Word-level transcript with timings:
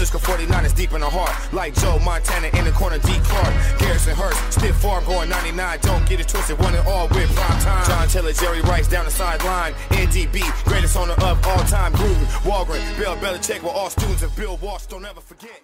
Francisco 0.00 0.32
49 0.32 0.64
is 0.64 0.72
deep 0.72 0.92
in 0.94 1.02
the 1.02 1.10
heart. 1.10 1.52
Like 1.52 1.74
Joe 1.74 1.98
Montana 1.98 2.48
in 2.56 2.64
the 2.64 2.72
corner, 2.72 2.96
D. 2.96 3.12
Clark. 3.22 3.52
Garrison 3.78 4.16
Hearst, 4.16 4.58
stiff 4.58 4.74
farm 4.76 5.04
going 5.04 5.28
99. 5.28 5.78
Don't 5.82 6.08
get 6.08 6.18
it 6.20 6.26
twisted, 6.26 6.58
one 6.58 6.74
and 6.74 6.88
all 6.88 7.06
with 7.08 7.30
prime 7.34 7.60
time. 7.60 7.86
John 7.86 8.08
Taylor, 8.08 8.32
Jerry 8.32 8.62
Rice 8.62 8.88
down 8.88 9.04
the 9.04 9.10
sideline. 9.10 9.74
NDB, 9.90 10.40
greatest 10.64 10.96
owner 10.96 11.12
of 11.12 11.46
all 11.46 11.58
time. 11.64 11.92
Gruden, 11.92 12.24
Walgren, 12.48 12.80
Bill 12.96 13.14
Belichick 13.16 13.62
were 13.62 13.68
all 13.68 13.90
students 13.90 14.22
of 14.22 14.34
Bill 14.36 14.56
Walsh. 14.62 14.86
Don't 14.86 15.04
ever 15.04 15.20
forget. 15.20 15.60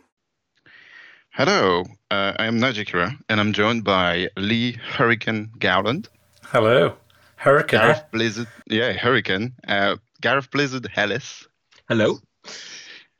Hello, 1.30 1.84
uh, 2.10 2.34
I 2.38 2.44
am 2.44 2.60
Najikira, 2.60 3.16
and 3.30 3.40
I'm 3.40 3.54
joined 3.54 3.84
by 3.84 4.28
Lee 4.36 4.72
Hurricane 4.72 5.48
Gowland. 5.58 6.10
Hello. 6.42 6.98
Hurricane. 7.36 7.80
Gareth 7.80 8.04
Blizzard, 8.12 8.48
yeah, 8.66 8.92
Hurricane. 8.92 9.54
Uh, 9.66 9.96
Gareth 10.20 10.50
Blizzard 10.50 10.90
Hellis. 10.92 11.48
Hello. 11.88 12.18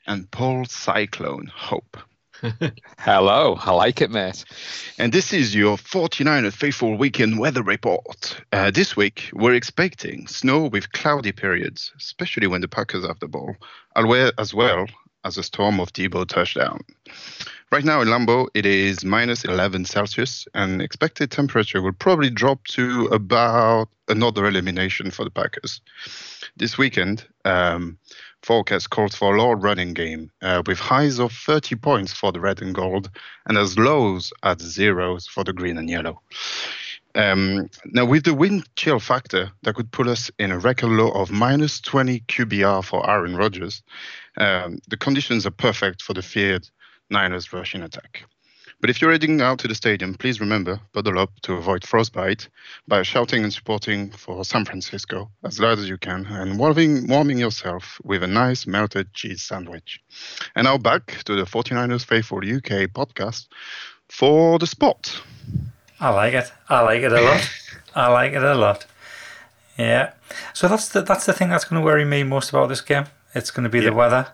And 0.06 0.30
Paul 0.30 0.66
Cyclone 0.66 1.50
Hope. 1.52 1.96
Hello, 2.98 3.58
I 3.60 3.72
like 3.72 4.00
it, 4.00 4.10
mate. 4.10 4.44
And 4.98 5.12
this 5.12 5.32
is 5.32 5.54
your 5.54 5.76
49th 5.76 6.52
Faithful 6.52 6.96
Weekend 6.96 7.40
Weather 7.40 7.62
Report. 7.62 8.40
Uh, 8.52 8.70
this 8.70 8.96
week, 8.96 9.30
we're 9.32 9.54
expecting 9.54 10.28
snow 10.28 10.66
with 10.66 10.92
cloudy 10.92 11.32
periods, 11.32 11.92
especially 11.96 12.46
when 12.46 12.60
the 12.60 12.68
Packers 12.68 13.04
have 13.04 13.18
the 13.18 13.26
ball, 13.26 13.56
as 13.96 14.54
well 14.54 14.86
as 15.24 15.38
a 15.38 15.42
storm 15.42 15.80
of 15.80 15.92
Deebo 15.92 16.26
touchdown. 16.28 16.82
Right 17.72 17.84
now 17.84 18.00
in 18.00 18.08
Lambeau, 18.08 18.46
it 18.54 18.64
is 18.64 19.04
minus 19.04 19.44
11 19.44 19.86
Celsius, 19.86 20.46
and 20.54 20.80
expected 20.80 21.32
temperature 21.32 21.82
will 21.82 21.92
probably 21.92 22.30
drop 22.30 22.64
to 22.68 23.06
about 23.06 23.88
another 24.06 24.46
elimination 24.46 25.10
for 25.10 25.24
the 25.24 25.30
Packers. 25.30 25.80
This 26.56 26.78
weekend, 26.78 27.26
um, 27.44 27.98
forecast 28.42 28.90
calls 28.90 29.14
for 29.14 29.34
a 29.34 29.40
low 29.40 29.52
running 29.52 29.94
game 29.94 30.30
uh, 30.42 30.62
with 30.66 30.78
highs 30.78 31.18
of 31.18 31.32
30 31.32 31.76
points 31.76 32.12
for 32.12 32.32
the 32.32 32.40
red 32.40 32.62
and 32.62 32.74
gold 32.74 33.10
and 33.46 33.58
as 33.58 33.78
lows 33.78 34.32
as 34.42 34.58
zeros 34.58 35.26
for 35.26 35.44
the 35.44 35.52
green 35.52 35.78
and 35.78 35.90
yellow. 35.90 36.20
Um, 37.14 37.70
now, 37.86 38.04
with 38.04 38.24
the 38.24 38.34
wind 38.34 38.68
chill 38.76 39.00
factor, 39.00 39.50
that 39.62 39.74
could 39.74 39.90
put 39.90 40.06
us 40.06 40.30
in 40.38 40.52
a 40.52 40.58
record 40.58 40.90
low 40.90 41.10
of 41.10 41.30
minus 41.30 41.80
20 41.80 42.20
QBR 42.20 42.84
for 42.84 43.08
Aaron 43.08 43.36
Rodgers. 43.36 43.82
Um, 44.36 44.80
the 44.88 44.98
conditions 44.98 45.46
are 45.46 45.50
perfect 45.50 46.02
for 46.02 46.12
the 46.12 46.22
feared 46.22 46.68
Niners 47.08 47.52
rushing 47.52 47.82
attack. 47.82 48.24
But 48.80 48.90
if 48.90 49.00
you're 49.00 49.12
heading 49.12 49.40
out 49.40 49.58
to 49.60 49.68
the 49.68 49.74
stadium, 49.74 50.14
please 50.14 50.38
remember, 50.38 50.78
bundle 50.92 51.18
up 51.18 51.30
to 51.42 51.54
avoid 51.54 51.86
frostbite 51.86 52.48
by 52.86 53.02
shouting 53.02 53.42
and 53.42 53.52
supporting 53.52 54.10
for 54.10 54.44
San 54.44 54.66
Francisco 54.66 55.30
as 55.44 55.58
loud 55.58 55.78
as 55.78 55.88
you 55.88 55.96
can 55.96 56.26
and 56.26 56.58
warming, 56.58 57.06
warming 57.06 57.38
yourself 57.38 57.98
with 58.04 58.22
a 58.22 58.26
nice 58.26 58.66
melted 58.66 59.12
cheese 59.14 59.42
sandwich. 59.42 60.00
And 60.54 60.66
now 60.66 60.76
back 60.76 61.22
to 61.24 61.34
the 61.36 61.44
49ers 61.44 62.04
Faithful 62.04 62.38
UK 62.38 62.90
podcast 62.92 63.46
for 64.08 64.58
the 64.58 64.66
spot. 64.66 65.22
I 65.98 66.10
like 66.10 66.34
it. 66.34 66.52
I 66.68 66.80
like 66.80 67.02
it 67.02 67.12
a 67.12 67.20
lot. 67.20 67.50
I 67.94 68.08
like 68.08 68.32
it 68.32 68.42
a 68.42 68.54
lot. 68.54 68.86
Yeah. 69.78 70.12
So 70.52 70.68
that's 70.68 70.88
the 70.90 71.00
that's 71.02 71.24
the 71.24 71.32
thing 71.32 71.48
that's 71.48 71.64
going 71.64 71.80
to 71.80 71.84
worry 71.84 72.04
me 72.04 72.22
most 72.22 72.50
about 72.50 72.68
this 72.68 72.82
game. 72.82 73.06
It's 73.34 73.50
going 73.50 73.64
to 73.64 73.70
be 73.70 73.78
yeah. 73.78 73.90
the 73.90 73.94
weather. 73.94 74.28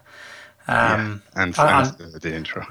Um, 0.67 1.23
yeah, 1.37 1.43
and, 1.43 1.59
and, 1.59 2.01
and 2.01 2.21
the 2.21 2.35
intro. 2.35 2.67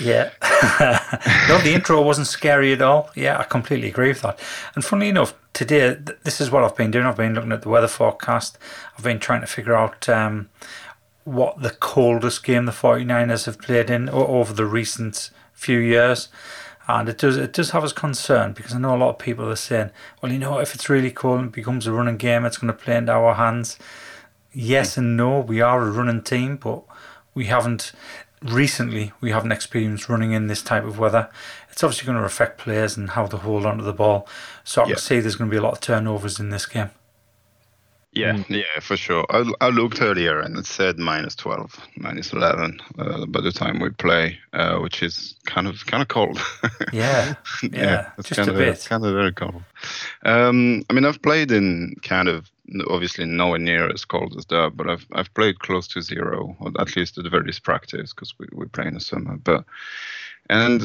Yeah. 0.00 0.30
no, 1.48 1.58
the 1.58 1.72
intro 1.74 2.00
wasn't 2.00 2.26
scary 2.26 2.72
at 2.72 2.82
all. 2.82 3.10
Yeah, 3.14 3.38
I 3.38 3.44
completely 3.44 3.88
agree 3.88 4.08
with 4.08 4.22
that. 4.22 4.38
And 4.74 4.84
funnily 4.84 5.08
enough, 5.08 5.34
today, 5.52 5.96
this 6.24 6.40
is 6.40 6.50
what 6.50 6.64
I've 6.64 6.76
been 6.76 6.90
doing. 6.90 7.06
I've 7.06 7.16
been 7.16 7.34
looking 7.34 7.52
at 7.52 7.62
the 7.62 7.68
weather 7.68 7.88
forecast. 7.88 8.58
I've 8.96 9.04
been 9.04 9.18
trying 9.18 9.42
to 9.42 9.46
figure 9.46 9.74
out 9.74 10.08
um, 10.08 10.48
what 11.24 11.60
the 11.62 11.70
coldest 11.70 12.44
game 12.44 12.64
the 12.64 12.72
49ers 12.72 13.46
have 13.46 13.60
played 13.60 13.90
in 13.90 14.08
over 14.08 14.52
the 14.52 14.66
recent 14.66 15.30
few 15.52 15.78
years. 15.78 16.28
And 16.88 17.08
it 17.08 17.18
does 17.18 17.36
it 17.36 17.52
does 17.52 17.70
have 17.70 17.84
us 17.84 17.92
concerned 17.92 18.56
because 18.56 18.74
I 18.74 18.78
know 18.78 18.96
a 18.96 18.98
lot 18.98 19.10
of 19.10 19.18
people 19.18 19.48
are 19.48 19.56
saying, 19.56 19.90
well, 20.20 20.32
you 20.32 20.38
know, 20.38 20.58
if 20.58 20.74
it's 20.74 20.88
really 20.88 21.12
cold 21.12 21.40
and 21.40 21.52
becomes 21.52 21.86
a 21.86 21.92
running 21.92 22.16
game, 22.16 22.44
it's 22.44 22.58
going 22.58 22.72
to 22.72 22.78
play 22.78 22.96
into 22.96 23.12
our 23.12 23.34
hands. 23.34 23.78
Yes 24.52 24.96
and 24.96 25.16
no, 25.16 25.38
we 25.40 25.60
are 25.60 25.80
a 25.80 25.90
running 25.90 26.22
team, 26.22 26.56
but 26.56 26.82
we 27.34 27.46
haven't 27.46 27.92
recently 28.44 29.12
we 29.20 29.30
haven't 29.30 29.52
experienced 29.52 30.08
running 30.08 30.32
in 30.32 30.46
this 30.46 30.62
type 30.62 30.84
of 30.84 30.98
weather. 30.98 31.28
It's 31.70 31.82
obviously 31.82 32.06
going 32.06 32.18
to 32.18 32.24
affect 32.24 32.58
players 32.58 32.96
and 32.96 33.10
how 33.10 33.26
they 33.26 33.38
hold 33.38 33.66
onto 33.66 33.84
the 33.84 33.92
ball. 33.92 34.28
So 34.64 34.82
I 34.82 34.86
can 34.86 34.96
see 34.96 35.20
there's 35.20 35.36
going 35.36 35.50
to 35.50 35.54
be 35.54 35.58
a 35.58 35.62
lot 35.62 35.72
of 35.72 35.80
turnovers 35.80 36.38
in 36.38 36.50
this 36.50 36.66
game. 36.66 36.90
Yeah, 38.14 38.34
mm. 38.34 38.44
yeah, 38.50 38.80
for 38.80 38.96
sure. 38.96 39.24
I, 39.30 39.50
I 39.62 39.68
looked 39.70 40.02
earlier 40.02 40.38
and 40.38 40.58
it 40.58 40.66
said 40.66 40.98
minus 40.98 41.34
12, 41.34 41.80
minus 41.96 42.32
11 42.34 42.78
uh, 42.98 43.24
by 43.26 43.40
the 43.40 43.50
time 43.50 43.80
we 43.80 43.88
play, 43.88 44.38
uh, 44.52 44.78
which 44.80 45.02
is 45.02 45.34
kind 45.46 45.66
of 45.66 45.86
kind 45.86 46.02
of 46.02 46.08
cold. 46.08 46.38
yeah, 46.92 47.34
yeah, 47.62 47.68
yeah 47.72 48.10
just 48.18 48.36
kind 48.36 48.50
a 48.50 48.52
of, 48.52 48.58
bit. 48.58 48.86
kind 48.86 49.04
of 49.06 49.14
very 49.14 49.32
cold. 49.32 49.62
Um, 50.24 50.84
I 50.90 50.92
mean, 50.92 51.06
I've 51.06 51.22
played 51.22 51.50
in 51.50 51.94
kind 52.02 52.28
of 52.28 52.51
obviously 52.88 53.24
nowhere 53.24 53.58
near 53.58 53.90
as 53.90 54.04
cold 54.04 54.34
as 54.36 54.46
that, 54.46 54.72
but 54.76 54.88
I've 54.88 55.06
I've 55.12 55.34
played 55.34 55.58
close 55.60 55.88
to 55.88 56.02
zero, 56.02 56.56
or 56.60 56.72
at 56.78 56.96
least 56.96 57.18
at 57.18 57.24
the 57.24 57.30
very 57.30 57.44
least 57.44 57.64
practice, 57.64 58.12
because 58.12 58.34
we 58.38 58.46
we 58.52 58.66
play 58.66 58.86
in 58.86 58.94
the 58.94 59.00
summer. 59.00 59.36
But 59.36 59.64
and 60.48 60.82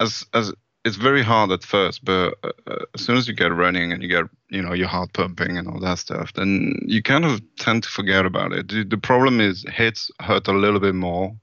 as 0.00 0.26
as 0.34 0.52
it's 0.84 0.96
very 0.96 1.22
hard 1.22 1.50
at 1.50 1.64
first, 1.64 2.04
but 2.04 2.34
uh, 2.42 2.84
as 2.94 3.00
soon 3.00 3.16
as 3.16 3.26
you 3.26 3.34
get 3.34 3.52
running 3.52 3.92
and 3.92 4.02
you 4.02 4.08
get 4.08 4.26
you 4.50 4.62
know 4.62 4.74
your 4.74 4.88
heart 4.88 5.12
pumping 5.12 5.56
and 5.56 5.68
all 5.68 5.80
that 5.80 5.98
stuff, 5.98 6.32
then 6.34 6.74
you 6.86 7.02
kind 7.02 7.24
of 7.24 7.40
tend 7.56 7.82
to 7.84 7.88
forget 7.88 8.26
about 8.26 8.52
it. 8.52 8.68
The, 8.68 8.84
the 8.84 8.98
problem 8.98 9.40
is 9.40 9.64
hits 9.72 10.10
hurt 10.20 10.48
a 10.48 10.52
little 10.52 10.80
bit 10.80 10.94
more 10.94 11.34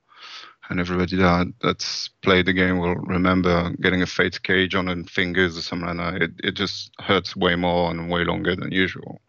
and 0.71 0.79
everybody 0.79 1.17
that 1.17 1.53
that's 1.61 2.07
played 2.21 2.45
the 2.45 2.53
game 2.53 2.79
will 2.79 2.95
remember 2.95 3.71
getting 3.81 4.01
a 4.01 4.05
fate 4.05 4.41
cage 4.41 4.73
on 4.73 4.85
the 4.85 5.03
fingers 5.03 5.57
or 5.57 5.61
something 5.61 5.97
like 5.97 6.13
that. 6.13 6.21
It, 6.21 6.31
it 6.43 6.51
just 6.55 6.91
hurts 6.99 7.35
way 7.35 7.55
more 7.55 7.91
and 7.91 8.09
way 8.09 8.23
longer 8.23 8.55
than 8.55 8.71
usual. 8.71 9.19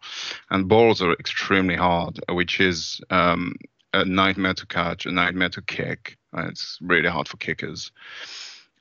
And 0.49 0.69
balls 0.69 1.01
are 1.01 1.11
extremely 1.13 1.75
hard, 1.75 2.17
which 2.29 2.61
is 2.61 3.01
um, 3.09 3.55
a 3.93 4.05
nightmare 4.05 4.53
to 4.53 4.65
catch, 4.65 5.05
a 5.05 5.11
nightmare 5.11 5.49
to 5.49 5.61
kick. 5.61 6.17
It's 6.33 6.79
really 6.81 7.09
hard 7.09 7.27
for 7.27 7.37
kickers 7.37 7.91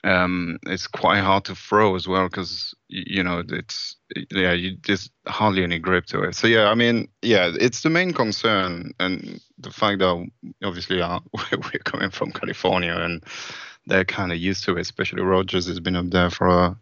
um, 0.04 0.58
it's 0.66 0.86
quite 0.86 1.20
hard 1.20 1.44
to 1.44 1.54
throw 1.54 1.94
as 1.94 2.08
well 2.08 2.28
because 2.28 2.74
you 2.88 3.22
know 3.22 3.42
it's 3.48 3.96
yeah 4.30 4.52
you 4.52 4.76
there's 4.86 5.10
hardly 5.26 5.62
any 5.62 5.78
grip 5.78 6.06
to 6.06 6.22
it. 6.22 6.34
So 6.34 6.46
yeah 6.46 6.68
i 6.68 6.74
mean 6.74 7.08
yeah 7.22 7.52
it's 7.54 7.82
the 7.82 7.90
main 7.90 8.12
concern 8.12 8.92
and 8.98 9.40
the 9.58 9.70
fact 9.70 10.00
that 10.00 10.28
obviously 10.64 11.00
uh, 11.00 11.20
we're 11.52 11.78
coming 11.84 12.10
from 12.10 12.32
california 12.32 12.94
and 12.94 13.24
they're 13.86 14.04
kind 14.04 14.32
of 14.32 14.38
used 14.38 14.64
to 14.64 14.76
it 14.76 14.80
especially 14.80 15.22
Rodgers 15.22 15.66
has 15.66 15.80
been 15.80 15.96
up 15.96 16.10
there 16.10 16.30
for 16.30 16.48
a 16.48 16.76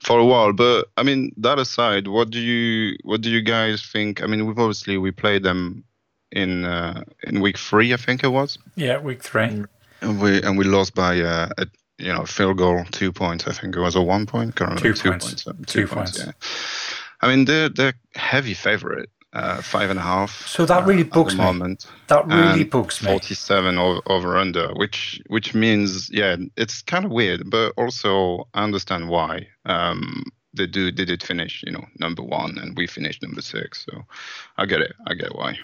for 0.00 0.18
a 0.18 0.24
while. 0.24 0.52
But 0.52 0.88
i 0.96 1.02
mean 1.02 1.32
that 1.38 1.58
aside 1.58 2.08
what 2.08 2.30
do 2.30 2.40
you 2.40 2.96
what 3.04 3.20
do 3.20 3.30
you 3.30 3.42
guys 3.42 3.82
think? 3.82 4.22
I 4.22 4.26
mean 4.26 4.46
we've 4.46 4.58
obviously 4.58 4.98
we 4.98 5.12
played 5.12 5.44
them 5.44 5.84
in 6.32 6.64
uh, 6.64 7.04
in 7.24 7.40
week 7.40 7.58
three 7.58 7.92
i 7.92 7.96
think 7.96 8.24
it 8.24 8.28
was. 8.28 8.58
Yeah 8.74 8.98
week 8.98 9.22
three. 9.22 9.64
And 10.02 10.20
we 10.20 10.42
and 10.42 10.56
we 10.56 10.64
lost 10.64 10.94
by 10.94 11.20
uh, 11.20 11.48
a 11.58 11.66
you 12.00 12.12
know, 12.12 12.24
field 12.24 12.58
goal, 12.58 12.84
two 12.90 13.12
points. 13.12 13.46
I 13.46 13.52
think 13.52 13.76
it 13.76 13.80
was 13.80 13.96
a 13.96 14.02
one 14.02 14.26
point. 14.26 14.56
Two, 14.56 14.94
two 14.94 15.10
points. 15.10 15.44
points. 15.44 15.44
Two, 15.44 15.52
two 15.64 15.86
points. 15.86 16.18
points. 16.18 16.18
Yeah. 16.18 16.32
I 17.20 17.28
mean, 17.28 17.44
they're 17.44 17.68
they're 17.68 17.94
heavy 18.14 18.54
favorite. 18.54 19.10
Uh, 19.32 19.62
five 19.62 19.90
and 19.90 19.98
a 20.00 20.02
half. 20.02 20.44
So 20.48 20.66
that 20.66 20.84
really 20.84 21.04
uh, 21.04 21.14
bugs 21.14 21.36
me. 21.36 21.44
Moment. 21.44 21.86
That 22.08 22.26
really 22.26 22.64
bugs 22.64 23.00
me. 23.00 23.12
Forty-seven 23.12 23.78
over, 23.78 24.00
over 24.06 24.36
under, 24.36 24.74
which 24.74 25.22
which 25.28 25.54
means 25.54 26.10
yeah, 26.10 26.34
it's 26.56 26.82
kind 26.82 27.04
of 27.04 27.12
weird, 27.12 27.48
but 27.48 27.72
also 27.76 28.48
I 28.54 28.64
understand 28.64 29.08
why. 29.08 29.46
Um, 29.66 30.24
they 30.54 30.66
do 30.66 30.90
they 30.90 31.04
did 31.04 31.22
finish, 31.22 31.62
you 31.64 31.70
know, 31.70 31.84
number 32.00 32.24
one, 32.24 32.58
and 32.58 32.76
we 32.76 32.88
finished 32.88 33.22
number 33.22 33.40
six. 33.40 33.86
So 33.86 34.02
I 34.58 34.66
get 34.66 34.80
it. 34.80 34.94
I 35.06 35.14
get 35.14 35.36
why. 35.36 35.56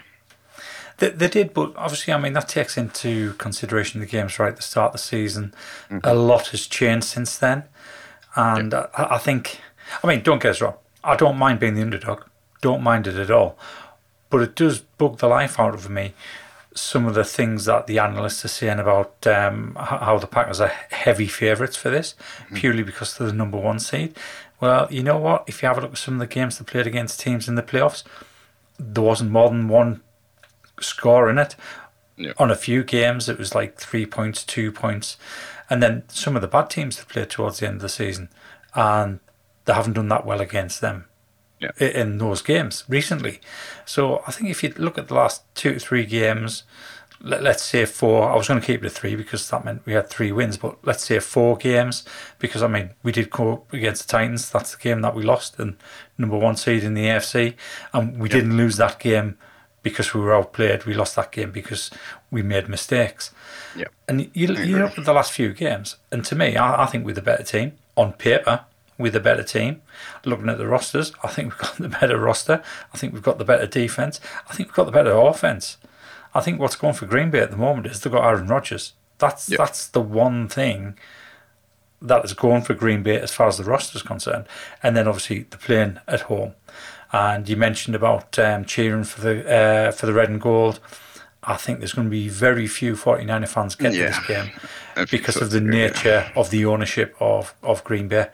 They, 0.97 1.09
they 1.09 1.27
did, 1.27 1.53
but 1.53 1.73
obviously, 1.75 2.13
I 2.13 2.17
mean, 2.17 2.33
that 2.33 2.47
takes 2.47 2.77
into 2.77 3.33
consideration 3.33 3.99
the 3.99 4.05
games 4.05 4.39
right 4.39 4.49
at 4.49 4.55
the 4.55 4.63
start 4.63 4.89
of 4.89 4.93
the 4.93 4.99
season. 4.99 5.53
Mm-hmm. 5.89 5.99
A 6.03 6.13
lot 6.13 6.47
has 6.47 6.67
changed 6.67 7.05
since 7.05 7.37
then. 7.37 7.63
And 8.35 8.73
I, 8.73 8.87
I 8.93 9.17
think, 9.17 9.59
I 10.03 10.07
mean, 10.07 10.21
don't 10.21 10.41
get 10.41 10.51
us 10.51 10.61
wrong, 10.61 10.75
I 11.03 11.15
don't 11.15 11.37
mind 11.37 11.59
being 11.59 11.75
the 11.75 11.81
underdog, 11.81 12.23
don't 12.61 12.83
mind 12.83 13.07
it 13.07 13.15
at 13.15 13.31
all. 13.31 13.57
But 14.29 14.41
it 14.41 14.55
does 14.55 14.79
bug 14.79 15.19
the 15.19 15.27
life 15.27 15.59
out 15.59 15.73
of 15.73 15.89
me 15.89 16.13
some 16.77 17.07
of 17.07 17.15
the 17.15 17.23
things 17.23 17.65
that 17.65 17.87
the 17.87 17.99
analysts 17.99 18.45
are 18.45 18.49
saying 18.49 18.79
about 18.79 19.25
um, 19.25 19.75
how 19.79 20.17
the 20.19 20.27
Packers 20.27 20.61
are 20.61 20.71
heavy 20.91 21.27
favourites 21.27 21.75
for 21.75 21.89
this, 21.89 22.13
mm-hmm. 22.13 22.55
purely 22.55 22.83
because 22.83 23.17
they're 23.17 23.27
the 23.27 23.33
number 23.33 23.57
one 23.57 23.79
seed. 23.79 24.15
Well, 24.59 24.87
you 24.91 25.03
know 25.03 25.17
what? 25.17 25.43
If 25.47 25.61
you 25.61 25.67
have 25.67 25.77
a 25.77 25.81
look 25.81 25.93
at 25.93 25.97
some 25.97 26.15
of 26.15 26.19
the 26.19 26.27
games 26.27 26.57
they 26.57 26.65
played 26.65 26.87
against 26.87 27.19
teams 27.19 27.47
in 27.47 27.55
the 27.55 27.63
playoffs, 27.63 28.03
there 28.79 29.03
wasn't 29.03 29.31
more 29.31 29.49
than 29.49 29.67
one 29.67 30.01
score 30.79 31.29
in 31.29 31.37
it. 31.37 31.55
Yeah. 32.17 32.33
On 32.37 32.49
a 32.49 32.55
few 32.55 32.83
games, 32.83 33.29
it 33.29 33.37
was 33.37 33.53
like 33.53 33.77
three 33.77 34.05
points, 34.05 34.43
two 34.43 34.71
points. 34.71 35.17
And 35.69 35.83
then 35.83 36.03
some 36.07 36.35
of 36.35 36.41
the 36.41 36.47
bad 36.47 36.69
teams 36.69 36.97
have 36.97 37.07
played 37.07 37.29
towards 37.29 37.59
the 37.59 37.67
end 37.67 37.77
of 37.77 37.81
the 37.81 37.89
season, 37.89 38.29
and 38.73 39.19
they 39.65 39.73
haven't 39.73 39.93
done 39.93 40.07
that 40.07 40.25
well 40.25 40.41
against 40.41 40.81
them 40.81 41.05
yeah. 41.59 41.71
in 41.79 42.17
those 42.17 42.41
games 42.41 42.83
recently. 42.87 43.39
So 43.85 44.23
I 44.25 44.31
think 44.31 44.49
if 44.49 44.63
you 44.63 44.73
look 44.77 44.97
at 44.97 45.09
the 45.09 45.13
last 45.13 45.43
two 45.55 45.73
to 45.73 45.79
three 45.79 46.05
games, 46.05 46.63
let, 47.19 47.45
us 47.45 47.63
say 47.63 47.85
four. 47.85 48.29
I 48.29 48.35
was 48.35 48.47
going 48.47 48.59
to 48.59 48.65
keep 48.65 48.83
it 48.83 48.85
at 48.87 48.91
three 48.91 49.15
because 49.15 49.49
that 49.49 49.65
meant 49.65 49.85
we 49.85 49.93
had 49.93 50.09
three 50.09 50.31
wins, 50.31 50.57
but 50.57 50.77
let's 50.83 51.03
say 51.03 51.19
four 51.19 51.57
games 51.57 52.05
because 52.39 52.61
I 52.61 52.67
mean 52.67 52.91
we 53.01 53.11
did 53.11 53.29
go 53.29 53.53
up 53.53 53.73
against 53.73 54.07
the 54.07 54.11
Titans. 54.11 54.49
That's 54.49 54.75
the 54.75 54.81
game 54.81 55.01
that 55.01 55.15
we 55.15 55.23
lost 55.23 55.59
and 55.59 55.77
number 56.17 56.37
one 56.37 56.55
seed 56.55 56.83
in 56.83 56.93
the 56.93 57.05
AFC, 57.05 57.55
and 57.93 58.19
we 58.19 58.29
yep. 58.29 58.37
didn't 58.37 58.57
lose 58.57 58.77
that 58.77 58.99
game 58.99 59.37
because 59.89 60.13
we 60.13 60.21
were 60.21 60.33
outplayed. 60.33 60.85
We 60.85 60.93
lost 60.93 61.15
that 61.15 61.31
game 61.31 61.51
because 61.51 61.91
we 62.31 62.41
made 62.41 62.67
mistakes. 62.67 63.31
Yeah. 63.75 63.85
And 64.07 64.21
you, 64.33 64.53
you 64.53 64.79
look 64.79 64.97
at 64.97 65.05
the 65.05 65.13
last 65.13 65.31
few 65.31 65.53
games, 65.53 65.97
and 66.11 66.23
to 66.25 66.35
me, 66.35 66.55
I, 66.55 66.83
I 66.83 66.85
think 66.85 67.05
we're 67.05 67.13
the 67.13 67.21
better 67.21 67.43
team 67.43 67.73
on 67.95 68.13
paper. 68.13 68.65
We're 68.97 69.11
the 69.11 69.19
better 69.19 69.43
team. 69.43 69.81
Looking 70.25 70.49
at 70.49 70.57
the 70.57 70.67
rosters, 70.67 71.13
I 71.23 71.27
think 71.27 71.51
we've 71.51 71.57
got 71.67 71.77
the 71.77 71.89
better 71.89 72.17
roster. 72.17 72.63
I 72.93 72.97
think 72.97 73.13
we've 73.13 73.23
got 73.23 73.37
the 73.37 73.45
better 73.45 73.67
defense. 73.67 74.19
I 74.49 74.53
think 74.53 74.69
we've 74.69 74.75
got 74.75 74.85
the 74.85 74.91
better 74.91 75.11
offense. 75.11 75.77
I 76.33 76.41
think 76.41 76.59
what's 76.59 76.75
going 76.75 76.93
for 76.93 77.05
Green 77.05 77.29
Bay 77.29 77.39
at 77.39 77.51
the 77.51 77.57
moment 77.57 77.87
is 77.87 78.01
they've 78.01 78.13
got 78.13 78.25
Aaron 78.25 78.47
Rodgers. 78.47 78.93
That's 79.19 79.49
yep. 79.49 79.57
that's 79.57 79.87
the 79.87 80.01
one 80.01 80.47
thing 80.47 80.97
that 82.01 82.23
is 82.23 82.33
going 82.33 82.61
for 82.61 82.73
Green 82.73 83.01
Bay 83.03 83.19
as 83.19 83.33
far 83.33 83.47
as 83.47 83.57
the 83.57 83.63
roster 83.63 83.97
is 83.97 84.03
concerned. 84.03 84.45
And 84.83 84.95
then 84.95 85.07
obviously 85.07 85.43
the 85.49 85.57
playing 85.57 85.99
at 86.07 86.21
home. 86.21 86.53
And 87.11 87.47
you 87.47 87.55
mentioned 87.55 87.95
about 87.95 88.37
um, 88.37 88.65
cheering 88.65 89.03
for 89.03 89.21
the 89.21 89.49
uh, 89.49 89.91
for 89.91 90.05
the 90.05 90.13
red 90.13 90.29
and 90.29 90.41
gold. 90.41 90.79
I 91.43 91.55
think 91.55 91.79
there's 91.79 91.93
going 91.93 92.07
to 92.07 92.11
be 92.11 92.27
very 92.27 92.67
few 92.67 92.93
49er 92.93 93.47
fans 93.47 93.75
get 93.75 93.93
yeah. 93.93 93.99
to 93.99 94.05
this 94.07 94.27
game 94.27 94.51
because 95.11 95.35
so 95.35 95.41
of 95.45 95.51
the 95.51 95.61
nature 95.61 96.25
yeah. 96.27 96.31
of 96.35 96.49
the 96.49 96.65
ownership 96.65 97.15
of, 97.21 97.55
of 97.63 97.85
Green 97.85 98.09
Bay. 98.09 98.27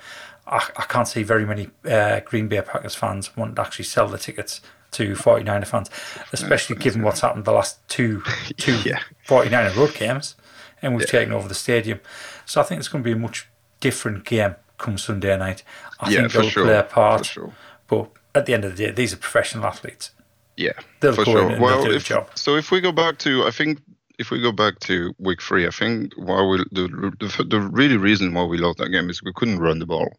I, 0.48 0.68
I 0.76 0.84
can't 0.86 1.08
see 1.08 1.22
very 1.22 1.46
many 1.46 1.70
uh, 1.86 2.22
Green 2.22 2.48
Bay 2.48 2.62
Packers 2.62 2.96
fans 2.96 3.38
want 3.38 3.56
to 3.56 3.62
actually 3.62 3.86
sell 3.86 4.08
the 4.08 4.18
tickets 4.18 4.62
to 4.92 5.14
49er 5.14 5.68
fans, 5.68 5.90
especially 6.32 6.76
given 6.76 7.04
what's 7.04 7.22
happened 7.22 7.46
the 7.46 7.52
last 7.52 7.88
two 7.88 8.24
two 8.58 8.80
yeah. 8.82 9.00
49er 9.28 9.76
road 9.76 9.94
games, 9.94 10.36
and 10.82 10.96
we've 10.96 11.02
yeah. 11.02 11.20
taken 11.20 11.34
over 11.34 11.48
the 11.48 11.56
stadium. 11.56 12.00
So 12.46 12.62
I 12.62 12.64
think 12.64 12.80
it's 12.80 12.88
going 12.88 13.04
to 13.04 13.08
be 13.08 13.14
a 13.14 13.20
much 13.20 13.48
different 13.80 14.26
game 14.26 14.56
come 14.78 14.98
Sunday 14.98 15.38
night. 15.38 15.64
I 16.00 16.10
yeah, 16.10 16.20
think 16.22 16.34
they'll 16.34 16.50
sure. 16.50 16.66
play 16.66 16.78
a 16.78 16.84
part, 16.84 17.26
sure. 17.26 17.54
but 17.88 18.10
at 18.36 18.46
the 18.46 18.54
end 18.54 18.66
of 18.66 18.76
the 18.76 18.86
day, 18.86 18.92
these 18.92 19.14
are 19.14 19.18
professional 19.18 19.66
athletes. 19.66 20.12
Yeah, 20.58 20.74
they'll 21.00 21.14
for 21.14 21.26
sure. 21.26 21.60
well, 21.60 21.90
if, 21.90 22.08
so 22.36 22.56
if 22.56 22.72
we 22.72 22.80
go 22.80 22.92
back 22.92 23.18
to, 23.20 23.46
I 23.46 23.52
think 23.52 23.80
if 24.20 24.30
we 24.30 24.40
go 24.40 24.52
back 24.52 24.80
to 24.82 25.14
week 25.18 25.42
three, 25.42 25.66
I 25.66 25.72
think 25.72 26.14
why 26.16 26.44
we 26.44 26.58
the, 26.72 27.12
the, 27.20 27.44
the 27.44 27.60
really 27.60 27.98
reason 27.98 28.34
why 28.34 28.44
we 28.44 28.58
lost 28.58 28.78
that 28.78 28.90
game 28.90 29.10
is 29.10 29.24
we 29.24 29.34
couldn't 29.34 29.60
run 29.60 29.80
the 29.80 29.86
ball. 29.86 30.10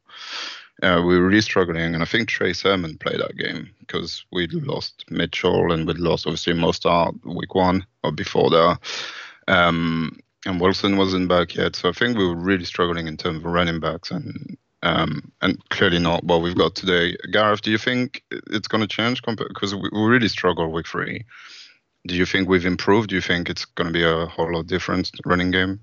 Uh, 0.82 1.00
we 1.06 1.16
were 1.16 1.28
really 1.28 1.40
struggling, 1.40 1.94
and 1.94 2.02
I 2.02 2.06
think 2.06 2.28
Trey 2.28 2.52
Sermon 2.52 2.98
played 2.98 3.20
that 3.20 3.36
game 3.36 3.70
because 3.78 4.24
we 4.32 4.48
lost 4.48 5.04
Mitchell 5.08 5.72
and 5.72 5.86
we 5.86 5.94
lost 5.94 6.26
obviously 6.26 6.52
Mostert 6.52 7.14
week 7.24 7.54
one 7.54 7.86
or 8.02 8.10
before 8.10 8.50
that. 8.50 8.78
Um, 9.46 10.18
and 10.46 10.60
Wilson 10.60 10.96
wasn't 10.96 11.28
back 11.28 11.54
yet, 11.54 11.76
so 11.76 11.88
I 11.88 11.92
think 11.92 12.18
we 12.18 12.26
were 12.26 12.34
really 12.34 12.64
struggling 12.64 13.06
in 13.06 13.16
terms 13.16 13.38
of 13.38 13.44
running 13.44 13.78
backs, 13.78 14.10
and 14.10 14.58
um, 14.84 15.32
and 15.40 15.58
clearly 15.70 15.98
not 15.98 16.22
what 16.24 16.42
we've 16.42 16.56
got 16.56 16.74
today. 16.74 17.16
Gareth, 17.32 17.62
do 17.62 17.70
you 17.70 17.78
think 17.78 18.22
it's 18.30 18.68
going 18.68 18.82
to 18.82 18.86
change? 18.86 19.22
Because 19.22 19.74
we, 19.74 19.88
really 19.92 20.28
struggle 20.28 20.70
week 20.70 20.86
three. 20.86 21.24
Do 22.06 22.14
you 22.14 22.26
think 22.26 22.48
we've 22.48 22.66
improved? 22.66 23.08
Do 23.08 23.14
you 23.14 23.22
think 23.22 23.48
it's 23.48 23.64
going 23.64 23.86
to 23.86 23.92
be 23.92 24.04
a 24.04 24.26
whole 24.26 24.52
lot 24.52 24.66
different 24.66 25.10
running 25.24 25.50
game? 25.50 25.80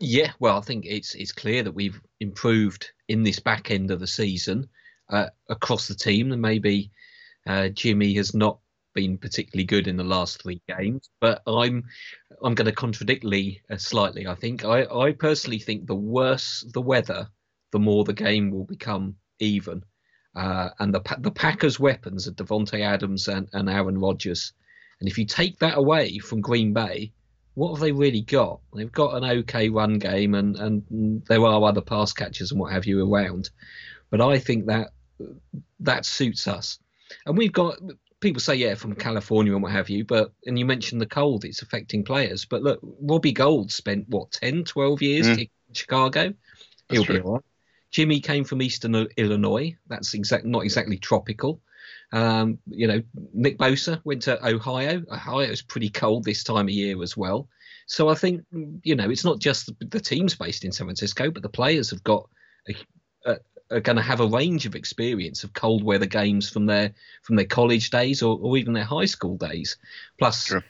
Yeah, 0.00 0.32
well, 0.38 0.56
I 0.56 0.62
think 0.62 0.86
it's 0.86 1.14
it's 1.14 1.32
clear 1.32 1.62
that 1.62 1.74
we've 1.74 2.00
improved 2.20 2.90
in 3.08 3.22
this 3.22 3.38
back 3.38 3.70
end 3.70 3.90
of 3.90 4.00
the 4.00 4.06
season 4.06 4.68
uh, 5.10 5.26
across 5.48 5.88
the 5.88 5.94
team, 5.94 6.32
and 6.32 6.40
maybe 6.40 6.90
uh, 7.46 7.68
Jimmy 7.68 8.14
has 8.14 8.34
not 8.34 8.60
been 8.94 9.18
particularly 9.18 9.64
good 9.64 9.86
in 9.88 9.96
the 9.96 10.04
last 10.04 10.42
three 10.42 10.62
games. 10.68 11.10
But 11.20 11.42
I'm 11.46 11.84
I'm 12.42 12.54
going 12.54 12.66
to 12.66 12.72
contradict 12.72 13.24
Lee 13.24 13.60
uh, 13.70 13.76
slightly. 13.76 14.26
I 14.26 14.36
think 14.36 14.64
I 14.64 14.84
I 14.84 15.12
personally 15.12 15.58
think 15.58 15.86
the 15.86 15.94
worse 15.94 16.64
the 16.72 16.80
weather, 16.80 17.28
the 17.70 17.78
more 17.78 18.04
the 18.04 18.12
game 18.12 18.50
will 18.50 18.64
become 18.64 19.16
even. 19.38 19.84
Uh, 20.34 20.70
and 20.78 20.94
the 20.94 21.00
the 21.18 21.30
Packers' 21.30 21.80
weapons 21.80 22.28
are 22.28 22.32
Davante 22.32 22.80
Adams 22.80 23.28
and, 23.28 23.48
and 23.52 23.68
Aaron 23.68 23.98
Rodgers. 23.98 24.52
And 25.00 25.08
if 25.08 25.18
you 25.18 25.24
take 25.24 25.58
that 25.60 25.78
away 25.78 26.18
from 26.18 26.40
Green 26.40 26.72
Bay, 26.72 27.12
what 27.54 27.70
have 27.72 27.80
they 27.80 27.92
really 27.92 28.20
got? 28.20 28.60
They've 28.74 28.90
got 28.90 29.14
an 29.14 29.24
okay 29.24 29.68
run 29.68 29.98
game, 29.98 30.34
and, 30.34 30.56
and 30.56 31.24
there 31.26 31.44
are 31.44 31.64
other 31.64 31.80
pass 31.80 32.12
catchers 32.12 32.52
and 32.52 32.60
what 32.60 32.72
have 32.72 32.86
you 32.86 33.12
around. 33.12 33.50
But 34.10 34.20
I 34.20 34.38
think 34.38 34.66
that 34.66 34.90
that 35.80 36.06
suits 36.06 36.46
us. 36.46 36.78
And 37.26 37.36
we've 37.36 37.52
got 37.52 37.78
people 38.20 38.40
say, 38.40 38.56
yeah, 38.56 38.74
from 38.74 38.94
California 38.94 39.52
and 39.54 39.62
what 39.62 39.72
have 39.72 39.88
you, 39.88 40.04
but, 40.04 40.32
and 40.46 40.58
you 40.58 40.64
mentioned 40.64 41.00
the 41.00 41.06
cold, 41.06 41.44
it's 41.44 41.62
affecting 41.62 42.04
players. 42.04 42.44
But 42.44 42.62
look, 42.62 42.80
Robbie 42.82 43.32
Gould 43.32 43.70
spent, 43.70 44.08
what, 44.08 44.32
10, 44.32 44.64
12 44.64 45.02
years 45.02 45.26
mm. 45.26 45.38
in 45.38 45.48
Chicago? 45.72 46.34
He'll 46.90 47.04
be 47.04 47.20
all 47.20 47.34
right. 47.34 47.42
Jimmy 47.90 48.20
came 48.20 48.44
from 48.44 48.62
Eastern 48.62 48.94
Illinois. 49.16 49.76
That's 49.88 50.14
exact, 50.14 50.44
not 50.44 50.64
exactly 50.64 50.98
tropical. 50.98 51.60
Um, 52.12 52.58
you 52.66 52.86
know, 52.86 53.02
Nick 53.34 53.58
Bosa 53.58 54.00
went 54.04 54.22
to 54.22 54.44
Ohio. 54.46 55.02
Ohio 55.10 55.40
is 55.40 55.62
pretty 55.62 55.90
cold 55.90 56.24
this 56.24 56.44
time 56.44 56.66
of 56.66 56.70
year 56.70 57.02
as 57.02 57.16
well. 57.16 57.48
So 57.86 58.08
I 58.08 58.14
think 58.14 58.44
you 58.82 58.94
know 58.94 59.08
it's 59.08 59.24
not 59.24 59.38
just 59.38 59.66
the, 59.66 59.86
the 59.86 60.00
teams 60.00 60.34
based 60.34 60.64
in 60.64 60.72
San 60.72 60.86
Francisco, 60.86 61.30
but 61.30 61.42
the 61.42 61.48
players 61.48 61.90
have 61.90 62.04
got 62.04 62.28
a, 62.68 62.74
a, 63.24 63.36
are 63.70 63.80
going 63.80 63.96
to 63.96 64.02
have 64.02 64.20
a 64.20 64.26
range 64.26 64.66
of 64.66 64.74
experience 64.74 65.44
of 65.44 65.52
cold 65.54 65.82
weather 65.82 66.06
games 66.06 66.48
from 66.48 66.66
their 66.66 66.92
from 67.22 67.36
their 67.36 67.46
college 67.46 67.90
days 67.90 68.22
or, 68.22 68.38
or 68.40 68.56
even 68.56 68.74
their 68.74 68.84
high 68.84 69.06
school 69.06 69.36
days. 69.36 69.78
Plus, 70.18 70.44
sure. 70.44 70.64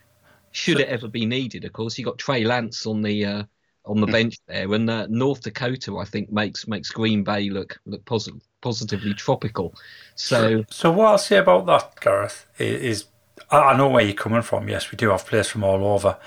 should 0.51 0.77
so, 0.77 0.83
it 0.83 0.89
ever 0.89 1.07
be 1.07 1.25
needed, 1.25 1.65
of 1.65 1.73
course, 1.73 1.97
you 1.97 2.05
got 2.05 2.17
Trey 2.17 2.43
Lance 2.43 2.85
on 2.85 3.01
the 3.01 3.25
uh, 3.25 3.43
on 3.89 3.99
the 3.99 4.05
hmm. 4.05 4.11
bench 4.11 4.37
there, 4.47 4.71
and 4.73 4.89
uh, 4.89 5.07
North 5.09 5.41
Dakota, 5.41 5.97
I 5.97 6.05
think, 6.05 6.31
makes 6.31 6.67
makes 6.67 6.91
Green 6.91 7.23
Bay 7.23 7.49
look 7.49 7.79
look 7.85 8.05
positive 8.05 8.41
positively 8.61 9.13
tropical. 9.13 9.73
So, 10.15 10.65
so 10.69 10.91
what 10.91 11.07
I'll 11.07 11.17
say 11.17 11.37
about 11.37 11.65
that, 11.65 11.99
Gareth, 12.01 12.45
is, 12.57 13.05
I 13.49 13.75
know 13.75 13.87
where 13.87 14.03
you're 14.03 14.13
coming 14.13 14.41
from. 14.41 14.67
Yes, 14.67 14.91
we 14.91 14.97
do 14.97 15.09
have 15.09 15.25
players 15.25 15.47
from 15.47 15.63
all 15.63 15.85
over, 15.85 16.17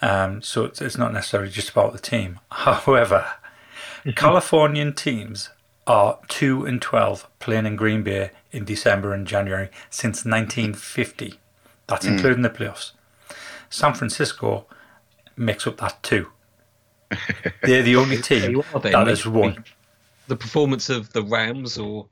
um, 0.00 0.40
so 0.40 0.64
it's, 0.64 0.80
it's 0.80 0.96
not 0.96 1.12
necessarily 1.12 1.50
just 1.50 1.70
about 1.70 1.92
the 1.92 1.98
team. 1.98 2.40
However, 2.50 3.26
Californian 4.16 4.94
teams 4.94 5.50
are 5.86 6.18
two 6.28 6.64
and 6.64 6.80
twelve 6.80 7.28
playing 7.38 7.66
in 7.66 7.76
Green 7.76 8.02
Bay 8.02 8.30
in 8.52 8.64
December 8.64 9.12
and 9.12 9.26
January 9.26 9.68
since 9.90 10.24
1950. 10.24 11.34
That's 11.86 12.06
mm. 12.06 12.12
including 12.12 12.42
the 12.42 12.50
playoffs. 12.50 12.92
San 13.68 13.94
Francisco 13.94 14.66
makes 15.36 15.66
up 15.66 15.78
that 15.78 16.02
too. 16.02 16.28
They're 17.62 17.82
the 17.82 17.96
only 17.96 18.20
team 18.22 18.62
that 18.82 19.06
has 19.06 19.26
won 19.26 19.64
the 20.30 20.36
performance 20.36 20.88
of 20.88 21.12
the 21.12 21.24
Rams 21.24 21.76
or 21.76 22.08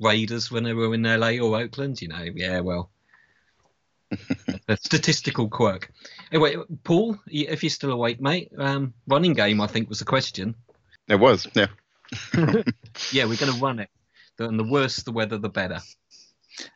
Raiders 0.00 0.50
when 0.50 0.64
they 0.64 0.72
were 0.74 0.92
in 0.92 1.04
LA 1.04 1.38
or 1.38 1.56
Oakland, 1.56 2.02
you 2.02 2.08
know, 2.08 2.26
yeah, 2.34 2.58
well, 2.60 2.90
a 4.68 4.76
statistical 4.76 5.48
quirk. 5.48 5.92
Anyway, 6.32 6.56
Paul, 6.82 7.16
if 7.28 7.62
you're 7.62 7.70
still 7.70 7.92
awake, 7.92 8.20
mate, 8.20 8.50
um, 8.58 8.92
running 9.06 9.34
game, 9.34 9.60
I 9.60 9.68
think, 9.68 9.88
was 9.88 10.00
the 10.00 10.04
question. 10.04 10.56
It 11.08 11.20
was, 11.20 11.46
yeah. 11.54 11.68
yeah, 13.12 13.24
we're 13.26 13.36
going 13.36 13.52
to 13.52 13.60
run 13.60 13.78
it. 13.78 13.88
And 14.40 14.58
the 14.58 14.64
worse 14.64 14.96
the 14.96 15.12
weather, 15.12 15.38
the 15.38 15.48
better. 15.48 15.80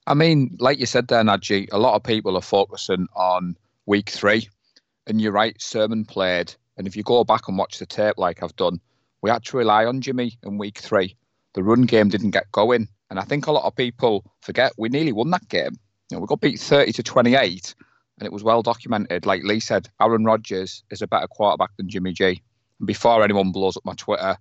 I 0.07 0.15
mean, 0.15 0.57
like 0.61 0.79
you 0.79 0.87
said 0.87 1.09
there, 1.09 1.25
Najee, 1.25 1.69
a 1.73 1.79
lot 1.79 1.97
of 1.97 2.05
people 2.05 2.37
are 2.37 2.43
focusing 2.43 3.09
on 3.17 3.57
week 3.87 4.11
three. 4.11 4.49
And 5.09 5.21
you're 5.21 5.33
right, 5.33 5.61
Sermon 5.61 6.05
played. 6.05 6.55
And 6.77 6.87
if 6.87 6.97
you 6.97 7.03
go 7.03 7.25
back 7.25 7.49
and 7.49 7.57
watch 7.57 7.79
the 7.79 7.87
tape 7.87 8.19
like 8.19 8.43
I've 8.43 8.57
done, 8.57 8.81
we 9.23 9.31
had 9.31 9.45
to 9.45 9.57
rely 9.57 9.87
on 9.87 10.01
Jimmy 10.01 10.39
in 10.43 10.59
week 10.59 10.79
three. 10.79 11.17
The 11.55 11.63
run 11.63 11.83
game 11.83 12.09
didn't 12.09 12.33
get 12.33 12.51
going. 12.53 12.89
And 13.11 13.19
I 13.19 13.23
think 13.23 13.47
a 13.47 13.53
lot 13.53 13.65
of 13.65 13.77
people 13.77 14.25
forget 14.41 14.73
we 14.77 14.89
nearly 14.89 15.13
won 15.13 15.31
that 15.31 15.49
game. 15.49 15.77
You 16.11 16.17
know, 16.17 16.21
we 16.21 16.27
got 16.27 16.41
beat 16.41 16.61
30 16.61 16.93
to 16.93 17.03
28, 17.03 17.75
and 18.19 18.27
it 18.27 18.33
was 18.33 18.43
well 18.43 18.63
documented. 18.63 19.25
Like 19.25 19.43
Lee 19.45 19.61
said, 19.61 19.89
Aaron 20.01 20.25
Rodgers 20.25 20.83
is 20.91 21.01
a 21.01 21.07
better 21.07 21.29
quarterback 21.29 21.71
than 21.77 21.89
Jimmy 21.89 22.13
G. 22.13 22.43
And 22.79 22.87
before 22.87 23.23
anyone 23.23 23.53
blows 23.53 23.77
up 23.77 23.85
my 23.85 23.95
Twitter 23.95 24.37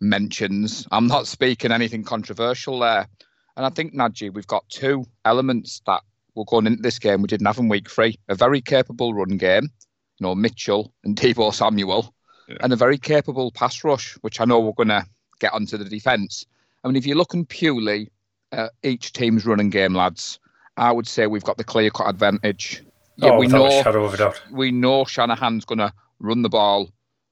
mentions, 0.00 0.86
I'm 0.92 1.06
not 1.06 1.26
speaking 1.26 1.72
anything 1.72 2.04
controversial 2.04 2.78
there. 2.78 3.08
And 3.56 3.66
I 3.66 3.70
think, 3.70 3.94
Najee, 3.94 4.32
we've 4.32 4.46
got 4.46 4.68
two 4.68 5.04
elements 5.24 5.82
that 5.86 6.02
were 6.34 6.44
going 6.44 6.66
into 6.66 6.82
this 6.82 6.98
game 6.98 7.22
we 7.22 7.28
didn't 7.28 7.46
have 7.46 7.58
in 7.58 7.68
week 7.68 7.90
three. 7.90 8.18
A 8.28 8.34
very 8.34 8.60
capable 8.60 9.14
run 9.14 9.36
game, 9.36 9.68
you 10.22 10.28
know, 10.28 10.36
Mitchell 10.36 10.92
and 11.02 11.16
Deebo 11.16 11.52
Samuel, 11.52 12.14
yeah. 12.48 12.58
and 12.60 12.72
a 12.72 12.76
very 12.76 12.96
capable 12.96 13.50
pass 13.50 13.82
rush, 13.82 14.14
which 14.20 14.40
I 14.40 14.44
know 14.44 14.60
we're 14.60 14.72
going 14.72 14.88
to 14.88 15.04
get 15.40 15.52
onto 15.52 15.76
the 15.76 15.84
defence. 15.84 16.46
I 16.84 16.88
mean, 16.88 16.94
if 16.94 17.04
you're 17.04 17.16
looking 17.16 17.44
purely 17.44 18.08
at 18.52 18.70
each 18.84 19.12
team's 19.12 19.44
running 19.44 19.68
game, 19.68 19.94
lads, 19.94 20.38
I 20.76 20.92
would 20.92 21.08
say 21.08 21.26
we've 21.26 21.42
got 21.42 21.56
the 21.56 21.64
clear 21.64 21.90
cut 21.90 22.08
advantage. 22.08 22.84
Yeah, 23.16 23.32
oh, 23.32 23.38
we 23.38 23.48
know. 23.48 23.82
We 24.52 24.70
know 24.70 25.04
Shanahan's 25.04 25.64
going 25.64 25.80
to 25.80 25.92
run 26.20 26.42
the 26.42 26.48
ball, 26.48 26.88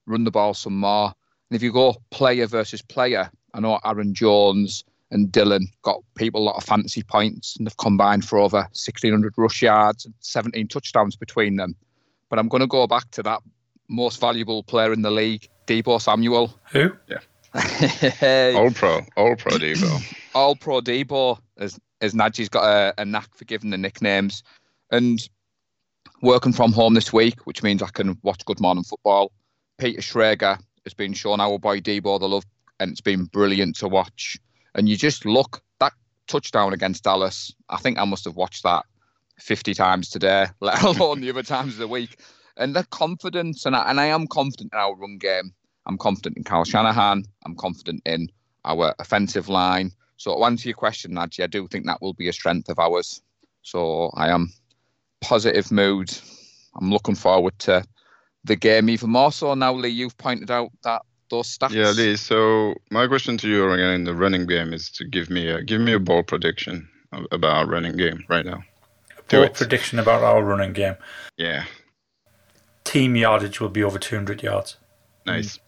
run 0.06 0.24
the 0.24 0.32
ball 0.32 0.52
some 0.52 0.76
more. 0.76 1.14
And 1.48 1.56
if 1.56 1.62
you 1.62 1.72
go 1.72 1.94
player 2.10 2.48
versus 2.48 2.82
player, 2.82 3.30
I 3.54 3.60
know 3.60 3.78
Aaron 3.84 4.14
Jones 4.14 4.82
and 5.12 5.30
Dillon 5.30 5.68
got 5.82 6.02
people 6.16 6.42
a 6.42 6.44
lot 6.44 6.56
of 6.56 6.64
fantasy 6.64 7.04
points 7.04 7.56
and 7.56 7.68
they've 7.68 7.76
combined 7.76 8.24
for 8.24 8.38
over 8.38 8.58
1,600 8.58 9.34
rush 9.36 9.62
yards 9.62 10.06
and 10.06 10.14
17 10.18 10.66
touchdowns 10.66 11.14
between 11.14 11.54
them. 11.54 11.76
But 12.30 12.38
I'm 12.38 12.48
going 12.48 12.62
to 12.62 12.66
go 12.66 12.86
back 12.86 13.10
to 13.10 13.22
that 13.24 13.42
most 13.88 14.20
valuable 14.20 14.62
player 14.62 14.92
in 14.92 15.02
the 15.02 15.10
league, 15.10 15.48
Deebo 15.66 16.00
Samuel. 16.00 16.54
Who? 16.72 16.92
Yeah. 17.08 17.18
all 18.56 18.70
pro, 18.70 19.00
all 19.16 19.36
pro 19.36 19.52
Deebo. 19.58 20.16
All 20.34 20.56
pro 20.56 20.80
Deebo, 20.80 21.38
as 21.58 21.78
as 22.00 22.14
Nadji's 22.14 22.48
got 22.48 22.64
a, 22.64 22.94
a 22.98 23.04
knack 23.04 23.34
for 23.34 23.44
giving 23.44 23.70
the 23.70 23.76
nicknames, 23.76 24.42
and 24.90 25.28
working 26.22 26.52
from 26.52 26.72
home 26.72 26.94
this 26.94 27.12
week, 27.12 27.46
which 27.46 27.62
means 27.62 27.82
I 27.82 27.88
can 27.88 28.16
watch 28.22 28.44
Good 28.44 28.60
Morning 28.60 28.84
Football. 28.84 29.32
Peter 29.78 30.00
Schrager 30.00 30.58
has 30.84 30.94
been 30.94 31.12
shown 31.12 31.40
our 31.40 31.58
boy 31.58 31.80
Deebo 31.80 32.20
the 32.20 32.28
love, 32.28 32.44
and 32.78 32.92
it's 32.92 33.00
been 33.00 33.24
brilliant 33.24 33.76
to 33.76 33.88
watch. 33.88 34.38
And 34.74 34.88
you 34.88 34.96
just 34.96 35.26
look 35.26 35.60
that 35.80 35.92
touchdown 36.28 36.72
against 36.72 37.02
Dallas. 37.02 37.52
I 37.68 37.78
think 37.78 37.98
I 37.98 38.04
must 38.04 38.24
have 38.24 38.36
watched 38.36 38.62
that 38.62 38.86
50 39.40 39.74
times 39.74 40.10
today, 40.10 40.46
let 40.60 40.82
alone 40.82 41.20
the 41.20 41.30
other 41.30 41.42
times 41.42 41.74
of 41.74 41.78
the 41.78 41.88
week. 41.88 42.20
And 42.56 42.76
the 42.76 42.84
confidence, 42.84 43.64
and 43.64 43.74
I, 43.74 43.88
and 43.90 44.00
I 44.00 44.06
am 44.06 44.26
confident 44.26 44.72
in 44.72 44.78
our 44.78 44.94
run 44.94 45.18
game. 45.18 45.54
I'm 45.86 45.96
confident 45.96 46.36
in 46.36 46.44
Kyle 46.44 46.64
Shanahan. 46.64 47.24
I'm 47.46 47.56
confident 47.56 48.02
in 48.04 48.28
our 48.64 48.94
offensive 48.98 49.48
line. 49.48 49.92
So 50.16 50.36
to 50.36 50.44
answer 50.44 50.68
your 50.68 50.76
question, 50.76 51.12
Nadji, 51.12 51.42
I 51.42 51.46
do 51.46 51.66
think 51.68 51.86
that 51.86 52.02
will 52.02 52.12
be 52.12 52.28
a 52.28 52.32
strength 52.32 52.68
of 52.68 52.78
ours. 52.78 53.22
So 53.62 54.10
I 54.14 54.28
am 54.28 54.52
positive 55.20 55.72
mood. 55.72 56.12
I'm 56.78 56.90
looking 56.90 57.14
forward 57.14 57.58
to 57.60 57.84
the 58.44 58.56
game 58.56 58.90
even 58.90 59.10
more 59.10 59.32
so 59.32 59.54
now, 59.54 59.72
Lee. 59.72 59.88
You've 59.88 60.16
pointed 60.16 60.50
out 60.50 60.70
that 60.84 61.02
those 61.30 61.56
stats. 61.56 61.70
Yeah, 61.70 61.90
Lee. 61.90 62.16
So 62.16 62.74
my 62.90 63.06
question 63.06 63.38
to 63.38 63.48
you 63.48 63.70
again 63.70 63.92
in 63.92 64.04
the 64.04 64.14
running 64.14 64.46
game 64.46 64.72
is 64.72 64.90
to 64.92 65.04
give 65.04 65.30
me 65.30 65.48
a 65.48 65.62
give 65.62 65.80
me 65.80 65.92
a 65.92 65.98
ball 65.98 66.22
prediction 66.22 66.88
about 67.32 67.56
our 67.56 67.66
running 67.66 67.96
game 67.96 68.24
right 68.28 68.44
now. 68.44 68.62
Do 69.30 69.42
it. 69.42 69.54
prediction 69.54 69.98
about 69.98 70.22
our 70.22 70.44
running 70.44 70.72
game. 70.72 70.96
Yeah, 71.36 71.64
Team 72.84 73.14
yardage 73.14 73.60
will 73.60 73.68
be 73.68 73.84
over 73.84 73.98
200 73.98 74.42
yards. 74.42 74.76
nice, 75.26 75.58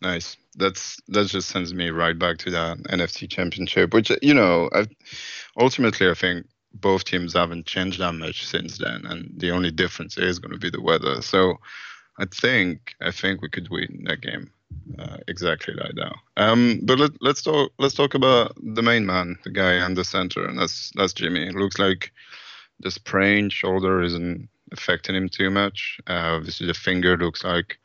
nice. 0.00 0.36
That's 0.56 1.00
that 1.08 1.28
just 1.28 1.48
sends 1.48 1.72
me 1.72 1.90
right 1.90 2.18
back 2.18 2.38
to 2.38 2.50
that 2.50 2.78
NFC 2.84 3.30
Championship, 3.30 3.94
which 3.94 4.10
you 4.20 4.34
know, 4.34 4.68
i 4.74 4.86
ultimately 5.58 6.10
I 6.10 6.14
think 6.14 6.46
both 6.74 7.04
teams 7.04 7.34
haven't 7.34 7.66
changed 7.66 8.00
that 8.00 8.14
much 8.14 8.46
since 8.46 8.78
then, 8.78 9.06
and 9.06 9.32
the 9.36 9.50
only 9.50 9.70
difference 9.70 10.18
is 10.18 10.38
going 10.38 10.52
to 10.52 10.58
be 10.58 10.70
the 10.70 10.82
weather. 10.82 11.22
So 11.22 11.58
I 12.18 12.26
think 12.26 12.94
I 13.00 13.10
think 13.10 13.42
we 13.42 13.48
could 13.48 13.68
win 13.70 14.04
that 14.06 14.20
game 14.20 14.50
uh, 14.98 15.18
exactly 15.28 15.74
like 15.74 15.94
that. 15.94 16.14
Um, 16.36 16.80
but 16.82 16.98
let, 16.98 17.12
let's 17.20 17.42
talk 17.42 17.72
let's 17.78 17.94
talk 17.94 18.14
about 18.14 18.56
the 18.60 18.82
main 18.82 19.06
man, 19.06 19.38
the 19.44 19.50
guy 19.50 19.84
in 19.86 19.94
the 19.94 20.04
center, 20.04 20.44
and 20.44 20.58
that's 20.58 20.90
that's 20.94 21.12
Jimmy. 21.12 21.46
It 21.46 21.54
looks 21.54 21.78
like 21.78 22.12
the 22.82 22.90
sprained 22.90 23.52
shoulder 23.52 24.02
isn't 24.02 24.48
affecting 24.72 25.14
him 25.14 25.28
too 25.28 25.50
much. 25.50 26.00
Uh, 26.06 26.36
obviously, 26.36 26.66
the 26.66 26.74
finger 26.74 27.16
looks 27.16 27.44
like 27.44 27.78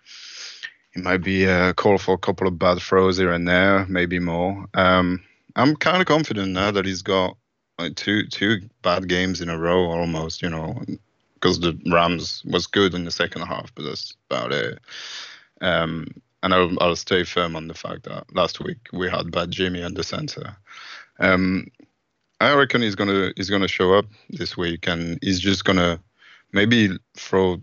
it 0.96 1.04
might 1.04 1.24
be 1.24 1.46
a 1.46 1.74
call 1.74 1.98
for 1.98 2.16
a 2.16 2.18
couple 2.18 2.48
of 2.48 2.60
bad 2.60 2.80
throws 2.80 3.18
here 3.18 3.32
and 3.32 3.48
there, 3.48 3.86
maybe 3.88 4.20
more. 4.20 4.68
Um, 4.74 5.24
I'm 5.56 5.76
kind 5.76 6.02
of 6.02 6.08
confident 6.08 6.52
now 6.52 6.72
that 6.72 6.86
he's 6.86 7.02
got 7.02 7.38
like 7.78 7.96
two 7.96 8.28
two 8.28 8.62
bad 8.82 9.08
games 9.08 9.42
in 9.42 9.50
a 9.50 9.58
row 9.58 9.86
almost, 9.86 10.42
you 10.42 10.50
know, 10.50 10.82
because 11.36 11.60
the 11.60 11.80
Rams 11.92 12.44
was 12.46 12.68
good 12.68 12.94
in 12.94 13.06
the 13.06 13.12
second 13.12 13.44
half, 13.44 13.74
but 13.76 13.84
that's 13.84 14.16
about 14.30 14.52
it. 14.52 14.80
Um, 15.62 16.08
and 16.44 16.54
I'll, 16.54 16.72
I'll 16.82 16.96
stay 16.96 17.24
firm 17.24 17.56
on 17.56 17.68
the 17.68 17.74
fact 17.74 18.04
that 18.04 18.34
last 18.34 18.60
week 18.64 18.78
we 18.94 19.10
had 19.10 19.32
bad 19.32 19.52
Jimmy 19.52 19.82
at 19.84 19.96
the 19.96 20.04
center. 20.04 20.56
Um, 21.20 21.68
I 22.40 22.54
reckon 22.54 22.82
he's 22.82 22.96
gonna 22.96 23.32
he's 23.36 23.50
gonna 23.50 23.68
show 23.68 23.94
up 23.94 24.06
this 24.30 24.56
week, 24.56 24.88
and 24.88 25.18
he's 25.22 25.40
just 25.40 25.66
gonna 25.66 26.00
maybe 26.52 26.98
throw 27.16 27.60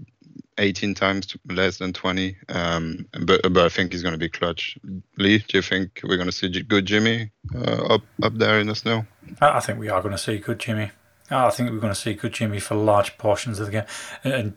18 0.59 0.95
times 0.95 1.37
less 1.49 1.78
than 1.78 1.93
20. 1.93 2.37
Um, 2.49 3.07
but 3.25 3.40
but 3.52 3.64
I 3.64 3.69
think 3.69 3.93
he's 3.93 4.02
gonna 4.02 4.19
be 4.19 4.28
clutch. 4.28 4.76
Lee, 5.19 5.38
do 5.38 5.59
you 5.59 5.62
think 5.62 6.00
we're 6.02 6.16
gonna 6.16 6.33
see 6.33 6.49
good 6.49 6.87
Jimmy 6.87 7.31
uh, 7.54 7.95
up 7.95 8.02
up 8.23 8.35
there 8.35 8.59
in 8.59 8.66
the 8.66 8.75
snow? 8.75 9.07
I 9.40 9.61
think 9.61 9.78
we 9.78 9.88
are 9.88 10.02
to 10.02 10.19
see 10.19 10.38
good 10.38 10.59
Jimmy. 10.59 10.90
I 11.31 11.50
think 11.50 11.71
we're 11.71 11.81
to 11.81 11.95
see 11.95 12.14
good 12.14 12.33
Jimmy 12.33 12.61
for 12.61 12.75
large 12.75 13.16
portions 13.16 13.59
of 13.59 13.66
the 13.66 13.73
game. 13.73 13.85
And 14.23 14.57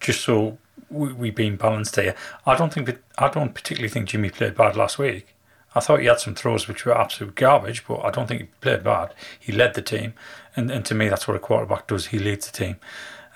just 0.00 0.22
so 0.22 0.58
we, 0.90 1.12
we 1.12 1.30
being 1.30 1.56
balanced 1.56 1.96
here, 1.96 2.14
I 2.44 2.56
don't 2.56 2.72
think 2.72 2.98
I 3.18 3.28
don't 3.28 3.54
particularly 3.54 3.88
think 3.88 4.08
Jimmy 4.08 4.30
played 4.30 4.56
bad 4.56 4.76
last 4.76 4.98
week. 4.98 5.35
I 5.74 5.80
thought 5.80 6.00
he 6.00 6.06
had 6.06 6.20
some 6.20 6.34
throws 6.34 6.68
which 6.68 6.86
were 6.86 6.96
absolute 6.96 7.34
garbage, 7.34 7.86
but 7.86 8.00
I 8.04 8.10
don't 8.10 8.26
think 8.26 8.40
he 8.40 8.46
played 8.60 8.82
bad. 8.82 9.12
He 9.38 9.52
led 9.52 9.74
the 9.74 9.82
team, 9.82 10.14
and, 10.54 10.70
and 10.70 10.84
to 10.86 10.94
me, 10.94 11.08
that's 11.08 11.28
what 11.28 11.36
a 11.36 11.40
quarterback 11.40 11.86
does. 11.86 12.06
He 12.06 12.18
leads 12.18 12.50
the 12.50 12.56
team. 12.56 12.76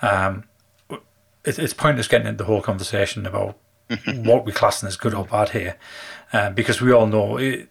Um, 0.01 0.45
it, 0.89 1.59
it's 1.59 1.73
pointless 1.73 2.07
getting 2.07 2.27
into 2.27 2.39
the 2.39 2.45
whole 2.45 2.61
conversation 2.61 3.25
about 3.25 3.57
what 4.07 4.45
we're 4.45 4.53
classing 4.53 4.87
as 4.87 4.97
good 4.97 5.13
or 5.13 5.25
bad 5.25 5.49
here, 5.49 5.77
um, 6.33 6.53
because 6.53 6.81
we 6.81 6.91
all 6.91 7.07
know 7.07 7.37
it, 7.37 7.69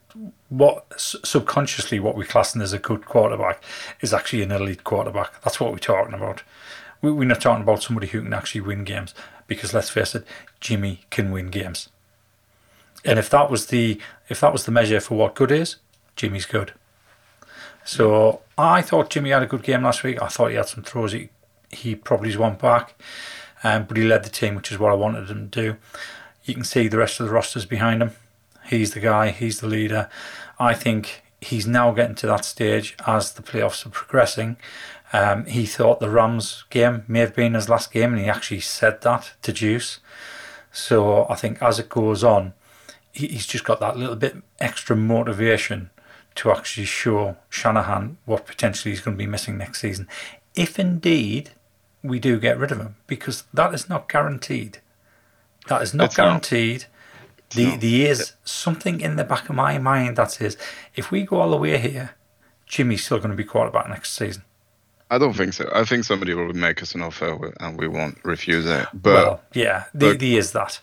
what 0.48 0.84
subconsciously 0.96 2.00
what 2.00 2.16
we're 2.16 2.24
classing 2.24 2.60
as 2.60 2.72
a 2.72 2.78
good 2.78 3.06
quarterback 3.06 3.62
is 4.00 4.12
actually 4.12 4.42
an 4.42 4.52
elite 4.52 4.84
quarterback. 4.84 5.40
That's 5.42 5.60
what 5.60 5.72
we're 5.72 5.78
talking 5.78 6.14
about. 6.14 6.42
We, 7.02 7.10
we're 7.10 7.24
not 7.24 7.40
talking 7.40 7.62
about 7.62 7.82
somebody 7.82 8.08
who 8.08 8.22
can 8.22 8.34
actually 8.34 8.60
win 8.60 8.84
games, 8.84 9.14
because 9.46 9.72
let's 9.72 9.90
face 9.90 10.14
it, 10.14 10.24
Jimmy 10.60 11.00
can 11.10 11.30
win 11.30 11.50
games. 11.50 11.88
And 13.04 13.18
if 13.18 13.30
that 13.30 13.50
was 13.50 13.66
the 13.66 14.00
if 14.28 14.40
that 14.40 14.52
was 14.52 14.64
the 14.64 14.72
measure 14.72 15.00
for 15.00 15.16
what 15.16 15.34
good 15.34 15.50
is, 15.50 15.76
Jimmy's 16.16 16.46
good. 16.46 16.72
So 17.84 18.42
I 18.58 18.82
thought 18.82 19.10
Jimmy 19.10 19.30
had 19.30 19.42
a 19.42 19.46
good 19.46 19.62
game 19.62 19.82
last 19.82 20.02
week. 20.02 20.20
I 20.20 20.28
thought 20.28 20.50
he 20.50 20.56
had 20.56 20.68
some 20.68 20.84
throws 20.84 21.12
he 21.12 21.30
he 21.70 21.94
probably 21.94 22.36
won 22.36 22.56
back, 22.56 23.00
um, 23.62 23.84
but 23.84 23.96
he 23.96 24.02
led 24.02 24.24
the 24.24 24.30
team, 24.30 24.54
which 24.54 24.72
is 24.72 24.78
what 24.78 24.92
I 24.92 24.96
wanted 24.96 25.30
him 25.30 25.48
to 25.50 25.62
do. 25.62 25.76
You 26.44 26.54
can 26.54 26.64
see 26.64 26.88
the 26.88 26.98
rest 26.98 27.20
of 27.20 27.26
the 27.26 27.32
rosters 27.32 27.64
behind 27.64 28.02
him. 28.02 28.12
He's 28.66 28.92
the 28.92 29.00
guy. 29.00 29.30
He's 29.30 29.60
the 29.60 29.66
leader. 29.66 30.08
I 30.58 30.74
think 30.74 31.22
he's 31.40 31.66
now 31.66 31.92
getting 31.92 32.16
to 32.16 32.26
that 32.26 32.44
stage 32.44 32.96
as 33.06 33.32
the 33.32 33.42
playoffs 33.42 33.86
are 33.86 33.90
progressing. 33.90 34.56
Um, 35.12 35.46
he 35.46 35.66
thought 35.66 36.00
the 36.00 36.10
Rams 36.10 36.64
game 36.70 37.04
may 37.08 37.20
have 37.20 37.34
been 37.34 37.54
his 37.54 37.68
last 37.68 37.92
game, 37.92 38.12
and 38.12 38.22
he 38.22 38.28
actually 38.28 38.60
said 38.60 39.00
that 39.02 39.32
to 39.42 39.52
Juice. 39.52 40.00
So 40.72 41.26
I 41.28 41.34
think 41.34 41.62
as 41.62 41.78
it 41.78 41.88
goes 41.88 42.22
on, 42.22 42.52
he's 43.12 43.46
just 43.46 43.64
got 43.64 43.80
that 43.80 43.96
little 43.96 44.16
bit 44.16 44.36
extra 44.60 44.96
motivation 44.96 45.90
to 46.36 46.50
actually 46.52 46.86
show 46.86 47.36
Shanahan 47.48 48.16
what 48.24 48.46
potentially 48.46 48.92
he's 48.92 49.00
going 49.00 49.16
to 49.16 49.22
be 49.22 49.26
missing 49.26 49.58
next 49.58 49.80
season. 49.80 50.06
If 50.54 50.78
indeed 50.78 51.50
we 52.02 52.18
do 52.18 52.38
get 52.38 52.58
rid 52.58 52.70
of 52.72 52.78
him, 52.78 52.96
because 53.06 53.44
that 53.52 53.74
is 53.74 53.88
not 53.88 54.08
guaranteed. 54.08 54.78
That 55.68 55.82
is 55.82 55.92
not 55.92 56.06
It's 56.06 56.18
not. 56.18 56.24
guaranteed. 56.24 56.84
The, 57.50 57.76
the 57.76 58.06
is 58.06 58.34
something 58.44 59.00
in 59.00 59.16
the 59.16 59.24
back 59.24 59.48
of 59.48 59.56
my 59.56 59.76
mind 59.78 60.16
that 60.16 60.30
says 60.30 60.56
if 60.94 61.10
we 61.10 61.24
go 61.24 61.40
all 61.40 61.50
the 61.50 61.56
way 61.56 61.76
here, 61.78 62.10
Jimmy's 62.66 63.04
still 63.04 63.18
going 63.18 63.30
to 63.30 63.36
be 63.36 63.42
quarterback 63.44 63.88
next 63.88 64.12
season. 64.12 64.44
I 65.10 65.18
don't 65.18 65.32
think 65.34 65.52
so. 65.54 65.68
I 65.74 65.82
think 65.84 66.04
somebody 66.04 66.32
will 66.34 66.52
make 66.52 66.80
us 66.80 66.94
an 66.94 67.02
offer 67.02 67.52
and 67.58 67.76
we 67.76 67.88
won't 67.88 68.18
refuse 68.24 68.64
it. 68.66 68.86
But 68.94 69.12
well, 69.14 69.40
yeah, 69.52 69.84
the, 69.92 70.10
but- 70.10 70.18
the 70.20 70.36
is 70.36 70.52
that. 70.52 70.80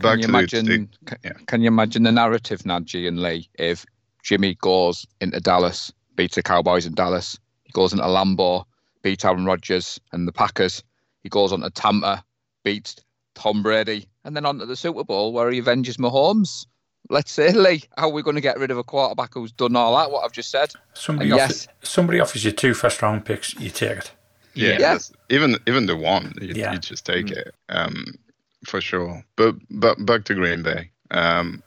Back 0.00 0.12
Can 0.12 0.20
you 0.20 0.26
to 0.26 0.28
imagine? 0.30 0.66
the, 0.66 0.88
can, 1.06 1.18
yeah. 1.24 1.32
can 1.46 1.60
you 1.62 1.68
imagine 1.68 2.02
the 2.02 2.12
narrative, 2.12 2.60
Nadji 2.62 3.06
and 3.06 3.20
Lee, 3.22 3.48
if 3.54 3.84
Jimmy 4.22 4.54
goes 4.56 5.06
into 5.20 5.40
Dallas, 5.40 5.92
beats 6.16 6.34
the 6.34 6.42
Cowboys 6.42 6.86
in 6.86 6.94
Dallas, 6.94 7.38
he 7.64 7.72
goes 7.72 7.92
into 7.92 8.04
Lambeau, 8.04 8.64
beats 9.02 9.24
Aaron 9.24 9.44
Rodgers 9.44 9.98
and 10.12 10.26
the 10.28 10.32
Packers, 10.32 10.82
he 11.22 11.28
goes 11.28 11.52
on 11.52 11.60
to 11.60 11.70
Tampa, 11.70 12.24
beats 12.64 12.96
Tom 13.34 13.62
Brady, 13.62 14.06
and 14.24 14.36
then 14.36 14.44
on 14.46 14.58
to 14.58 14.66
the 14.66 14.76
Super 14.76 15.04
Bowl 15.04 15.32
where 15.32 15.50
he 15.50 15.58
avenges 15.60 15.96
Mahomes. 15.96 16.66
Let's 17.08 17.32
say, 17.32 17.52
Lee, 17.52 17.82
how 17.96 18.08
are 18.08 18.12
we 18.12 18.22
going 18.22 18.36
to 18.36 18.42
get 18.42 18.58
rid 18.58 18.70
of 18.70 18.78
a 18.78 18.84
quarterback 18.84 19.34
who's 19.34 19.50
done 19.52 19.74
all 19.74 19.96
that? 19.96 20.10
What 20.10 20.24
I've 20.24 20.32
just 20.32 20.50
said. 20.50 20.72
Somebody, 20.94 21.30
And 21.30 21.40
offers, 21.40 21.66
somebody 21.82 22.20
offers 22.20 22.44
you 22.44 22.52
two 22.52 22.74
first 22.74 23.00
round 23.02 23.24
picks, 23.24 23.54
you 23.54 23.70
take 23.70 23.98
it. 23.98 24.12
Yeah, 24.54 24.76
Yeah. 24.78 24.98
even 25.30 25.56
even 25.66 25.86
the 25.86 25.96
one, 25.96 26.34
you, 26.40 26.52
Yeah. 26.54 26.72
you 26.72 26.78
just 26.78 27.06
take 27.06 27.30
it, 27.30 27.54
um, 27.68 28.14
for 28.64 28.80
sure. 28.80 29.24
But 29.36 29.56
but 29.70 30.04
back 30.04 30.24
to 30.24 30.34
Green 30.34 30.62
Bay. 30.62 30.90
Um, 31.10 31.62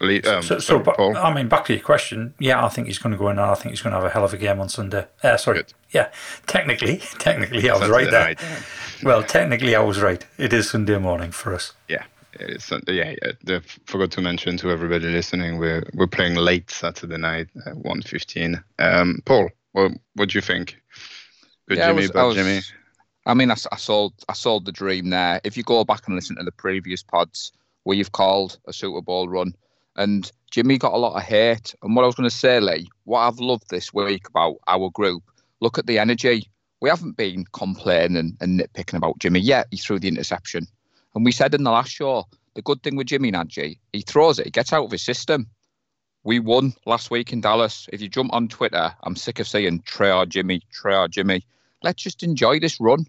Lee, 0.00 0.22
um, 0.22 0.42
So, 0.42 0.54
so 0.54 0.58
sorry, 0.60 0.82
but, 0.84 0.96
Paul. 0.96 1.16
I 1.16 1.34
mean, 1.34 1.48
back 1.48 1.64
to 1.64 1.72
your 1.72 1.82
question. 1.82 2.32
Yeah, 2.38 2.64
I 2.64 2.68
think 2.68 2.86
he's 2.86 2.98
going 2.98 3.10
to 3.12 3.18
go 3.18 3.30
in, 3.30 3.38
and 3.38 3.50
I 3.50 3.54
think 3.54 3.70
he's 3.70 3.82
going 3.82 3.92
to 3.94 3.96
have 4.00 4.04
a 4.08 4.10
hell 4.10 4.24
of 4.24 4.32
a 4.32 4.36
game 4.36 4.60
on 4.60 4.68
Sunday. 4.68 5.06
Uh, 5.24 5.36
sorry, 5.36 5.58
Good. 5.58 5.74
yeah, 5.90 6.10
technically, 6.46 6.98
technically, 7.18 7.68
I 7.68 7.72
was 7.72 7.80
Saturday 7.82 7.92
right 8.04 8.10
there. 8.10 8.24
night. 8.24 8.40
Well, 9.02 9.24
technically, 9.24 9.74
I 9.74 9.80
was 9.80 10.00
right. 10.00 10.24
It 10.38 10.52
is 10.52 10.70
Sunday 10.70 10.98
morning 10.98 11.32
for 11.32 11.52
us. 11.52 11.72
Yeah, 11.88 12.04
it's 12.34 12.70
yeah. 12.86 13.14
yeah. 13.44 13.56
I 13.56 13.60
forgot 13.86 14.12
to 14.12 14.20
mention 14.20 14.56
to 14.58 14.70
everybody 14.70 15.06
listening, 15.08 15.58
we're 15.58 15.82
we're 15.94 16.06
playing 16.06 16.36
late 16.36 16.70
Saturday 16.70 17.16
night, 17.18 17.48
at 17.66 17.76
one 17.78 18.00
fifteen. 18.02 18.62
Um, 18.78 19.18
Paul, 19.24 19.48
what 19.72 19.90
what 20.14 20.28
do 20.28 20.38
you 20.38 20.42
think? 20.42 20.80
Good 21.68 21.78
Yeah, 21.78 21.84
I 21.84 21.88
Jimmy, 21.88 22.02
was- 22.02 22.10
I 22.10 22.14
bad 22.14 22.22
was- 22.24 22.36
Jimmy. 22.36 22.60
I 23.28 23.34
mean, 23.34 23.50
I, 23.50 23.56
I 23.70 23.76
sold 23.76 24.14
I 24.30 24.32
sold 24.32 24.64
the 24.64 24.72
dream 24.72 25.10
there. 25.10 25.38
If 25.44 25.54
you 25.54 25.62
go 25.62 25.84
back 25.84 26.06
and 26.06 26.16
listen 26.16 26.36
to 26.36 26.44
the 26.44 26.50
previous 26.50 27.02
pods, 27.02 27.52
we've 27.84 28.10
called 28.10 28.58
a 28.66 28.72
Super 28.72 29.02
Bowl 29.02 29.28
run, 29.28 29.54
and 29.96 30.32
Jimmy 30.50 30.78
got 30.78 30.94
a 30.94 30.96
lot 30.96 31.14
of 31.14 31.22
hate. 31.22 31.74
And 31.82 31.94
what 31.94 32.04
I 32.04 32.06
was 32.06 32.14
going 32.14 32.28
to 32.28 32.34
say, 32.34 32.58
Lee, 32.58 32.88
what 33.04 33.20
I've 33.20 33.38
loved 33.38 33.68
this 33.68 33.92
week 33.92 34.26
about 34.28 34.56
our 34.66 34.88
group, 34.88 35.22
look 35.60 35.76
at 35.76 35.86
the 35.86 35.98
energy. 35.98 36.50
we 36.80 36.88
haven't 36.88 37.18
been 37.18 37.44
complaining 37.52 38.34
and 38.40 38.60
nitpicking 38.60 38.96
about 38.96 39.18
Jimmy 39.18 39.40
yet. 39.40 39.66
He 39.70 39.76
threw 39.76 39.98
the 39.98 40.08
interception. 40.08 40.66
And 41.14 41.22
we 41.22 41.32
said 41.32 41.52
in 41.52 41.64
the 41.64 41.70
last 41.70 41.90
show, 41.90 42.24
the 42.54 42.62
good 42.62 42.82
thing 42.82 42.96
with 42.96 43.08
Jimmy 43.08 43.30
Nagy, 43.30 43.78
he 43.92 44.00
throws 44.00 44.38
it, 44.38 44.46
he 44.46 44.50
gets 44.50 44.72
out 44.72 44.86
of 44.86 44.90
his 44.90 45.02
system. 45.02 45.48
We 46.24 46.40
won 46.40 46.72
last 46.86 47.10
week 47.10 47.34
in 47.34 47.42
Dallas. 47.42 47.90
If 47.92 48.00
you 48.00 48.08
jump 48.08 48.32
on 48.32 48.48
Twitter, 48.48 48.94
I'm 49.02 49.16
sick 49.16 49.38
of 49.38 49.46
saying 49.46 49.82
Trey 49.84 50.24
Jimmy, 50.28 50.62
Trey 50.72 51.06
Jimmy. 51.10 51.44
Let's 51.82 52.02
just 52.02 52.22
enjoy 52.22 52.58
this 52.58 52.80
run 52.80 53.04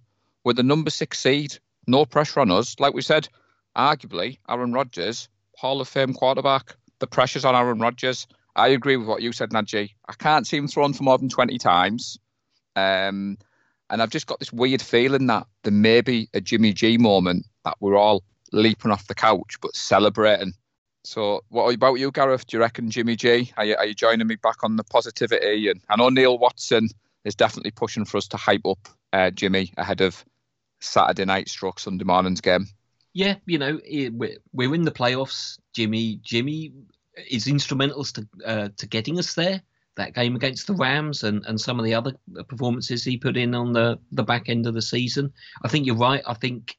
with 0.49 0.55
the 0.55 0.63
number 0.63 0.89
six 0.89 1.19
seed. 1.19 1.59
No 1.85 2.05
pressure 2.05 2.39
on 2.39 2.49
us. 2.49 2.79
Like 2.79 2.95
we 2.95 3.03
said, 3.03 3.29
arguably, 3.77 4.39
Aaron 4.49 4.73
Rodgers, 4.73 5.29
Hall 5.55 5.79
of 5.79 5.87
Fame 5.87 6.11
quarterback. 6.11 6.75
The 6.97 7.05
pressure's 7.05 7.45
on 7.45 7.55
Aaron 7.55 7.77
Rodgers. 7.77 8.25
I 8.55 8.69
agree 8.69 8.97
with 8.97 9.07
what 9.07 9.21
you 9.21 9.31
said, 9.31 9.51
Najee. 9.51 9.91
I 10.07 10.13
can't 10.13 10.47
see 10.47 10.57
him 10.57 10.67
thrown 10.67 10.93
for 10.93 11.03
more 11.03 11.19
than 11.19 11.29
20 11.29 11.59
times. 11.59 12.17
Um, 12.75 13.37
and 13.91 14.01
I've 14.01 14.09
just 14.09 14.25
got 14.25 14.39
this 14.39 14.51
weird 14.51 14.81
feeling 14.81 15.27
that 15.27 15.45
there 15.61 15.71
may 15.71 16.01
be 16.01 16.29
a 16.33 16.41
Jimmy 16.41 16.73
G 16.73 16.97
moment 16.97 17.45
that 17.63 17.77
we're 17.79 17.95
all 17.95 18.23
leaping 18.51 18.89
off 18.89 19.05
the 19.05 19.13
couch 19.13 19.57
but 19.61 19.75
celebrating. 19.75 20.53
So, 21.03 21.43
what 21.49 21.71
about 21.71 21.99
you, 21.99 22.09
Gareth? 22.11 22.47
Do 22.47 22.57
you 22.57 22.61
reckon 22.61 22.89
Jimmy 22.89 23.15
G? 23.15 23.51
Are 23.55 23.65
you, 23.65 23.75
are 23.75 23.85
you 23.85 23.93
joining 23.93 24.25
me 24.25 24.35
back 24.35 24.63
on 24.63 24.77
the 24.77 24.83
positivity? 24.83 25.69
And 25.69 25.79
I 25.89 25.95
know 25.95 26.09
Neil 26.09 26.39
Watson 26.39 26.89
is 27.23 27.35
definitely 27.35 27.69
pushing 27.69 28.05
for 28.05 28.17
us 28.17 28.27
to 28.29 28.37
hype 28.37 28.65
up 28.65 28.89
uh, 29.13 29.29
Jimmy 29.29 29.71
ahead 29.77 30.01
of 30.01 30.25
Saturday 30.79 31.25
night 31.25 31.49
stroke 31.49 31.79
Sunday 31.79 32.05
morning's 32.05 32.41
game. 32.41 32.65
Yeah, 33.13 33.35
you 33.45 33.57
know, 33.57 33.79
we're 34.53 34.75
in 34.75 34.83
the 34.83 34.91
playoffs. 34.91 35.59
Jimmy, 35.73 36.19
Jimmy 36.23 36.73
is 37.29 37.47
instrumental 37.47 38.03
to 38.03 38.27
uh, 38.45 38.69
to 38.77 38.87
getting 38.87 39.17
us 39.19 39.33
there 39.33 39.61
that 39.99 40.15
game 40.15 40.35
against 40.35 40.65
the 40.65 40.73
Rams 40.73 41.23
and, 41.23 41.45
and 41.45 41.59
some 41.59 41.77
of 41.77 41.85
the 41.85 41.93
other 41.93 42.13
performances 42.47 43.03
he 43.03 43.17
put 43.17 43.37
in 43.37 43.53
on 43.53 43.73
the, 43.73 43.99
the 44.11 44.23
back 44.23 44.47
end 44.47 44.65
of 44.65 44.73
the 44.73 44.81
season. 44.81 45.31
I 45.63 45.67
think 45.67 45.85
you're 45.85 45.95
right. 45.95 46.23
I 46.25 46.33
think 46.33 46.77